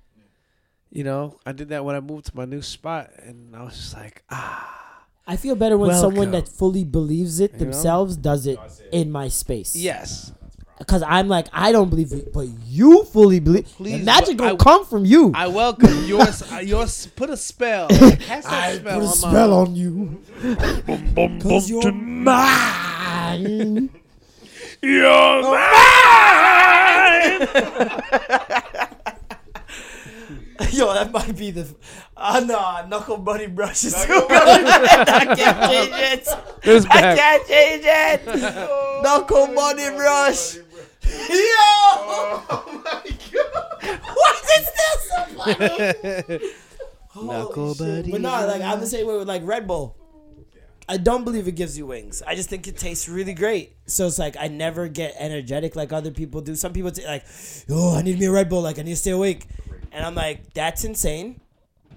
[0.91, 3.77] You know, I did that when I moved to my new spot, and I was
[3.77, 4.88] just like, ah,
[5.31, 7.65] I feel better when someone that fully believes it You know?
[7.65, 8.59] themselves does it
[8.93, 9.77] in my space.
[9.77, 10.33] yes.
[10.79, 13.67] because I'm like I don't believe it, but you fully believe.
[13.67, 15.33] Please, the magic but gonna I- come from you.
[15.35, 16.43] I welcome yours.
[16.53, 17.09] uh, yours.
[17.17, 17.89] Put a spell.
[17.89, 20.23] Cast that I spell put a on my- spell on you.
[21.43, 23.91] Cause you're mine.
[24.81, 25.43] You're
[30.73, 31.67] Yo, that might be the.
[32.17, 34.31] Ah, no, knuckle bunny brush is too good.
[34.31, 36.29] I can't change it.
[36.65, 37.19] It's I back.
[37.19, 38.27] can't change it.
[39.03, 40.57] Knuckle bunny brush.
[40.57, 40.63] Yo!
[42.51, 43.03] Oh my
[43.33, 44.01] god!
[44.03, 46.51] What is this so funny?
[47.15, 47.79] Knuckle Holy shit.
[47.79, 49.97] buddy But no, like I'm the same way with like Red Bull.
[50.91, 52.23] I don't believe it gives you wings.
[52.27, 53.77] I just think it tastes really great.
[53.87, 56.55] So it's like I never get energetic like other people do.
[56.55, 57.25] Some people t- like,
[57.71, 58.63] oh, I need me a Red Bull.
[58.63, 59.47] Like I need to stay awake,
[59.93, 61.41] and I'm like, that's insane.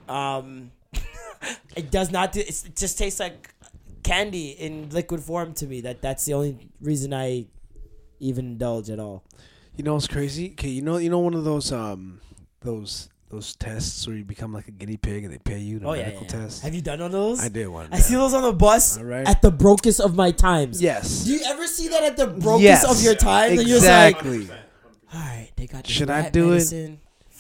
[0.07, 0.72] Um,
[1.76, 2.31] it does not.
[2.31, 3.53] Do, it just tastes like
[4.03, 5.81] candy in liquid form to me.
[5.81, 7.45] That that's the only reason I
[8.19, 9.23] even indulge at all.
[9.76, 10.51] You know what's crazy?
[10.51, 12.19] Okay, you know, you know one of those um,
[12.61, 15.88] those those tests where you become like a guinea pig and they pay you the
[15.88, 16.41] Oh yeah, medical yeah, yeah.
[16.43, 16.63] test.
[16.63, 17.39] Have you done one of those?
[17.41, 17.88] I did one.
[17.91, 19.26] I see those on the bus right.
[19.26, 20.81] at the brokest of my times.
[20.81, 21.23] Yes.
[21.23, 22.91] Do you ever see that at the brokest Yes.
[22.91, 23.57] of your times?
[23.59, 24.49] And you're like, Exactly.
[25.13, 26.73] all right, they got Should I do it?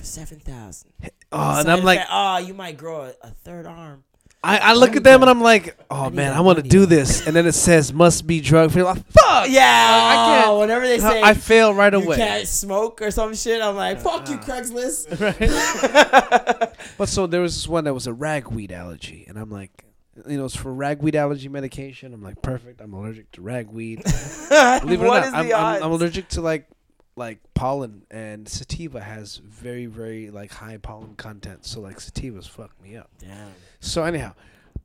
[0.01, 0.91] For seven thousand.
[1.31, 4.03] Oh, and I'm like, oh, you might grow a, a third arm.
[4.43, 6.87] I, I look at them and I'm like, oh need man, I want to do
[6.87, 8.81] this, and then it says must be drug free.
[8.81, 9.47] Like, fuck.
[9.49, 10.47] Yeah, I can't.
[10.47, 12.17] oh, Whenever they say I fail right you away.
[12.17, 15.19] can't smoke or some shit, I'm like, uh, fuck you, uh, Craigslist.
[16.59, 16.69] Right.
[16.97, 19.85] But so there was this one that was a ragweed allergy, and I'm like,
[20.27, 22.13] you know, it's for ragweed allergy medication.
[22.13, 22.81] I'm like, perfect.
[22.81, 24.03] I'm allergic to ragweed.
[24.49, 26.67] Believe it or not, is I'm, the I'm, I'm allergic to like
[27.15, 31.65] like pollen, and sativa has very very like high pollen content.
[31.65, 33.09] So like sativas fuck me up.
[33.19, 33.49] Damn.
[33.79, 34.33] So anyhow,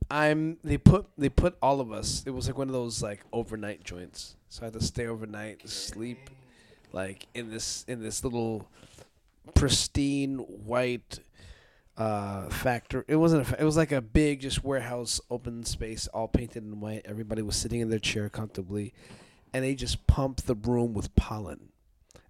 [0.09, 2.23] I'm they put they put all of us.
[2.25, 4.35] It was like one of those like overnight joints.
[4.49, 6.29] So I had to stay overnight, sleep,
[6.93, 8.67] like in this in this little
[9.53, 11.19] pristine white
[11.97, 13.03] uh factor.
[13.07, 13.41] It wasn't.
[13.43, 17.01] A, fa- it was like a big just warehouse open space, all painted in white.
[17.05, 18.93] Everybody was sitting in their chair comfortably,
[19.53, 21.69] and they just pumped the room with pollen.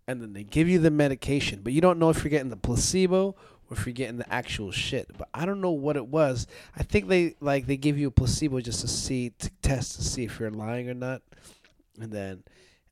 [0.08, 2.56] And then they give you the medication, but you don't know if you're getting the
[2.56, 3.36] placebo
[3.70, 5.10] or if you're getting the actual shit.
[5.18, 6.48] But I don't know what it was.
[6.78, 10.04] I think they like they give you a placebo just to see to test to
[10.04, 11.22] see if you're lying or not.
[12.00, 12.44] And then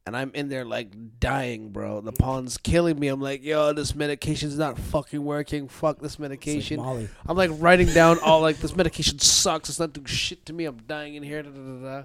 [0.07, 2.01] and I'm in there like dying, bro.
[2.01, 3.07] The pollen's killing me.
[3.07, 5.67] I'm like, yo, this medication's not fucking working.
[5.67, 6.77] Fuck this medication.
[6.77, 7.09] Molly.
[7.25, 9.69] I'm like writing down all like this medication sucks.
[9.69, 10.65] It's not doing shit to me.
[10.65, 11.41] I'm dying in here.
[11.41, 12.03] Da, da, da, da.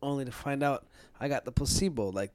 [0.00, 0.86] Only to find out
[1.18, 2.10] I got the placebo.
[2.10, 2.30] Like,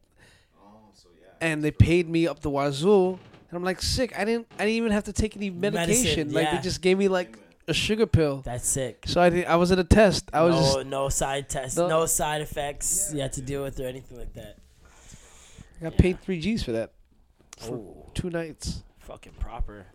[1.52, 3.20] and they paid me up the wazoo.
[3.50, 4.18] And I'm like sick.
[4.18, 4.48] I didn't.
[4.56, 5.88] I didn't even have to take any medication.
[5.88, 6.56] Medicine, like yeah.
[6.56, 8.42] they just gave me like a sugar pill.
[8.44, 9.04] That's sick.
[9.08, 10.30] So I did, I was at a test.
[10.34, 11.88] I was no, just no side tests, No.
[11.88, 14.58] no, side effects you had to deal with or anything like that.
[15.80, 16.94] I got paid three G's for that
[17.58, 18.84] for two nights.
[19.00, 19.86] Fucking proper.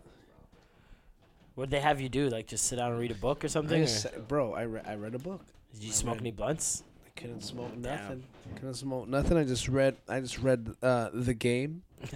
[1.55, 2.29] What'd they have you do?
[2.29, 3.81] Like just sit down and read a book or I something?
[3.83, 5.41] just or bro, I, re- I read a book.
[5.73, 6.83] did you smoke any blunts?
[7.05, 8.23] I couldn't smoke nothing.
[8.55, 9.37] Couldn't smoke nothing.
[9.37, 9.97] I just read.
[10.07, 11.83] I just read uh, the game.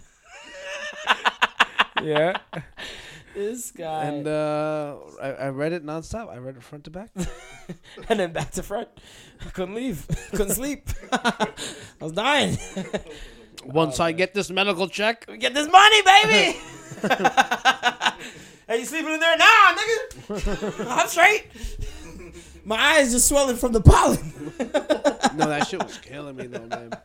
[2.02, 2.38] yeah.
[3.34, 4.06] This guy.
[4.06, 6.30] And uh, I, I read it nonstop.
[6.30, 7.10] I read it front to back.
[8.10, 8.88] and then back to front.
[9.54, 10.08] Couldn't leave.
[10.32, 10.88] Couldn't sleep.
[11.12, 11.50] I
[12.00, 12.58] was dying.
[13.66, 16.60] Once I get this medical check, We get this money, baby.
[18.68, 19.38] hey, you sleeping in there?
[19.38, 20.88] Nah, nigga.
[20.88, 21.48] I'm straight.
[22.66, 24.34] My eyes just swelling from the pollen.
[25.38, 26.92] no, that shit was killing me though, man.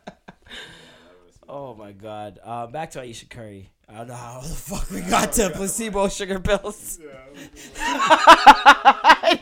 [1.53, 2.39] Oh my god.
[2.41, 3.71] Uh, back to Ayesha Curry.
[3.89, 6.97] I don't know how the fuck we got to placebo sugar pills.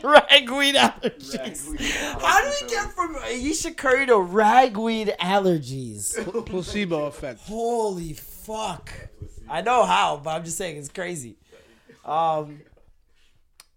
[0.02, 2.20] ragweed allergies.
[2.20, 6.46] How do we get from Ayesha Curry to ragweed allergies?
[6.46, 7.42] Placebo effect.
[7.42, 8.90] Holy fuck.
[9.48, 11.36] I know how, but I'm just saying it's crazy.
[12.04, 12.62] Um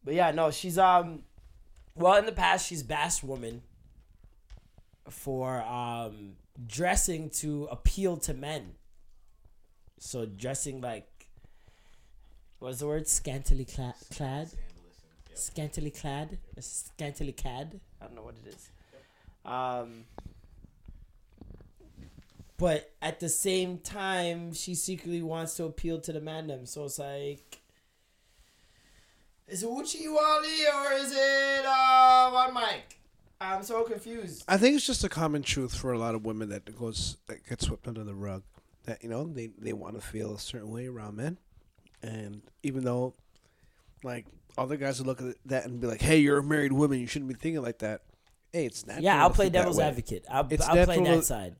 [0.03, 1.21] But yeah, no, she's um
[1.95, 3.61] well in the past she's bashed woman
[5.09, 6.33] for um
[6.67, 8.73] dressing to appeal to men.
[9.99, 11.07] So dressing like
[12.59, 13.07] what's the word?
[13.07, 14.49] Scantily cla- clad?
[15.33, 16.37] Scantily clad?
[16.59, 17.79] Scantily clad?
[18.01, 18.69] I don't know what it is.
[19.45, 20.05] Um
[22.57, 26.65] but at the same time, she secretly wants to appeal to the mandem.
[26.65, 27.59] So it's like,
[29.53, 32.99] is it Oochie Wally or is it uh one Mic?
[33.39, 34.43] I'm so confused.
[34.47, 37.45] I think it's just a common truth for a lot of women that goes that
[37.47, 38.43] gets swept under the rug.
[38.85, 41.37] That you know they they want to feel a certain way around men,
[42.01, 43.13] and even though,
[44.03, 44.25] like
[44.57, 46.99] other guys would look at that and be like, "Hey, you're a married woman.
[46.99, 48.01] You shouldn't be thinking like that."
[48.51, 49.03] Hey, it's natural.
[49.05, 50.25] Yeah, I'll to play think devil's advocate.
[50.29, 51.55] I'll, It's I'll play that to- side.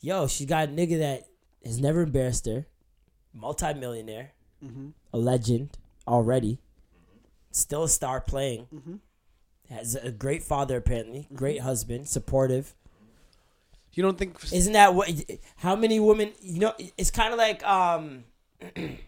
[0.00, 1.24] Yo, she got a nigga that
[1.64, 2.66] has never embarrassed her,
[3.32, 4.32] multi-millionaire,
[4.64, 4.88] Mm-hmm.
[5.12, 5.76] a legend
[6.08, 6.58] already,
[7.54, 8.94] still a star playing, Mm-hmm.
[9.74, 12.74] has a great father apparently, great husband, supportive.
[13.92, 14.36] You don't think?
[14.52, 15.08] Isn't that what?
[15.56, 16.32] How many women?
[16.40, 18.24] You know, it's kind of like um,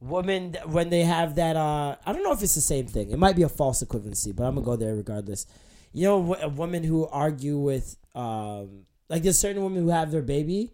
[0.00, 1.56] women when they have that.
[1.56, 3.10] Uh, I don't know if it's the same thing.
[3.10, 5.46] It might be a false equivalency, but I'm gonna go there regardless.
[5.92, 10.22] You know, a women who argue with um, like there's certain women who have their
[10.22, 10.72] baby,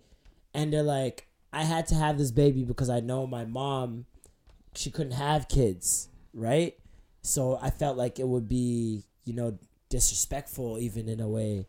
[0.55, 4.07] and they're like, I had to have this baby because I know my mom,
[4.75, 6.77] she couldn't have kids, right?
[7.23, 11.67] So I felt like it would be, you know, disrespectful even in a way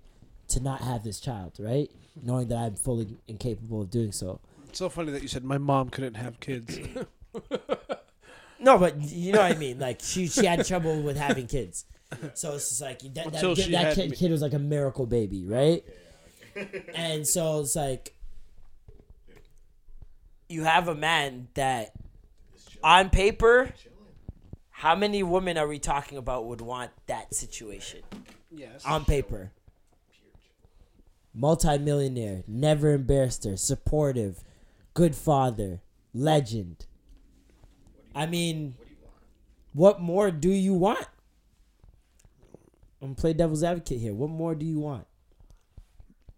[0.49, 1.89] to not have this child, right?
[2.21, 4.39] Knowing that I'm fully incapable of doing so.
[4.69, 6.79] It's so funny that you said my mom couldn't have kids.
[8.61, 9.79] No, but you know what I mean.
[9.79, 11.85] Like she she had trouble with having kids,
[12.35, 15.43] so it's just like that, that, she that kid, kid was like a miracle baby,
[15.45, 15.83] right?
[16.93, 18.13] and so it's like
[20.47, 21.93] you have a man that
[22.83, 23.73] on paper,
[24.81, 27.99] how many women are we talking about would want that situation?
[28.49, 28.83] yes.
[28.83, 29.51] on paper.
[31.35, 34.43] Multi-millionaire, never embarrassed her, supportive,
[34.95, 35.81] good father,
[36.15, 36.87] legend.
[38.15, 38.73] I mean,
[39.73, 41.05] what more do you want?
[43.03, 44.15] I'm gonna play devil's advocate here.
[44.15, 45.05] What more do you want?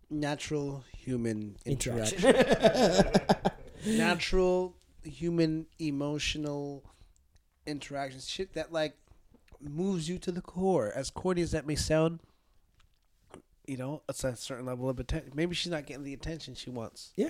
[0.09, 2.25] Natural human Interaction.
[2.25, 3.21] interaction.
[3.85, 6.83] Natural human emotional
[7.65, 8.19] interaction.
[8.19, 8.93] Shit that like
[9.61, 10.91] moves you to the core.
[10.95, 12.19] As corny as that may sound,
[13.65, 15.31] you know, it's a certain level of attention.
[15.35, 17.11] Maybe she's not getting the attention she wants.
[17.15, 17.29] Yeah.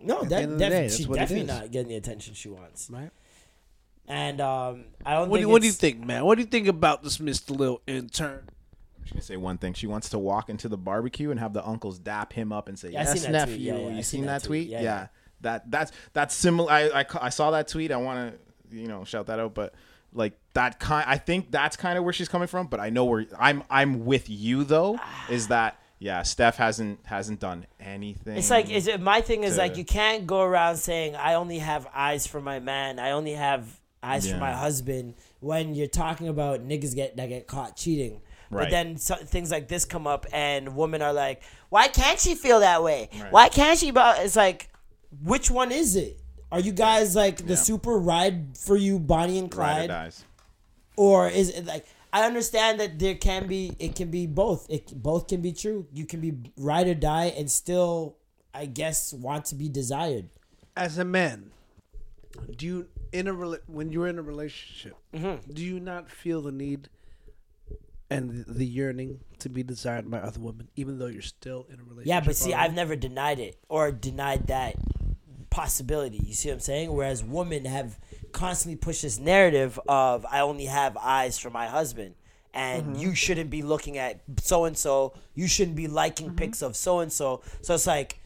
[0.00, 1.60] No, At the that end of the day, definitely, that's she's what it definitely is.
[1.60, 2.90] not getting the attention she wants.
[2.90, 3.10] Right.
[4.06, 6.24] And um, I don't What do think you, what do you it's- think, man?
[6.24, 7.56] What do you think about this Mr.
[7.56, 8.42] Little intern?
[8.98, 9.72] I'm just gonna say one thing.
[9.74, 12.78] She wants to walk into the barbecue and have the uncles dap him up and
[12.78, 14.46] say, Yeah, I "Yes, seen that nephew." Yeah, yeah, I you seen seen that that
[14.46, 14.62] tweet.
[14.66, 14.72] tweet?
[14.72, 15.06] Yeah, Yeah, yeah.
[15.42, 16.70] that that's that's similar.
[16.72, 17.92] I, I ca- I saw that tweet.
[17.92, 18.38] I want to
[18.74, 19.74] you know shout that out, but
[20.12, 21.04] like that kind.
[21.08, 22.68] I think that's kind of where she's coming from.
[22.68, 23.62] But I know where I'm.
[23.68, 24.98] I'm with you though.
[25.28, 26.22] Is that yeah?
[26.22, 28.36] Steph hasn't hasn't done anything.
[28.36, 31.34] It's like is it my thing is to- like you can't go around saying I
[31.34, 32.98] only have eyes for my man.
[32.98, 37.46] I only have eyes for my husband when you're talking about niggas get that get
[37.46, 38.20] caught cheating.
[38.50, 42.36] But then so, things like this come up and women are like, "Why can't she
[42.36, 43.08] feel that way?
[43.30, 44.68] Why can't she?" But it's like,
[45.22, 46.20] which one is it?
[46.52, 50.24] Are you guys like the super ride for you, Bonnie and ride or Clyde, dies.
[50.96, 51.84] or is it like?
[52.12, 54.70] I understand that there can be it can be both.
[54.70, 55.86] It both can be true.
[55.92, 58.16] You can be ride or die and still,
[58.54, 60.28] I guess, want to be desired.
[60.76, 61.50] As a man,
[62.56, 65.52] do you in a rela- when you're in a relationship, Mm-hmm.
[65.52, 66.88] do you not feel the need
[68.10, 71.74] and the, the yearning to be desired by other women, even though you're still in
[71.80, 72.06] a relationship?
[72.06, 72.68] Yeah, but see, already?
[72.68, 74.74] I've never denied it or denied that
[75.54, 76.20] possibility.
[76.24, 76.92] You see what I'm saying?
[76.92, 77.96] Whereas women have
[78.32, 82.16] constantly pushed this narrative of I only have eyes for my husband.
[82.52, 83.00] And mm-hmm.
[83.00, 85.14] you shouldn't be looking at so and so.
[85.34, 86.36] You shouldn't be liking mm-hmm.
[86.36, 87.42] pics of so and so.
[87.62, 88.18] So it's like,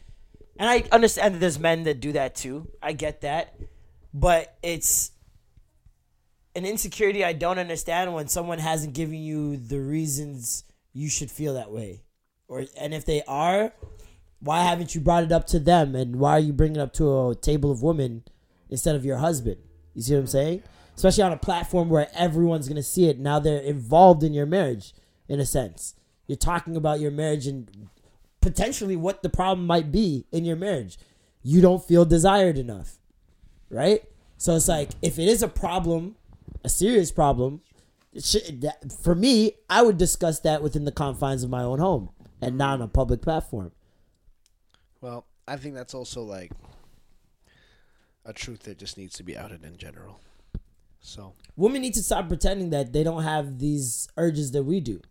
[0.57, 2.67] and I understand that there's men that do that too.
[2.81, 3.55] I get that,
[4.11, 5.11] but it's
[6.55, 11.53] an insecurity I don't understand when someone hasn't given you the reasons you should feel
[11.53, 12.03] that way,
[12.47, 13.71] or and if they are,
[14.39, 16.93] why haven't you brought it up to them, and why are you bringing it up
[16.93, 18.23] to a table of women
[18.69, 19.57] instead of your husband?
[19.93, 20.29] You see what I'm mm.
[20.29, 20.63] saying?
[20.95, 23.19] Especially on a platform where everyone's gonna see it.
[23.19, 24.93] Now they're involved in your marriage,
[25.27, 25.95] in a sense.
[26.27, 27.89] You're talking about your marriage and
[28.41, 30.97] potentially what the problem might be in your marriage.
[31.41, 32.97] You don't feel desired enough,
[33.69, 34.03] right?
[34.37, 36.15] So it's like if it is a problem,
[36.63, 37.61] a serious problem,
[38.13, 41.79] it should, that, for me, I would discuss that within the confines of my own
[41.79, 42.09] home
[42.41, 43.71] and not on a public platform.
[45.01, 46.51] Well, I think that's also like
[48.25, 50.19] a truth that just needs to be outed in general.
[51.01, 55.01] So Women need to stop pretending that they don't have these urges that we do.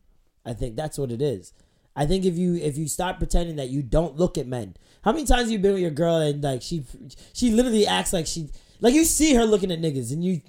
[0.44, 1.52] I think that's what it is.
[1.96, 5.12] I think if you if you stop pretending that you don't look at men, how
[5.12, 6.84] many times you been with your girl and like she
[7.32, 8.50] she literally acts like she
[8.80, 10.40] like you see her looking at niggas and you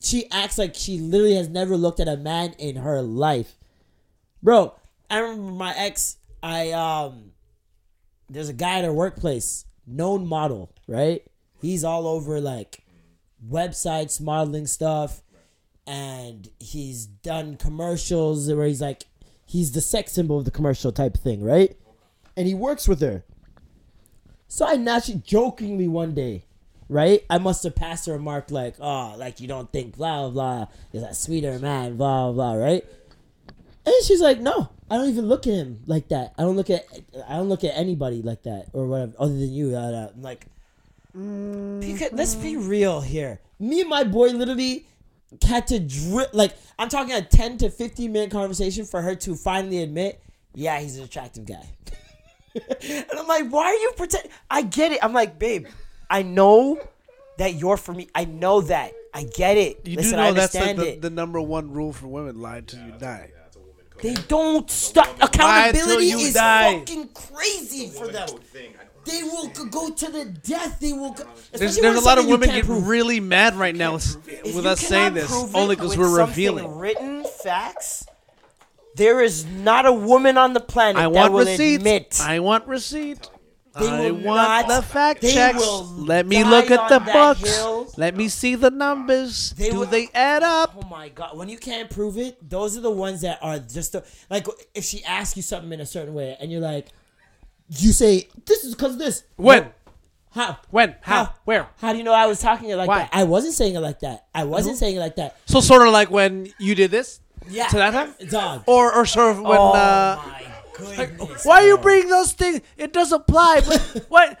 [0.00, 3.56] she acts like she literally has never looked at a man in her life,
[4.42, 4.74] bro.
[5.10, 6.18] I remember my ex.
[6.42, 7.32] I um,
[8.28, 11.22] there's a guy at her workplace, known model, right?
[11.60, 12.84] He's all over like
[13.46, 15.22] websites, modeling stuff,
[15.86, 19.04] and he's done commercials where he's like,
[19.44, 21.76] he's the sex symbol of the commercial type thing, right?
[22.36, 23.24] And he works with her.
[24.46, 26.44] So I naturally, jokingly one day,
[26.88, 27.24] right?
[27.28, 30.66] I must have passed a remark like, oh, like you don't think blah, blah.
[30.92, 32.84] Is that sweeter man, blah, blah, right?
[33.84, 36.34] And she's like, no, I don't even look at him like that.
[36.38, 36.86] I don't look at,
[37.28, 39.76] I don't look at anybody like that or whatever, other than you.
[39.76, 40.46] Uh, I'm like,
[41.16, 42.68] mm, because, let's be hmm.
[42.68, 43.40] real here.
[43.58, 44.86] Me and my boy literally
[45.42, 46.30] had to drip.
[46.32, 50.22] Like, I'm talking a 10 to 15 minute conversation for her to finally admit,
[50.54, 51.68] yeah, he's an attractive guy.
[52.54, 54.30] and I'm like, why are you pretending?
[54.50, 55.04] I get it.
[55.04, 55.66] I'm like, babe,
[56.08, 56.80] I know
[57.36, 58.08] that you're for me.
[58.14, 58.92] I know that.
[59.14, 59.86] I get it.
[59.86, 61.02] you Listen, do I know that's like the, it.
[61.02, 63.30] the number one rule for women: lie until you die.
[64.02, 65.08] They don't stop.
[65.20, 66.78] Accountability you is die.
[66.80, 68.28] fucking crazy for them.
[69.04, 70.78] They will go- go to the death.
[70.80, 71.12] They will.
[71.12, 72.86] Go, There's, especially when there's a lot of women can't get prove.
[72.86, 76.78] really mad right now with, If with us saying this only because we're revealing.
[76.78, 78.06] written facts.
[78.96, 81.76] There is not a woman on the planet I that want will receipt.
[81.76, 83.28] admit I want receipt.
[83.78, 85.62] They I want the fact checks.
[85.96, 87.40] Let me look at the books.
[87.56, 87.92] hill.
[87.96, 89.52] Let me see the numbers.
[89.52, 90.74] They Do will- they add up?
[90.82, 91.36] Oh my god!
[91.36, 94.84] When you can't prove it, those are the ones that are just the, like if
[94.84, 96.86] she asks you something in a certain way and you're like,
[97.70, 99.24] you say this is because this.
[99.36, 99.62] When?
[99.64, 99.72] No.
[100.30, 100.58] How?
[100.70, 100.94] When?
[101.00, 101.34] How?
[101.44, 101.68] Where?
[101.78, 102.98] How do you know I was talking it like Why?
[103.00, 103.10] that?
[103.12, 104.26] I wasn't saying it like that.
[104.34, 105.36] I wasn't saying it like that.
[105.46, 107.66] So sort of like when you did this Yeah.
[107.68, 108.64] to that time, Dog.
[108.66, 109.56] or or sort of when.
[109.58, 110.42] oh uh, my
[111.44, 112.60] why are you bringing those things?
[112.76, 114.40] It doesn't apply, but what?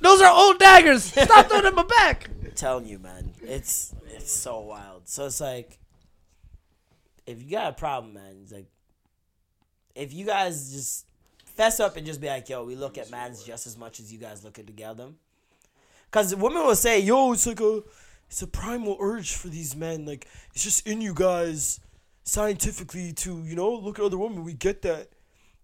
[0.00, 1.04] Those are old daggers.
[1.04, 2.30] Stop throwing them in my back.
[2.44, 5.08] I'm telling you, man, it's it's so wild.
[5.08, 5.78] So it's like,
[7.26, 8.66] if you got a problem, man, it's like,
[9.94, 11.06] if you guys just
[11.44, 14.12] fess up and just be like, yo, we look at mans just as much as
[14.12, 15.16] you guys look at the gal them.
[16.06, 17.82] Because women will say, yo, it's like a,
[18.28, 20.06] it's a primal urge for these men.
[20.06, 21.80] Like it's just in you guys,
[22.24, 24.44] scientifically to you know look at other women.
[24.44, 25.08] We get that,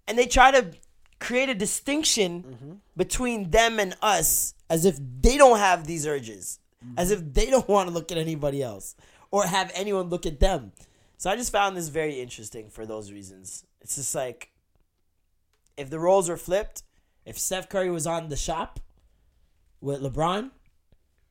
[0.06, 0.72] and they try to
[1.20, 6.58] create a distinction between them and us as if they don't have these urges,
[6.96, 8.96] as if they don't want to look at anybody else
[9.30, 10.72] or have anyone look at them.
[11.16, 13.64] So I just found this very interesting for those reasons.
[13.80, 14.50] It's just like
[15.76, 16.82] if the roles were flipped,
[17.24, 18.80] if Steph Curry was on the shop
[19.80, 20.50] with LeBron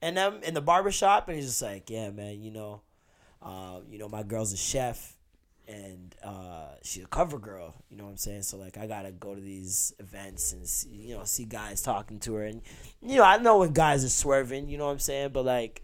[0.02, 2.82] and them in the barber shop, and he's just like, yeah, man, you know,
[3.42, 5.18] uh, you know, my girl's a chef
[5.68, 7.76] and uh, she's a cover girl.
[7.90, 8.44] You know what I'm saying?
[8.44, 12.20] So like, I gotta go to these events and see, you know see guys talking
[12.20, 12.62] to her, and
[13.02, 14.70] you know, I know when guys are swerving.
[14.70, 15.30] You know what I'm saying?
[15.34, 15.84] But like,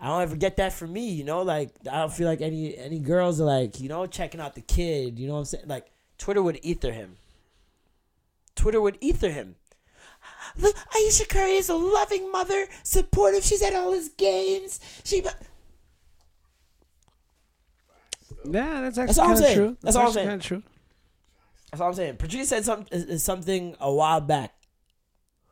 [0.00, 1.10] I don't ever get that from me.
[1.10, 4.40] You know, like I don't feel like any any girls are like you know checking
[4.40, 5.18] out the kid.
[5.18, 5.64] You know what I'm saying?
[5.68, 5.86] Like
[6.18, 7.16] Twitter would ether him.
[8.54, 9.56] Twitter would ether him.
[10.94, 13.42] Ayesha Curry is a loving mother, supportive.
[13.44, 14.80] She's at all his games.
[15.04, 15.22] She.
[18.44, 19.56] Yeah, that's That's actually all I'm saying.
[19.56, 19.76] true.
[19.82, 20.28] That's all I'm saying.
[20.28, 20.62] kind of true.
[21.70, 22.16] That's all I'm saying.
[22.16, 24.54] Patrice said some, is- is something a while back,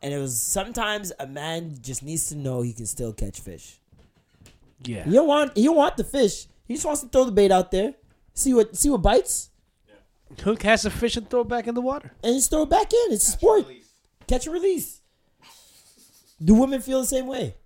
[0.03, 3.79] and it was sometimes a man just needs to know he can still catch fish.
[4.85, 5.07] Yeah.
[5.07, 6.47] You don't want you don't want the fish.
[6.67, 7.95] He just wants to throw the bait out there,
[8.35, 9.51] see what see what bites,
[10.43, 12.13] Who casts a fish and throw it back in the water?
[12.23, 13.13] and just throw it back in.
[13.13, 13.67] It's a sport.
[14.27, 15.01] Catch and release.
[16.43, 17.57] Do women feel the same way?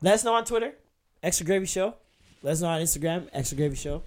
[0.00, 0.74] Let us know on Twitter,
[1.22, 1.94] Extra Gravy Show.
[2.42, 4.02] Let us know on Instagram, Extra Gravy Show.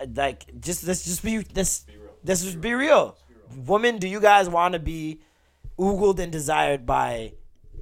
[0.00, 1.84] Uh, Like, just let's just be let's
[2.24, 3.16] let's just be real.
[3.66, 5.20] Women, do you guys want to be
[5.78, 7.32] oogled and desired by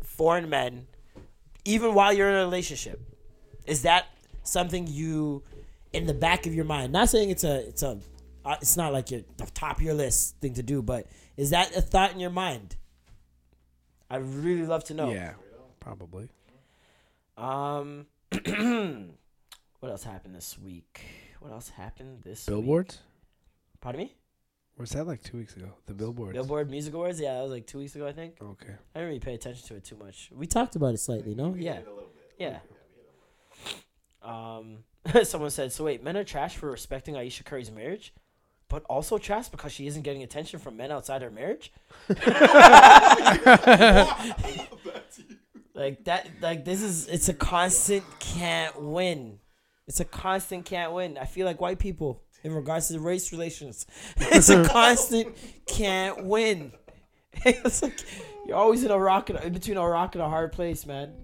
[0.02, 0.86] foreign men,
[1.64, 3.00] even while you're in a relationship?
[3.66, 4.06] Is that
[4.44, 5.42] something you
[5.92, 6.92] in the back of your mind?
[6.92, 7.98] Not saying it's a it's a
[8.44, 11.06] uh, it's not like your the top of your list thing to do, but
[11.36, 12.76] is that a thought in your mind?
[14.10, 15.12] I really love to know.
[15.12, 15.34] Yeah,
[15.80, 16.30] probably.
[17.36, 18.06] Um,
[19.80, 21.00] what else happened this week?
[21.40, 22.54] What else happened this week?
[22.54, 22.98] Billboards.
[23.80, 24.14] Pardon me.
[24.76, 25.72] Was that like two weeks ago?
[25.86, 26.34] The billboards.
[26.34, 27.20] Billboard Music Awards.
[27.20, 28.36] Yeah, that was like two weeks ago, I think.
[28.40, 28.74] Okay.
[28.94, 30.30] I didn't really pay attention to it too much.
[30.32, 31.54] We talked about it slightly, no?
[31.58, 31.80] Yeah.
[32.38, 32.58] Yeah.
[34.22, 34.84] Um,
[35.24, 38.14] someone said, "So wait, men are trash for respecting Ayesha Curry's marriage,
[38.68, 41.72] but also trash because she isn't getting attention from men outside her marriage."
[45.74, 46.28] like that.
[46.40, 47.08] Like this is.
[47.08, 49.40] It's a constant can't win.
[49.88, 51.16] It's a constant can't win.
[51.16, 53.86] I feel like white people in regards to race relations.
[54.18, 55.34] It's a constant
[55.66, 56.72] can't win.
[57.44, 57.98] it's like
[58.46, 61.14] you're always in a rock and, in between a rock and a hard place, man.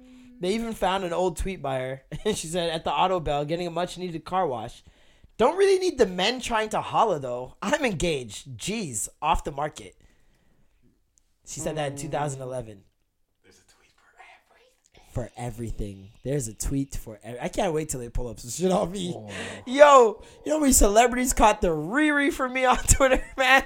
[0.40, 3.66] They even found an old tweet by her, and she said, "At the Autobell, getting
[3.66, 4.82] a much needed car wash.
[5.36, 7.56] Don't really need the men trying to holla though.
[7.62, 8.56] I'm engaged.
[8.58, 9.94] Jeez, off the market."
[11.46, 12.00] She said that in mm.
[12.00, 12.82] 2011.
[15.14, 17.20] For everything, there's a tweet for.
[17.22, 19.14] Ev- I can't wait till they pull up some shit on me.
[19.16, 19.30] Oh.
[19.64, 23.62] Yo, you know how many celebrities caught the Riri for me on Twitter, man?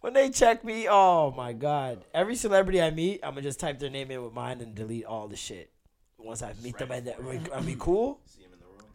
[0.00, 2.04] When they check me, oh my god!
[2.12, 5.04] Every celebrity I meet, I'm gonna just type their name in with mine and delete
[5.04, 5.70] all the shit.
[6.18, 7.14] Once I meet them, and
[7.54, 8.18] I'll be cool.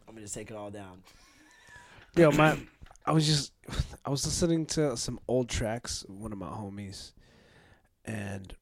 [0.05, 1.01] I'm gonna just take it all down.
[2.17, 2.59] Yo, my,
[3.05, 3.53] I was just,
[4.05, 7.13] I was listening to some old tracks, one of my homies,
[8.03, 8.53] and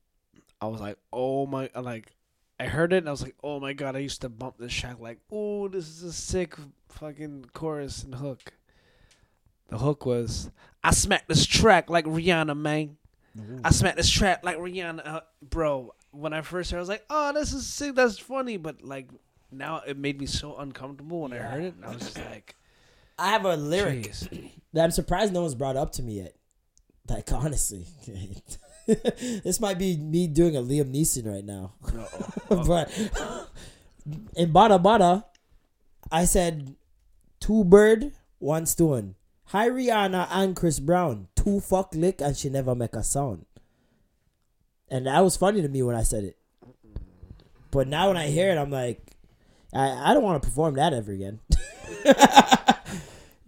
[0.62, 2.14] I was like, oh my, like,
[2.60, 4.74] I heard it and I was like, oh my god, I used to bump this
[4.74, 6.56] track like, oh, this is a sick
[6.90, 8.54] fucking chorus and hook.
[9.70, 10.50] The hook was,
[10.84, 12.98] I smacked this track like Rihanna, man.
[13.64, 15.94] I smacked this track like Rihanna, uh, bro.
[16.12, 18.82] When I first heard, it, I was like, oh, this is sick, that's funny, but
[18.82, 19.10] like
[19.52, 21.76] now it made me so uncomfortable when I heard it.
[21.84, 22.56] I was just like,
[23.20, 24.52] I have a lyric jeez.
[24.74, 26.36] that I'm surprised no one's brought up to me yet.
[27.08, 27.86] Like honestly,
[29.44, 31.74] this might be me doing a Liam Neeson right now.
[32.50, 32.90] but
[34.36, 35.26] in Bada Bada,
[36.12, 36.76] I said
[37.40, 39.16] two bird, one stone.
[39.48, 43.46] Hi Rihanna and Chris Brown, two fuck lick and she never make a sound.
[44.90, 46.38] And that was funny to me when I said it.
[47.72, 49.02] But now when I hear it, I'm like,
[49.74, 51.42] I, I don't want to perform that ever again.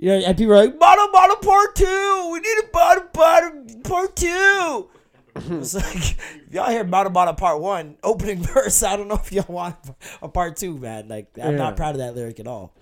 [0.01, 2.29] You know, and people are like, bottom, bottom, part two.
[2.31, 4.89] We need a bottom, bottom, part two.
[5.61, 9.31] it's like, if y'all hear bottom, bottom, part one, opening verse, I don't know if
[9.31, 9.75] y'all want
[10.21, 11.07] a part two, man.
[11.07, 11.57] Like, I'm Yeah.
[11.57, 12.73] not proud of that lyric at all.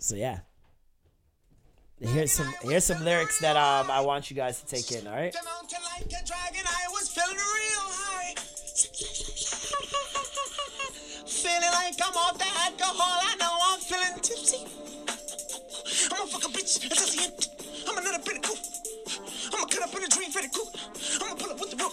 [0.00, 0.40] So, yeah.
[2.00, 5.16] Here's some here's some lyrics that um I want you guys to take in, all
[5.16, 5.32] right?
[5.32, 8.34] The mountain like a dragon, I was feeling real high.
[11.26, 14.66] feeling like I'm off the alcohol, I know I'm feeling tipsy.
[16.14, 17.48] I'm a fucking bitch, it's just empty.
[17.88, 18.56] I'm another bit of cool.
[19.58, 20.70] I'ma cut up in a dream, pretty cool.
[21.20, 21.92] I'ma pull up with the rope.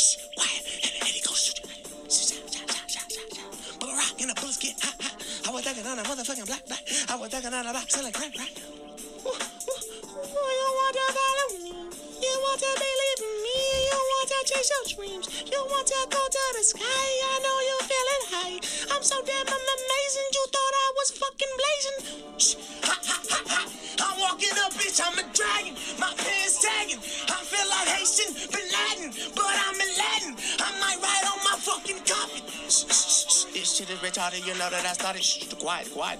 [0.00, 0.64] Shh, quiet,
[0.96, 1.60] and it goes shoot
[2.08, 3.76] shh, shh, shh, shh, shh.
[3.78, 5.20] But a rock and the bullets get hot, hot.
[5.46, 6.80] I was thugging on a motherfucking black, black.
[7.10, 8.48] I was thugging on a box selling crack, crack.
[8.56, 11.68] Ooh, ooh, ooh, You want to follow me?
[12.16, 13.81] You want to believe me?
[13.92, 15.26] You want to chase your dreams?
[15.52, 17.06] You want to go to the sky?
[17.28, 18.56] I know you're feeling high.
[18.96, 20.28] I'm so damn amazing.
[20.32, 21.98] You thought I was fucking blazing.
[22.40, 22.54] Shh,
[22.88, 23.62] ha, ha, ha, ha.
[24.00, 24.96] I'm walking up, bitch.
[24.96, 25.76] I'm a dragon.
[26.00, 27.04] My pants tagging.
[27.28, 30.32] I feel like Haitian Bin Laden, but I'm in Latin.
[30.56, 32.48] I might ride on my fucking carpet.
[32.64, 34.46] This shit is retarded.
[34.48, 35.22] You know that I started.
[35.22, 36.18] Shh, quiet, quiet.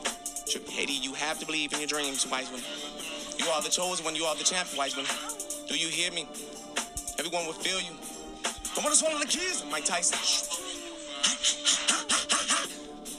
[0.69, 2.61] Haiti, you have to believe in your dreams, Wiseman.
[3.39, 4.15] You are the chosen one.
[4.15, 5.07] You are the champ, Wiseman.
[5.69, 6.28] Do you hear me?
[7.18, 7.93] Everyone will feel you.
[8.44, 10.18] I want to swallow the keys, Mike Tyson.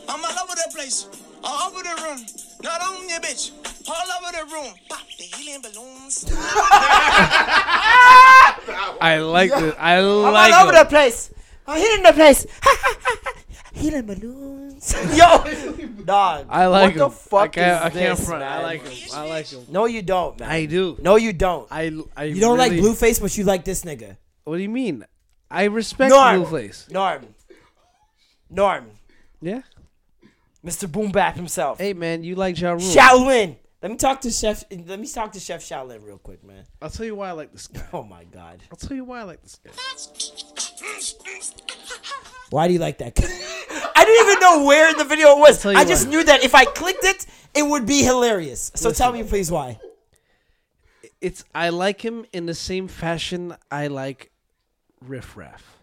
[0.10, 1.08] I'm all over the place,
[1.44, 2.26] all over the room.
[2.64, 3.52] Not on your bitch,
[3.88, 4.74] all over the room.
[4.90, 6.26] Pop the helium balloons.
[9.02, 9.76] I like it.
[9.80, 10.80] I I'm like all over it.
[10.84, 11.32] the place.
[11.68, 12.46] I'm hitting the place.
[13.74, 14.94] Healing balloons.
[15.18, 15.44] Yo,
[16.06, 16.46] dog.
[16.50, 18.44] I like what the fuck I can't, is I can't this, front.
[18.44, 19.10] I like him.
[19.14, 19.66] I like him.
[19.70, 20.50] No, you don't, man.
[20.50, 20.98] I do.
[21.02, 21.68] No, you don't.
[21.72, 24.18] I, I You don't really- like Blueface, but you like this nigga.
[24.44, 25.06] What do you mean?
[25.50, 26.44] I respect Norm.
[26.44, 26.92] Blueface.
[26.92, 27.26] Norm.
[28.50, 28.86] Norm.
[29.42, 29.62] Yeah.
[30.66, 30.92] Mr.
[30.92, 31.80] Boom Bap himself.
[31.80, 32.80] Hey man, you like Ja Rule.
[32.82, 33.58] Shaolin.
[33.82, 34.64] Let me talk to Chef.
[34.72, 36.64] Let me talk to Chef Shaolin real quick, man.
[36.82, 37.84] I'll tell you why I like this guy.
[37.92, 38.62] Oh my God.
[38.72, 39.72] I'll tell you why I like this guy.
[42.54, 43.14] Why do you like that?
[43.96, 45.60] I didn't even know where in the video it was.
[45.62, 46.12] tell you I just why.
[46.12, 47.26] knew that if I clicked it,
[47.56, 48.72] it would be hilarious.
[48.76, 49.80] So tell me, please, why?
[51.20, 54.32] It's I like him in the same fashion I like
[55.02, 55.78] Riff Raff.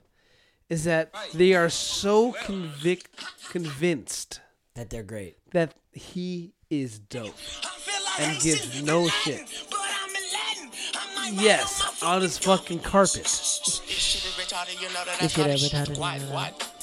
[0.68, 3.06] Is that they are so convic-
[3.50, 4.40] convinced
[4.76, 5.38] That they're great.
[5.50, 7.34] that he is dope.
[7.34, 9.40] I feel like And gives no shit.
[9.40, 10.70] Latin, but I'm in Latin.
[10.94, 13.26] I might Yes, on his fucking carpet.
[14.50, 15.54] This shit is retarded, you know that This that's shit retarded.
[15.54, 16.20] is retarded, What?
[16.20, 16.76] you know What?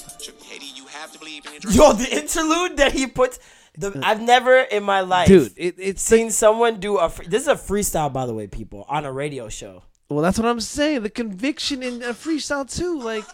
[0.44, 3.38] Haiti, you have to believe in your Yo, the interlude that he puts.
[3.76, 4.02] The, mm.
[4.04, 7.08] I've never in my life, Dude, it, it's seen someone do a.
[7.08, 9.82] Free, this is a freestyle, by the way, people, on a radio show.
[10.08, 11.02] well, that's what I'm saying.
[11.02, 13.24] The conviction in a freestyle too, like,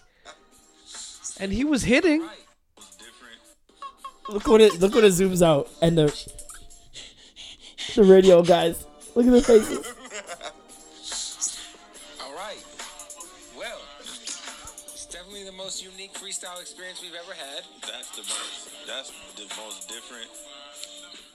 [1.40, 2.28] and he was hitting.
[4.28, 6.28] Look what it look when it zooms out and the
[7.94, 8.84] the radio guys.
[9.14, 9.86] Look at their faces.
[16.44, 17.64] Unique freestyle experience we've ever had.
[17.82, 18.86] That's the most.
[18.86, 20.28] That's the most different.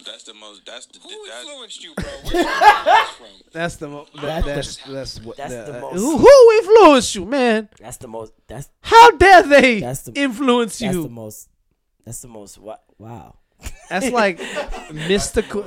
[0.05, 0.65] That's the most.
[0.65, 0.99] That's the.
[0.99, 2.05] Who That's, influenced you, bro?
[2.05, 3.27] Where'd you get this from?
[3.51, 4.13] That's the most.
[4.15, 7.69] That- that, that's that's what that's the uh, most- Who, who influenced you, man?
[7.79, 8.33] That's the most.
[8.47, 11.03] That's How dare they That's the- influence that's you?
[11.03, 11.49] the most.
[12.05, 12.57] That's the most.
[12.57, 12.83] What?
[12.97, 13.35] Wow.
[13.89, 14.39] That's like
[14.93, 15.65] mystical.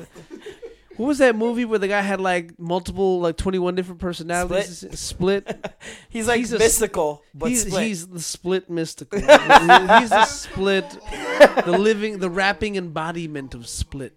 [1.03, 4.87] What was that movie where the guy had like multiple, like twenty one different personalities?
[4.97, 5.75] Split.
[6.09, 7.83] He's like He's a- mystical, but he's, split.
[7.83, 9.19] he's the split mystical.
[9.19, 10.89] he's the split,
[11.65, 14.17] the living, the rapping embodiment of split.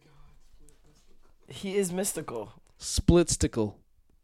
[1.48, 2.54] he is mystical.
[2.80, 3.74] Splitstical.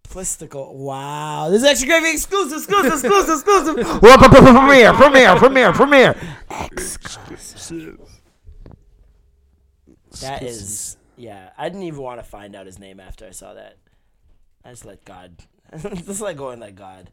[0.07, 0.71] Plistical.
[0.75, 1.49] Wow.
[1.49, 3.99] This is extra gravy exclusive, exclusive, exclusive, exclusive.
[4.01, 6.15] premiere, premiere, premiere, premiere.
[10.21, 11.51] That is, yeah.
[11.57, 13.77] I didn't even want to find out his name after I saw that.
[14.65, 15.37] I just let God,
[16.05, 17.11] just let go and let God.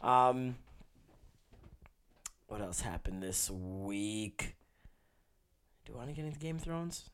[0.00, 0.56] Um,
[2.46, 4.54] what else happened this week?
[5.84, 7.10] Do you want to get into Game of Thrones?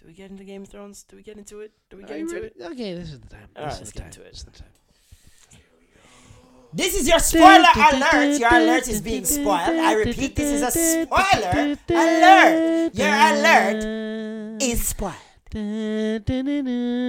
[0.00, 1.04] Do we get into Game of Thrones?
[1.04, 1.72] Do we get into it?
[1.90, 2.54] Do we get into it?
[2.60, 3.48] Okay, this is the time.
[3.56, 4.06] All This right, is let's the get time.
[4.08, 4.30] into it.
[4.30, 4.68] This is the time.
[6.76, 8.40] This is your spoiler alert.
[8.40, 9.78] Your alert is being spoiled.
[9.78, 12.94] I repeat, this is a spoiler alert.
[12.96, 15.14] Your alert is spoiled.
[15.54, 15.60] Da,
[16.26, 17.04] da, da,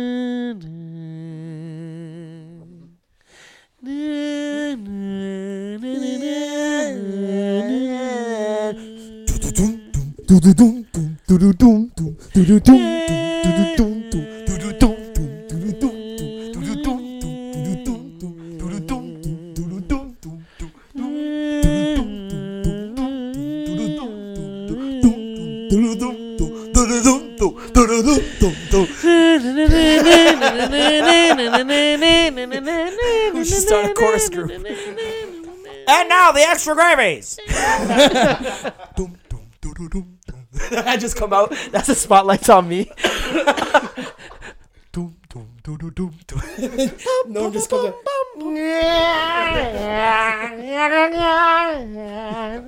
[33.34, 34.52] We should start a chorus group.
[35.88, 37.40] And now the extra gravies.
[40.72, 41.54] I just come out.
[41.72, 42.92] That's the spotlight's on me.
[47.28, 47.96] no one just comes out.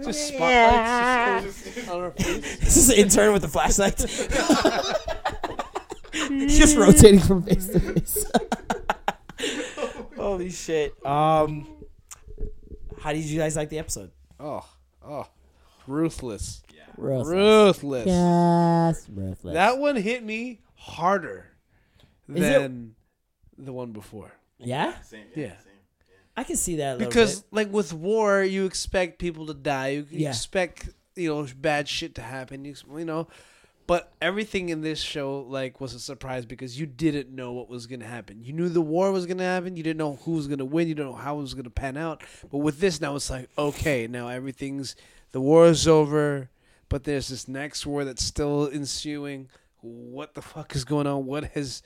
[0.03, 2.57] Just spotlights on our face.
[2.59, 3.99] This is an intern with the flashlight.
[6.47, 8.25] just rotating from face to face.
[10.17, 10.93] Holy shit.
[11.05, 11.67] Um,
[12.99, 14.11] how did you guys like the episode?
[14.39, 14.67] Oh,
[15.05, 15.27] oh,
[15.85, 16.61] ruthless,
[16.97, 17.27] Ruthless.
[17.27, 18.07] ruthless.
[18.07, 19.53] Yes, ruthless.
[19.53, 21.45] That one hit me harder
[22.27, 22.95] Is it- than
[23.57, 24.31] the one before.
[24.59, 25.19] yeah, Yeah.
[25.35, 25.47] Yeah.
[25.57, 25.61] same.
[26.35, 27.53] I can see that a little Because bit.
[27.53, 29.87] like with war, you expect people to die.
[29.89, 30.29] You Yeah.
[30.29, 32.63] expect you know bad shit to happen.
[32.63, 33.27] You, you know,
[33.87, 37.87] but everything in this show like was a surprise because you didn't know what was
[37.87, 38.43] gonna happen.
[38.43, 39.75] You knew the war was gonna happen.
[39.77, 40.87] You didn't know who was gonna win.
[40.87, 42.21] You didn't know how it was gonna pan out.
[42.51, 44.95] But with this now, it's like okay, now everything's
[45.31, 46.49] the war is over.
[46.89, 49.49] But there's this next war that's still ensuing.
[49.81, 51.25] What the fuck is going on?
[51.25, 51.81] What has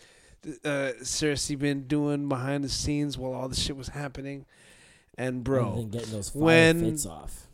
[0.63, 4.45] uh, Cersei been doing behind the scenes while all this shit was happening?
[5.17, 7.47] And bro, Other getting those fire when- fits off.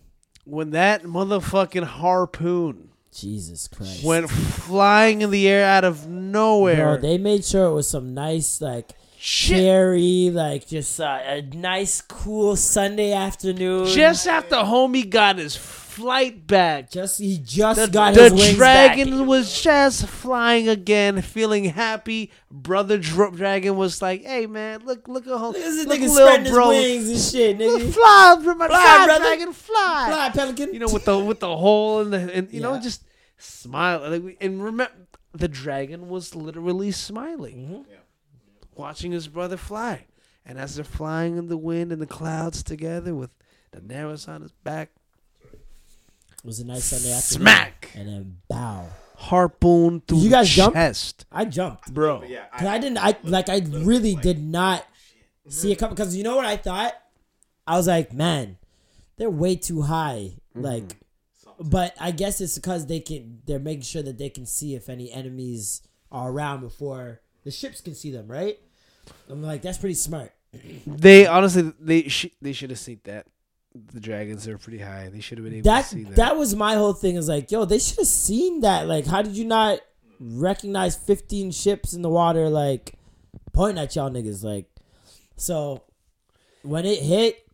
[0.45, 4.03] when that motherfucking harpoon Jesus Christ.
[4.03, 8.13] went flying in the air out of nowhere, Bro, they made sure it was some
[8.13, 13.88] nice, like, shit, cherry, like, just uh, a nice, cool Sunday afternoon.
[13.88, 15.55] just after homie got his
[15.98, 16.91] flight back.
[16.91, 19.28] just he just The, got the his wings dragon back.
[19.28, 22.32] was just flying again, feeling happy.
[22.52, 25.98] Brother Dro- Dragon was like, "Hey man, look, look at home, Look at this look
[25.99, 27.94] nigga little spreading his bro, wings and shit, Look, nigga.
[27.94, 29.24] fly, bro, my Fly, fly, brother.
[29.24, 30.74] dragon, fly, Fly, pelican.
[30.74, 33.03] you know, with the with the hole in the and you know, just
[33.38, 34.10] smile.
[34.10, 34.94] Like, and remember,
[35.34, 37.91] the dragon was literally smiling, Mm-hmm.
[38.76, 40.06] watching his brother fly.
[40.45, 43.32] And as they're flying in the wind and the clouds together with
[43.72, 44.91] the Daenerys on his back,
[46.43, 47.41] It was a nice Sunday afternoon.
[47.41, 48.88] smack, And then bow.
[49.18, 50.76] harpoon through you guys the jump?
[50.76, 51.93] chest, I jumped.
[51.93, 52.22] bro.
[52.22, 52.99] Cause I didn't.
[52.99, 53.49] I like.
[53.49, 54.85] I really did not
[55.49, 55.95] see it coming.
[55.95, 56.93] Because you know what I thought?
[57.65, 58.57] I was like, man,
[59.18, 60.34] they're way too high.
[60.55, 60.61] Mm-hmm.
[60.61, 60.95] Like,
[61.59, 63.41] but I guess it's because they can.
[63.45, 65.81] They're making sure that they can see if any enemies
[66.11, 68.27] are around before the ships can see them.
[68.27, 68.59] Right?
[69.30, 70.31] I'm like, that's pretty smart.
[70.85, 73.26] They honestly they sh- they should have seen that.
[73.93, 75.09] The dragons are pretty high.
[75.11, 76.15] They should have been able That to see that.
[76.15, 77.15] that was my whole thing.
[77.15, 78.87] Is like, yo, they should have seen that.
[78.87, 79.79] Like, how did you not
[80.19, 82.49] recognize 15 ships in the water?
[82.49, 82.95] Like,
[83.53, 84.43] pointing at y'all niggas.
[84.43, 84.65] Like,
[85.35, 85.83] so
[86.63, 87.45] when it hit,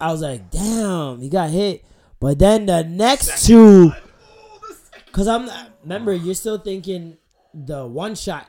[0.00, 1.84] I was like, damn, he got hit.
[2.20, 4.76] But then the next two, oh,
[5.12, 5.48] cause I'm
[5.82, 7.16] remember you're still thinking
[7.54, 8.48] the one shot,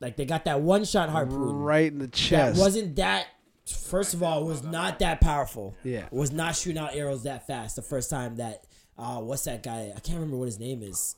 [0.00, 2.56] like they got that one shot harpoon right in the chest.
[2.56, 3.26] that wasn't that.
[3.70, 5.74] First of all, was not that powerful.
[5.84, 6.06] Yeah.
[6.10, 7.76] was not shooting out arrows that fast.
[7.76, 8.64] The first time that,
[8.96, 9.92] uh, what's that guy?
[9.94, 11.16] I can't remember what his name is.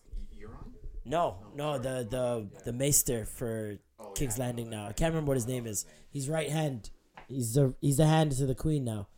[1.04, 3.78] No, no, the the the maester for
[4.14, 4.86] King's Landing now.
[4.86, 5.86] I can't remember what his name is.
[6.10, 6.90] He's right hand.
[7.26, 9.08] He's the he's the hand to the queen now.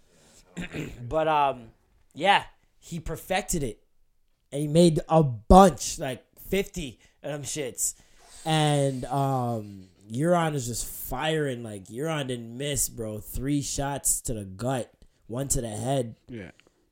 [1.08, 1.70] but um,
[2.14, 2.44] yeah,
[2.78, 3.82] he perfected it,
[4.52, 7.94] and he made a bunch, like fifty of them shits,
[8.44, 13.18] and um, Euron is just firing like Euron didn't miss, bro.
[13.18, 14.90] Three shots to the gut,
[15.26, 16.50] one to the head, yeah.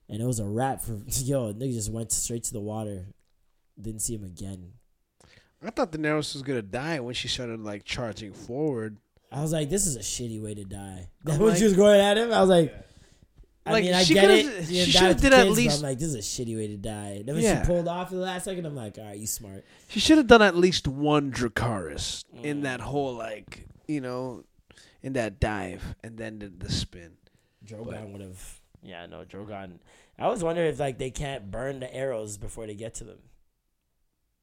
[0.08, 1.52] and it was a wrap for yo.
[1.52, 3.06] Nigga just went straight to the water.
[3.80, 4.72] Didn't see him again.
[5.62, 8.96] I thought Daenerys was gonna die when she started like charging forward.
[9.32, 11.08] I was like, this is a shitty way to die.
[11.24, 12.74] That I'm when like- she was going at him, I was like,
[13.70, 14.66] I Like, mean, I she get could've- it.
[14.68, 16.66] she You know, should've did the at least- I'm like, this is a shitty way
[16.68, 17.22] to die.
[17.24, 17.62] Then when Yeah.
[17.62, 19.64] she pulled off at the last second, I'm like, all right, you smart.
[19.88, 22.44] She should have done at least one Dracarys Mm.
[22.44, 24.44] in that whole like you know,
[25.02, 27.12] in that dive, and then did the spin.
[27.66, 28.60] Drogon would have.
[28.82, 29.78] Yeah, no, Drogon.
[30.18, 33.18] I was wondering if like they can't burn the arrows before they get to them.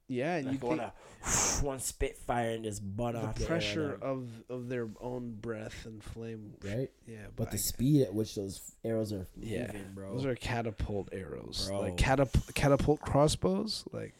[0.10, 3.98] Yeah, and Like you one, think one spitfire and just butt the off the pressure
[3.98, 4.10] down.
[4.10, 6.54] of of their own breath and flame.
[6.64, 6.90] right?
[7.06, 10.14] Yeah, But the I- speed at which those arrows are yeah, moving, bro.
[10.16, 11.82] those are catapult arrows, Bro.
[11.82, 13.84] like catap- catapult crossbows.
[13.92, 14.14] Like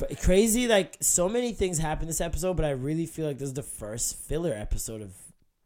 [0.00, 0.68] F- crazy.
[0.68, 3.62] Like so many things happen this episode, but I really feel like this is the
[3.62, 5.12] first filler episode of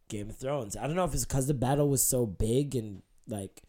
[0.08, 0.76] Game of Thrones.
[0.76, 3.60] I don't know if it's because the battle was so big and like.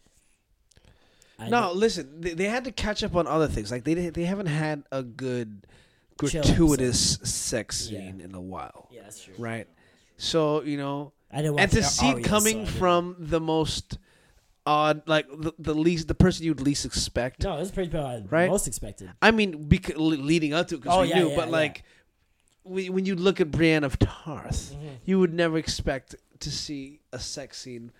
[1.38, 3.70] I no, know- listen, they, they had to catch up on other things.
[3.70, 5.66] Like they they haven't had a good
[6.26, 8.00] Chill gratuitous sex Yeah.
[8.00, 9.34] scene in a while, yeah, that's true.
[9.38, 9.68] right?
[10.16, 11.60] So you know, I didn't.
[11.60, 13.98] and to see it coming so from the most
[14.66, 17.44] odd, like the, the least, the person you'd least expect.
[17.44, 18.50] No, is pretty much Right?
[18.50, 19.10] most expected.
[19.22, 21.52] I mean, bec- leading up to it because Oh, we yeah, knew, yeah, but yeah.
[21.52, 21.84] like
[22.64, 24.86] when, when you look at Brienne of Tarth, Mm-hmm.
[25.06, 27.92] you would never expect to see a sex scene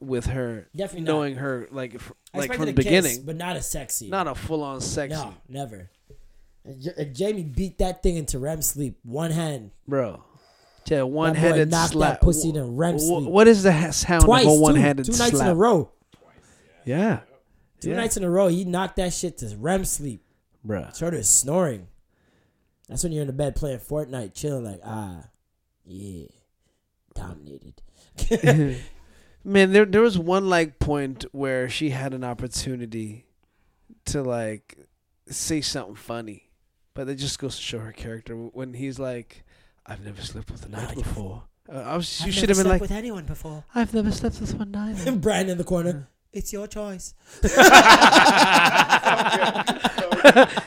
[0.00, 1.12] with her, Definitely not.
[1.12, 3.62] knowing her like f- I like from expected the a kiss, beginning, but not a
[3.62, 4.08] sexy.
[4.08, 5.90] not a full on sex no, scene, never.
[6.64, 8.98] And J- and Jaime beat that thing into REM sleep.
[9.04, 10.22] One hand, bro.
[10.86, 13.28] Yeah, one handed knocked that pussy into REM Wh- sleep.
[13.28, 15.32] What is the ha- sound twice, of a two, one handed two slap?
[15.32, 15.90] nights in a row.
[16.84, 17.20] Yeah,
[17.80, 17.96] Two Yeah.
[17.96, 20.22] nights in a row, he knocked that shit to REM sleep.
[20.64, 20.88] bro.
[20.92, 21.88] Started snoring.
[22.88, 25.24] That's when you're in the bed playing Fortnite, chilling like, ah,
[25.84, 26.26] yeah,
[27.14, 27.82] dominated.
[29.46, 33.26] Man, there there was one like point where she had an opportunity
[34.06, 34.76] to like
[35.28, 36.50] say something funny,
[36.94, 39.44] but it just goes to show her character when he's like,
[39.86, 42.80] "I've never slept with a knight before." Uh, I was, you should have been like,
[42.80, 43.62] with anyone before.
[43.72, 46.08] "I've never slept with one neither." Brandon in the corner.
[46.32, 47.14] It's your choice.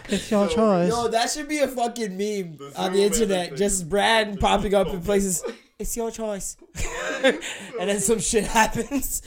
[0.07, 0.89] it's your choice.
[0.89, 3.55] Yo, that should be a fucking meme on the internet.
[3.55, 5.43] Just Brad popping up in places.
[5.79, 6.57] It's your choice.
[7.23, 7.39] and
[7.89, 9.21] then some shit happens.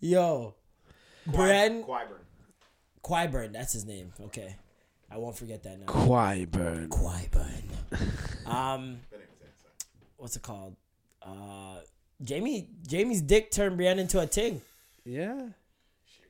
[0.00, 0.54] Yo.
[1.26, 2.24] Brad Qyburn.
[3.04, 4.14] Qyburn, that's his name.
[4.18, 4.56] Okay.
[5.10, 5.86] I won't forget that now.
[5.86, 6.88] Qyburn.
[6.88, 7.62] Qyburn.
[8.46, 9.00] Um
[10.16, 10.76] what's it called?
[11.20, 11.80] Uh
[12.26, 14.62] Jaime Jaime's dick turned Brienne into a ting.
[15.04, 15.48] Yeah.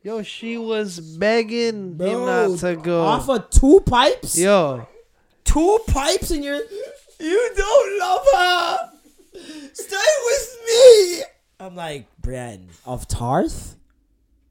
[0.02, 3.02] Yo, she was begging him not to go.
[3.04, 4.36] Off of two pipes?
[4.36, 4.88] Yo,
[5.44, 6.60] two pipes and you're
[7.20, 8.90] you don't love her.
[9.78, 11.22] Stay with me.
[11.60, 13.76] I'm like Brienne of Tarth.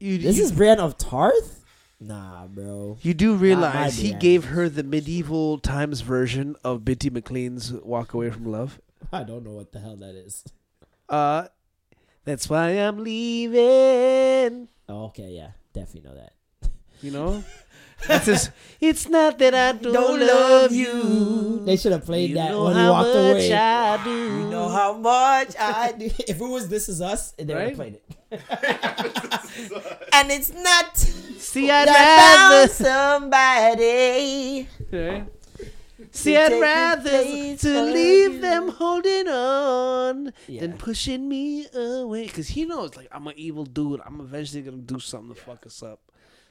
[0.00, 1.64] you This you, is Brienne of Tarth.
[2.00, 2.96] Nah, bro.
[3.02, 8.30] you do realize he gave her the medieval times version of Bitty McLean's "Walk Away
[8.30, 8.80] from Love."
[9.12, 10.44] I don't know what the hell that is.
[11.08, 11.48] Uh,
[12.24, 14.68] that's why I'm leaving.
[14.88, 16.32] Oh, okay, yeah, definitely know that.
[17.02, 17.44] You know,
[18.06, 18.50] that's his.
[18.80, 21.62] It's not that I don't, love you.
[21.64, 23.52] They should have played You that know when he how walked much away.
[23.52, 24.10] I do.
[24.10, 26.04] You know how much I do.
[26.06, 28.04] If it was "This Is Us," they would have played it.
[30.12, 32.68] and it's not See, I'd found rather.
[32.72, 34.68] somebody.
[34.92, 35.24] Right?
[36.12, 38.40] See, To I'd rather to leave you.
[38.40, 40.60] them holding on Yeah.
[40.60, 42.26] than pushing me away.
[42.26, 44.00] Because he knows, like, I'm an evil dude.
[44.06, 46.00] I'm eventually going to do something to fuck us up.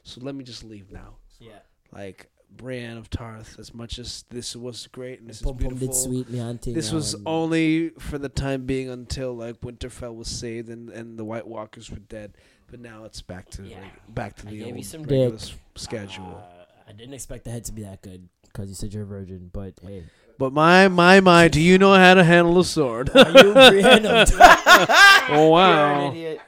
[0.03, 1.15] So let me just leave now.
[1.39, 1.59] Yeah.
[1.91, 5.75] like Brienne of Tarth as much as this was great and this is Pom Pom
[5.75, 5.87] beautiful.
[5.87, 5.95] did
[6.27, 6.73] sweet.
[6.73, 11.17] This was um, only for the time being until like Winterfell was saved and, and
[11.19, 12.33] the White Walkers were dead.
[12.71, 13.79] But now it's back to Yeah.
[13.81, 15.49] like, back to I the old some regular dick.
[15.75, 16.43] schedule.
[16.59, 19.05] Uh, I didn't expect the head to be that good because you said you're a
[19.05, 20.03] virgin, but hey.
[20.39, 23.09] But my my my, do you know how to handle a sword?
[23.15, 26.41] Are you Brienne of oh You're wow, an idiot.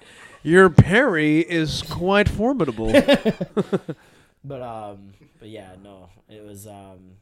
[0.43, 2.93] your parry is quite formidable.
[4.43, 7.17] But um, but yeah, no, it was um,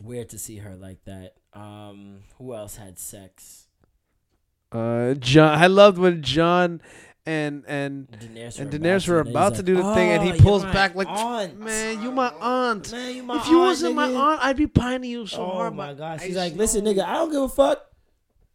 [0.00, 1.34] weird to see her like that.
[1.52, 3.66] Um, who else had sex?
[4.70, 6.80] Uh, Jon, I loved when Jon
[7.26, 10.64] and and Daenerys and Daenerys were about to do the thing, and "Oh, he pulls
[10.64, 11.58] back like, aunt.
[11.58, 12.90] "Man, you my aunt.
[12.92, 15.50] Man, you my if you aunt, wasn't my aunt, I'd be pining you so oh
[15.50, 17.84] hard." Oh my god, she's like, listen, nigga, I don't give a fuck.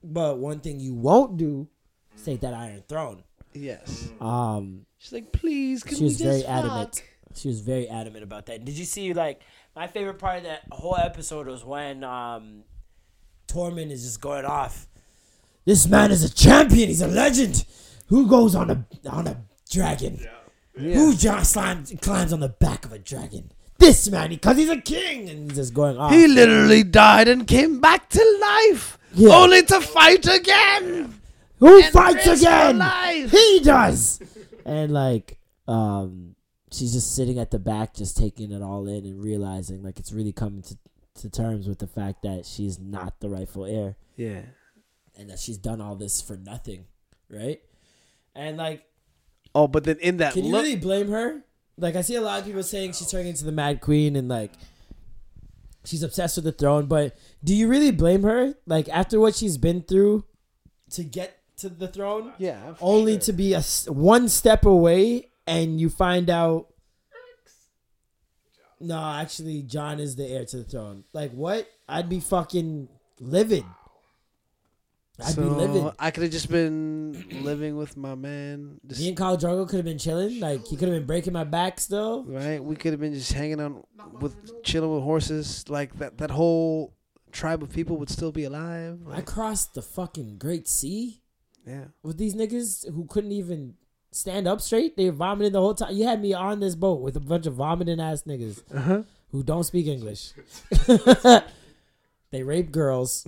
[0.04, 1.68] But one thing you won't do
[2.16, 3.24] is take that Iron Throne.
[3.54, 4.10] Yes.
[4.20, 7.04] Um, She's like, "Please, can she we was just very fuck?" adamant.
[7.38, 8.66] She was very adamant about that.
[8.66, 9.42] Did you see like
[9.76, 12.64] my favorite part of that whole episode was when um
[13.48, 14.88] Tormund is just going off.
[15.66, 16.90] This man is a champion.
[16.90, 17.66] He's a legend.
[18.08, 19.38] Who goes on a on a
[19.70, 20.26] dragon?
[20.76, 23.52] Who just climbs, climbs on the back of a dragon?
[23.80, 26.12] This man, because he's a king, and he's just going off.
[26.12, 29.36] He literally died and came back to life, Yeah.
[29.36, 31.20] only to fight again.
[31.60, 32.80] Who and fights again?
[33.30, 34.20] He does.
[34.66, 36.36] and like, um,
[36.72, 40.12] she's just sitting at the back, just taking it all in and realizing like it's
[40.12, 40.78] really coming to,
[41.22, 44.42] to terms with the fact that she's not the rightful heir Yeah.
[45.18, 46.86] and that she's done all this for nothing,
[47.30, 47.62] right?
[48.36, 48.84] And like,
[49.56, 51.42] Oh, but then in that can you look, really blame her?
[51.78, 54.28] Like, I see a lot of people saying she's turning into the Mad Queen and
[54.28, 54.52] like
[55.86, 58.54] she's obsessed with the throne, but do you really blame her?
[58.66, 60.26] Like, after what she's been through
[60.92, 62.34] to get to the throne?
[62.38, 66.68] yeah, only to be a one step away and you find out
[68.80, 72.88] no actually jon is the heir to the throne like what i'd be fucking
[73.20, 73.64] livid
[75.22, 78.80] i'd so be livid I could have just been living with my man.
[78.86, 81.34] Just, me and Khal Drogo could have been chilling like he could have been breaking
[81.34, 82.64] my back still right?
[82.64, 83.88] We could have been just hanging out
[84.22, 85.68] with chilling with horses.
[85.70, 86.94] Like that, that whole
[87.32, 89.00] tribe of people would still be alive.
[89.12, 91.22] i crossed the fucking great sea
[91.66, 91.86] yeah.
[92.04, 93.76] with these niggas who couldn't even
[94.12, 97.16] stand up straight they vomiting the whole time you had me on this boat with
[97.16, 99.04] a bunch of vomiting ass niggas Uh-huh.
[99.32, 100.32] who don't speak English.
[102.32, 103.26] they rape girls.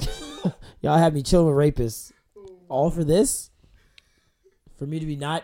[0.82, 2.12] Y'all had me chilling with rapists.
[2.70, 3.50] All for this?
[4.78, 5.44] For me to be not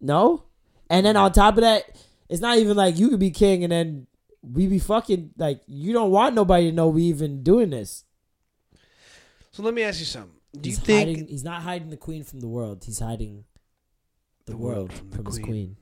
[0.00, 0.44] no?
[0.90, 1.84] And then on top of that,
[2.28, 4.06] it's not even like you could be king and then
[4.42, 8.04] we be fucking like you don't want nobody to know we even doing this.
[9.52, 10.32] So let me ask you something.
[10.60, 12.82] Do you think hiding, he's not hiding the queen from the world.
[12.84, 13.44] He's hiding
[14.46, 15.76] the, world, from, his queen.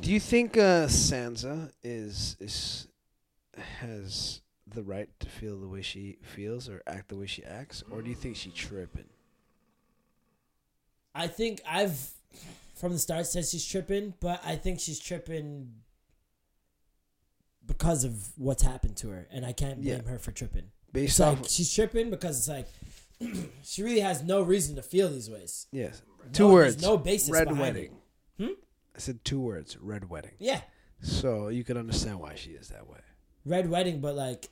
[0.00, 2.88] Do you think uh, Sansa is is
[3.78, 7.82] has the right to feel the way she feels or act the way she acts,
[7.90, 9.08] or do you think she tripping?
[11.14, 12.10] I think I've
[12.74, 15.72] from the start said she's tripping, but I think she's tripping
[17.66, 20.10] because of what's happened to her, and I can't blame Yeah.
[20.10, 20.70] her for tripping.
[20.92, 22.68] Based It's like she's tripping because it's like
[23.62, 25.66] she really has no reason to feel these ways.
[25.72, 26.02] yes,
[26.32, 26.82] two No, words.
[26.82, 27.96] no basis Red wedding.
[28.38, 28.46] Hmm?
[28.94, 29.76] I said two words.
[29.80, 30.32] Red wedding.
[30.38, 30.60] Yeah,
[31.00, 32.98] So you can understand why she is that way.
[33.44, 34.48] red wedding, but like,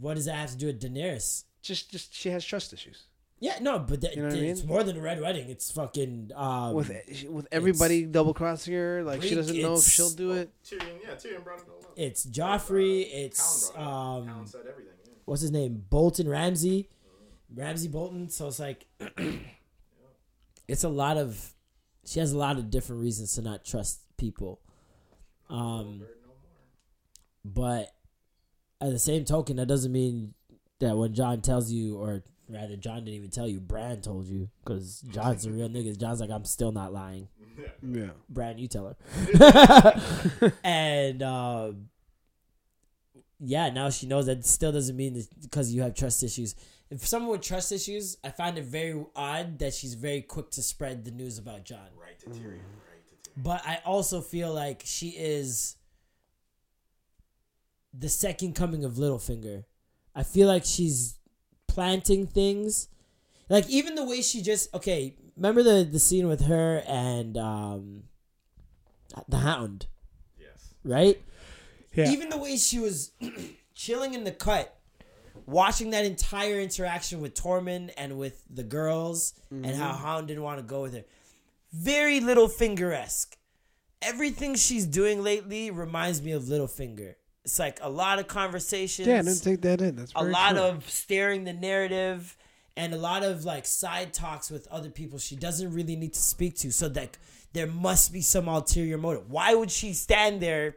[0.00, 1.44] what does that have to do with Daenerys?
[1.62, 3.06] Just, just she has trust issues
[3.40, 5.48] Yeah, no, but th- You know what I it's more than a red wedding.
[5.50, 6.90] It's fucking um, with
[7.28, 9.02] with everybody double crossing her.
[9.02, 10.50] Like she doesn't know if she'll do it.
[10.64, 11.92] Tyrion, yeah, Tyrion brought it all up.
[11.96, 13.06] It's Joffrey.
[13.12, 14.92] It's Hound brought um, Hound said everything.
[15.04, 15.12] Yeah.
[15.24, 15.84] what's his name?
[15.90, 16.88] Bolton Ramsay.
[17.54, 18.28] Ramsay Bolton.
[18.28, 18.86] So it's like
[20.68, 21.54] it's a lot of
[22.04, 24.60] she has a lot of different reasons to not trust people.
[25.50, 26.02] Um
[27.44, 27.92] but
[28.80, 30.34] at the same token that doesn't mean
[30.80, 34.48] that when Jon tells you or rather Jon didn't even tell you, Bran told you
[34.64, 35.98] cuz Jon's a real nigga.
[35.98, 37.28] Jon's like I'm still not lying.
[37.82, 38.10] Yeah.
[38.28, 40.52] Bran, you tell her.
[40.64, 41.88] and um,
[43.40, 46.54] yeah, now she knows that still doesn't mean that because you have trust issues.
[46.90, 50.62] If someone with trust issues, I find it very odd that she's very quick to
[50.62, 51.80] spread the news about Jon.
[52.00, 52.60] Right to Tyrion.
[52.88, 53.42] Right to Tyrion.
[53.42, 55.76] But I also feel like she is
[57.92, 59.64] the second coming of Littlefinger.
[60.14, 61.18] I feel like she's
[61.66, 62.88] planting things.
[63.48, 68.02] Like even the way she just okay, remember the the scene with her and um
[69.28, 69.86] the hound,
[70.38, 70.74] Yes.
[70.84, 71.20] right?
[71.94, 72.10] Yeah.
[72.10, 73.12] Even the way she was
[73.74, 74.77] chilling in the cut,
[75.48, 80.04] watching that entire interaction with Tormund and with the girls, and how mm-hmm.
[80.04, 81.04] Hound didn't want to go with her.
[81.72, 83.36] Very little finger esque.
[84.00, 87.14] everything she's doing lately reminds me of Littlefinger.
[87.44, 89.08] It's like a lot of conversations.
[89.08, 89.96] Yeah, I didn't take that in.
[89.96, 90.60] That's a lot true.
[90.60, 92.36] of steering the narrative
[92.78, 96.20] and a lot of like side talks with other people she doesn't really need to
[96.20, 97.18] speak to so that
[97.52, 100.76] there must be some ulterior motive why would she stand there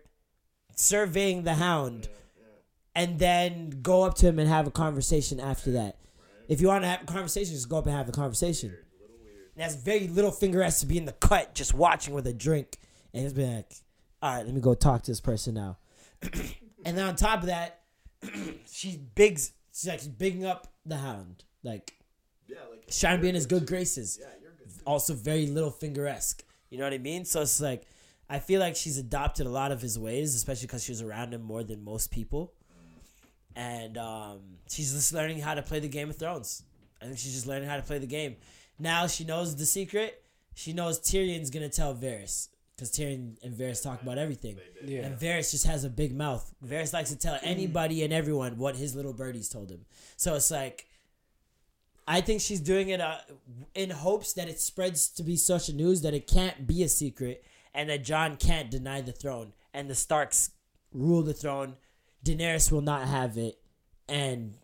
[0.76, 2.10] surveying the hound
[2.96, 5.98] and then go up to him and have a conversation after that
[6.48, 8.76] if you want to have a conversation just go up and have the conversation
[9.56, 12.78] that's very little finger has to be in the cut just watching with a drink
[13.14, 13.74] and it's been like
[14.22, 15.78] all right let me go talk to this person now
[16.86, 17.82] and then on top of that
[18.72, 19.40] she's big.
[19.74, 21.44] She's like she's bigging up the hound.
[21.64, 21.94] Like,
[22.48, 24.20] Yeah, like trying to be in his good graces.
[24.86, 26.44] Also, very little finger esque.
[26.70, 27.26] You know what I mean?
[27.26, 27.84] So it's like,
[28.30, 31.34] I feel like she's adopted a lot of his ways, especially because she was around
[31.34, 32.54] him more than most people.
[33.56, 34.40] And um,
[34.70, 36.64] she's just learning how to play the Game of Thrones.
[37.02, 38.36] I think she's just learning how to play the game.
[38.78, 40.24] Now she knows the secret.
[40.54, 42.50] She knows Tyrion's gonna tell Varys
[42.82, 44.58] because Tyrion and Varys talk about everything.
[44.84, 45.02] Yeah.
[45.02, 46.52] And Varys just has a big mouth.
[46.66, 49.86] Varys likes to tell anybody and everyone what his little birdies told him.
[50.18, 50.88] So it's like,
[52.08, 53.18] I think she's doing it uh,
[53.76, 56.90] in hopes that it spreads to be such a news that it can't be a
[56.90, 60.50] secret and that Jon can't deny the throne and the Starks
[60.92, 61.76] rule the throne.
[62.26, 63.58] Daenerys will not have it,
[64.08, 64.56] and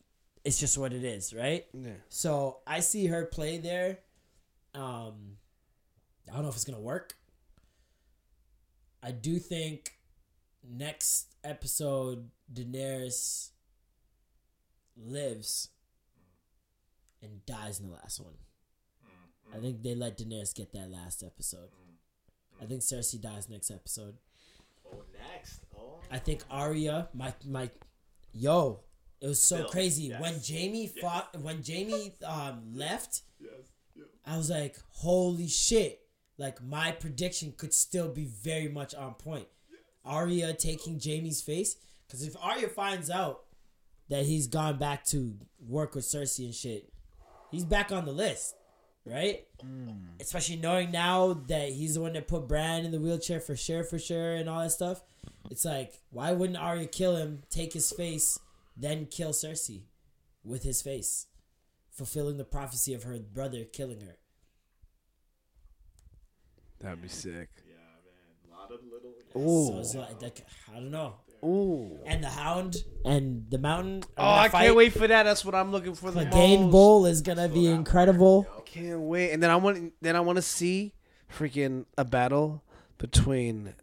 [0.43, 1.65] it's just what it is, right?
[1.73, 1.91] Yeah.
[2.09, 3.99] So I see her play there.
[4.75, 5.37] Um,
[6.29, 7.15] I don't know if it's gonna work.
[9.01, 9.93] I do think
[10.63, 13.49] next episode Daenerys
[14.95, 15.69] lives
[17.21, 18.33] and dies in the last one.
[19.55, 21.69] I think they let Daenerys get that last episode.
[22.61, 24.15] I think Cersei dies next episode.
[24.91, 25.03] oh,
[25.33, 25.61] next.
[26.11, 27.69] I think Arya, my my,
[28.33, 28.81] yo,
[29.21, 30.21] it was so Bill, crazy yes.
[30.21, 33.21] when Jaime fought when Jaime um left.
[33.39, 33.51] yes.
[34.25, 36.01] I was like, holy shit!
[36.37, 39.47] Like my prediction could still be very much on point.
[40.05, 41.75] Arya taking Jaime's face,
[42.07, 43.43] because if Arya finds out
[44.09, 46.93] that he's gone back to work with Cersei and shit,
[47.51, 48.55] he's back on the list,
[49.07, 49.45] right?
[49.65, 50.19] Mm.
[50.19, 53.83] Especially knowing now that he's the one that put Bran in the wheelchair for sure,
[53.83, 55.01] for sure, and all that stuff.
[55.49, 58.37] It's like, why wouldn't Arya kill him, take his face,
[58.75, 59.83] then kill Cersei
[60.43, 61.27] with his face?
[61.97, 64.17] fulfilling the prophecy of her brother killing her.
[66.79, 67.49] That'd be sick.
[67.67, 67.73] Yeah,
[68.05, 68.51] man.
[68.51, 69.13] A lot of little.
[69.33, 71.15] So it's like, like I don't know.
[71.47, 71.99] Ooh.
[72.05, 74.03] And the Hound and the Mountain.
[74.17, 75.23] Oh, I can't wait for that.
[75.23, 76.11] That's what I'm looking for.
[76.11, 76.71] The Clegane most.
[76.71, 78.45] Bowl is gonna be incredible.
[78.57, 79.31] I can't wait.
[79.31, 80.93] And then I want then I want to see
[81.33, 82.63] freaking a battle
[82.97, 83.73] between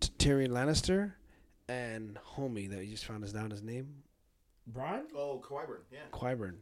[0.00, 1.12] T- Tyrion Lannister
[1.68, 4.02] and homie that we just found us down his name,
[4.66, 5.04] Brian?
[5.14, 5.80] Oh, Qyburn.
[5.92, 5.98] Yeah.
[6.12, 6.54] Qyburn.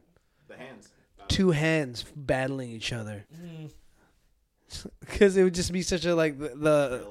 [0.47, 0.89] The hands.
[1.19, 3.25] Uh, Two hands battling each other.
[4.99, 7.07] Because it would just be such a like the, the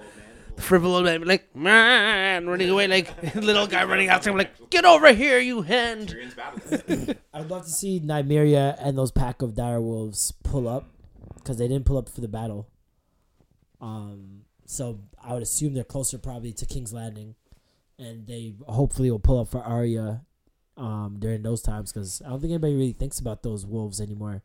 [0.57, 5.13] frivolous man, like man running away, like little guy running out, saying like, "Get over
[5.13, 6.17] here, you hand!"
[7.35, 10.89] I'd love to see Nymeria and those pack of dire wolves pull up
[11.37, 12.69] because they didn't pull up for the battle.
[13.81, 17.35] Um, so I would assume they're closer probably to King's Landing,
[17.99, 20.23] and they hopefully will pull up for Arya
[20.77, 24.43] um, during those times because I don't think anybody really thinks about those wolves anymore.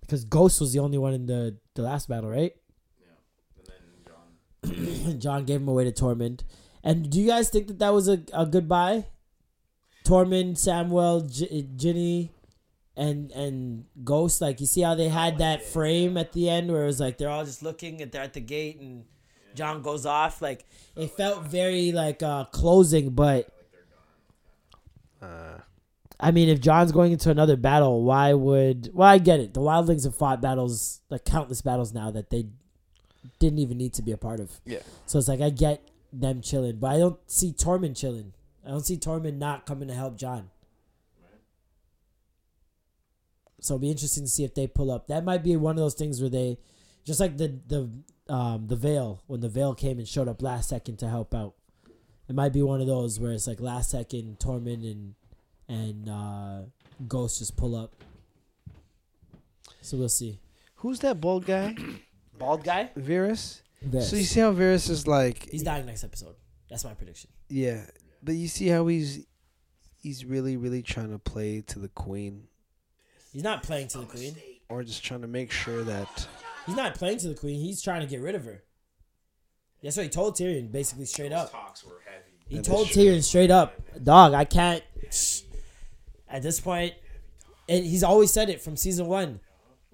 [0.00, 2.52] Because Ghost was the only one in the the last battle, right?
[5.18, 5.44] Jon.
[5.44, 6.40] Gave him away to Tormund.
[6.84, 9.06] And do you guys think that that was a, a goodbye?
[10.04, 12.32] Tormund, Samuel, J- Ginny,
[12.96, 14.40] and and Ghost.
[14.40, 17.18] Like you see how they had that frame at the end where it was like
[17.18, 19.04] they're all just looking and they're at the gate and
[19.54, 20.40] Jon goes off.
[20.40, 20.64] Like
[20.96, 23.52] it felt very like uh closing, but
[25.20, 25.58] Uh,
[26.20, 28.90] I mean, if Jon's going into another battle, why would?
[28.92, 29.54] Well, I get it.
[29.54, 32.46] The Wildlings have fought battles, like countless battles now that they
[33.38, 34.60] didn't even need to be a part of.
[34.64, 34.80] Yeah.
[35.06, 35.82] So it's like I get
[36.12, 38.32] them chilling, but I don't see Tormund chilling.
[38.66, 40.50] I don't see Tormund not coming to help Jon.
[43.60, 45.08] So it'll be interesting to see if they pull up.
[45.08, 46.58] That might be one of those things where they,
[47.04, 47.90] just like the the
[48.32, 51.54] um the Veil when the Veil came and showed up last second to help out.
[52.28, 55.14] It might be one of those where it's like last second Tormund and
[55.68, 56.60] and uh,
[57.06, 57.94] Ghost just pull up.
[59.80, 60.38] So we'll see.
[60.76, 61.74] who's that bald guy?
[62.38, 62.90] Bald guy.
[62.96, 63.60] Varys.
[63.84, 64.02] Varys.
[64.04, 66.34] So you see how Varys is like, He's dying next episode.
[66.70, 67.30] That's my prediction.
[67.48, 67.82] yeah,
[68.22, 69.24] but you see how he's
[70.02, 72.44] he's really really trying to play to the queen,
[73.32, 74.36] He's not playing to the queen.
[74.68, 76.26] or just trying to make sure that
[76.66, 77.60] He's not playing to the queen.
[77.60, 78.62] He's trying to get rid of her.
[79.82, 81.50] That's what he told Tyrion, basically straight up.
[81.52, 82.24] Talks were heavy.
[82.48, 82.88] He That told.
[82.88, 84.82] Tyrion straight up, "Dog, I can't."
[86.28, 86.92] At this point,
[87.68, 89.40] and he's always said it from season one.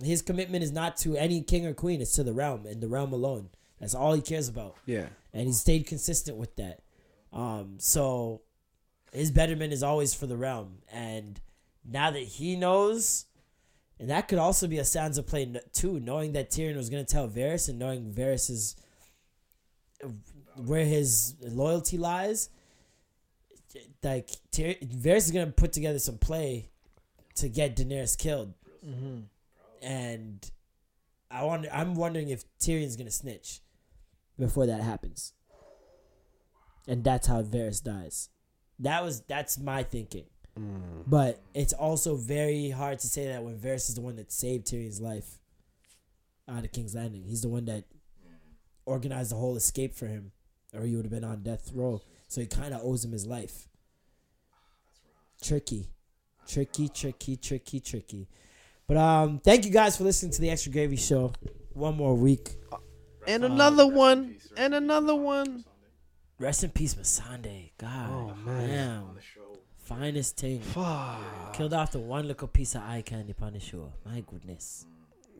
[0.02, 2.88] His commitment is not to any king or queen; it's to the realm and the
[2.88, 3.50] realm alone.
[3.80, 4.76] That's all he cares about.
[4.86, 6.80] yeah, and he stayed consistent with that.
[7.32, 8.42] Um, so
[9.12, 11.40] his betterment is always for the realm, and
[11.84, 13.26] now that he knows,
[13.98, 17.12] and that could also be a Sansa play too, knowing that Tyrion was going to
[17.12, 18.76] tell Varys and knowing Varys is
[20.56, 22.48] where his loyalty lies.
[24.02, 26.68] Like Tyr- Varys is going to put together some play
[27.36, 28.54] to get Daenerys killed,
[29.84, 30.50] and
[31.30, 31.68] I wonder.
[31.72, 33.60] I'm wondering if Tyrion's to snitch
[34.38, 35.32] before that happens,
[36.88, 38.30] and that's how Varys dies.
[38.78, 40.24] That was that's my thinking.
[40.58, 41.04] Mm.
[41.06, 44.66] But it's also very hard to say that when Varys is the one that saved
[44.66, 45.38] Tyrion's life
[46.48, 47.24] out of King's Landing.
[47.24, 47.84] He's the one that
[48.86, 50.32] organized the whole escape for him,
[50.72, 52.02] or he would have been on death row.
[52.28, 53.68] So he kind of owes him his life.
[55.42, 55.88] Tricky,
[56.46, 58.28] tricky, tricky, tricky, tricky.
[58.86, 61.32] But um, thank you guys for listening to the Extra Gravy Show.
[61.72, 62.50] One more week.
[63.26, 64.36] And another one.
[64.56, 65.64] And another one.
[66.38, 67.70] Rest in peace, Missandei.
[67.78, 68.68] God, Oh, man.
[68.68, 69.18] damn.
[69.78, 70.60] Finest thing.
[70.60, 71.52] Fuck.
[71.54, 73.92] Killed off the one little piece of eye candy upon the show.
[74.04, 74.86] My goodness.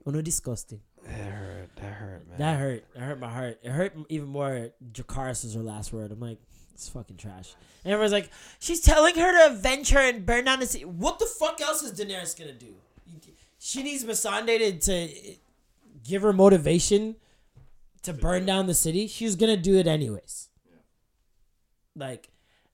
[0.07, 0.81] Oh no, disgusting.
[1.07, 1.71] That hurt.
[1.77, 2.39] That hurt, man.
[2.39, 2.85] That hurt.
[2.95, 3.59] That hurt my heart.
[3.63, 4.69] It hurt even more.
[4.93, 6.13] Dracarys was her last word.
[6.13, 6.39] I'm like,
[6.75, 7.55] it's fucking trash.
[7.85, 10.85] And everyone's like, she's telling her to avenge her and burn down the city.
[10.85, 12.75] What the fuck else is Daenerys gonna do?
[13.67, 14.79] She needs Missandei to,
[15.09, 15.37] to
[16.07, 17.17] give her motivation
[18.03, 19.07] to burn down the city.
[19.07, 20.51] She's gonna do it anyways.
[21.97, 22.29] Like,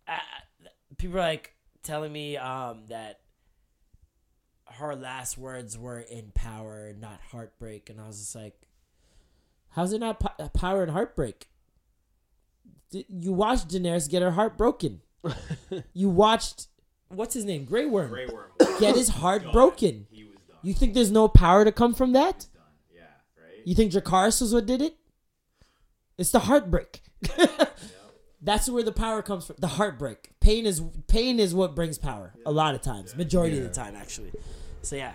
[0.08, 1.54] I, I- people are like
[1.84, 3.20] telling me um, that
[4.72, 8.54] her last words were in power, not heartbreak, and I was just like,
[9.70, 11.46] how's it not po- power and heartbreak?
[12.90, 15.02] D- You watched Daenerys get her heart broken.
[15.92, 16.66] you watched
[17.08, 18.50] what's his name, Grey Worm, Grey Worm.
[18.80, 20.06] get his heart broken.
[20.62, 22.47] You think there's no power to come from that?
[22.94, 23.02] Yeah,
[23.36, 23.60] right.
[23.64, 24.94] You think Dracarys was what did it?
[26.18, 27.00] It's the heartbreak.
[28.42, 29.56] That's where the power comes from.
[29.58, 30.30] The heartbreak.
[30.40, 32.32] Pain is pain is what brings power.
[32.47, 34.32] A lot of times, majority of the time, actually.
[34.82, 35.12] So yeah,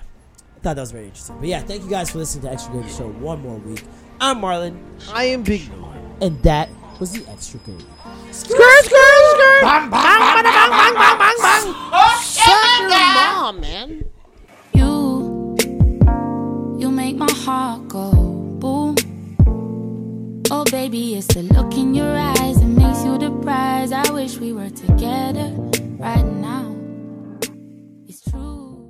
[0.56, 1.38] I thought that was very interesting.
[1.40, 3.84] But yeah, thank you guys for listening to Extra Gravy Show one more week.
[4.22, 4.80] I'm Marlon,
[5.12, 5.94] I am Big Noah.
[6.22, 7.84] and that was the Extra Gravy.
[8.32, 9.62] Skirt, skirt, skirt.
[9.64, 11.74] Bang, bang, bang, bang, bang, bang, bang, bang.
[12.22, 14.06] Suck your mom, man.
[14.74, 15.15] You,
[16.86, 18.12] you make my heart go
[18.60, 18.96] boom.
[20.52, 23.92] Oh, baby, it's the look in your eyes that makes you the prize.
[23.92, 25.50] I wish we were together
[25.98, 26.76] right now.
[28.08, 28.88] It's true.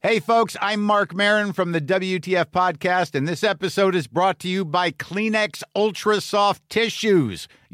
[0.00, 4.48] Hey, folks, I'm Marc Maron from the WTF Podcast, and this episode is brought to
[4.48, 7.48] you by Kleenex Ultra Soft Tissues,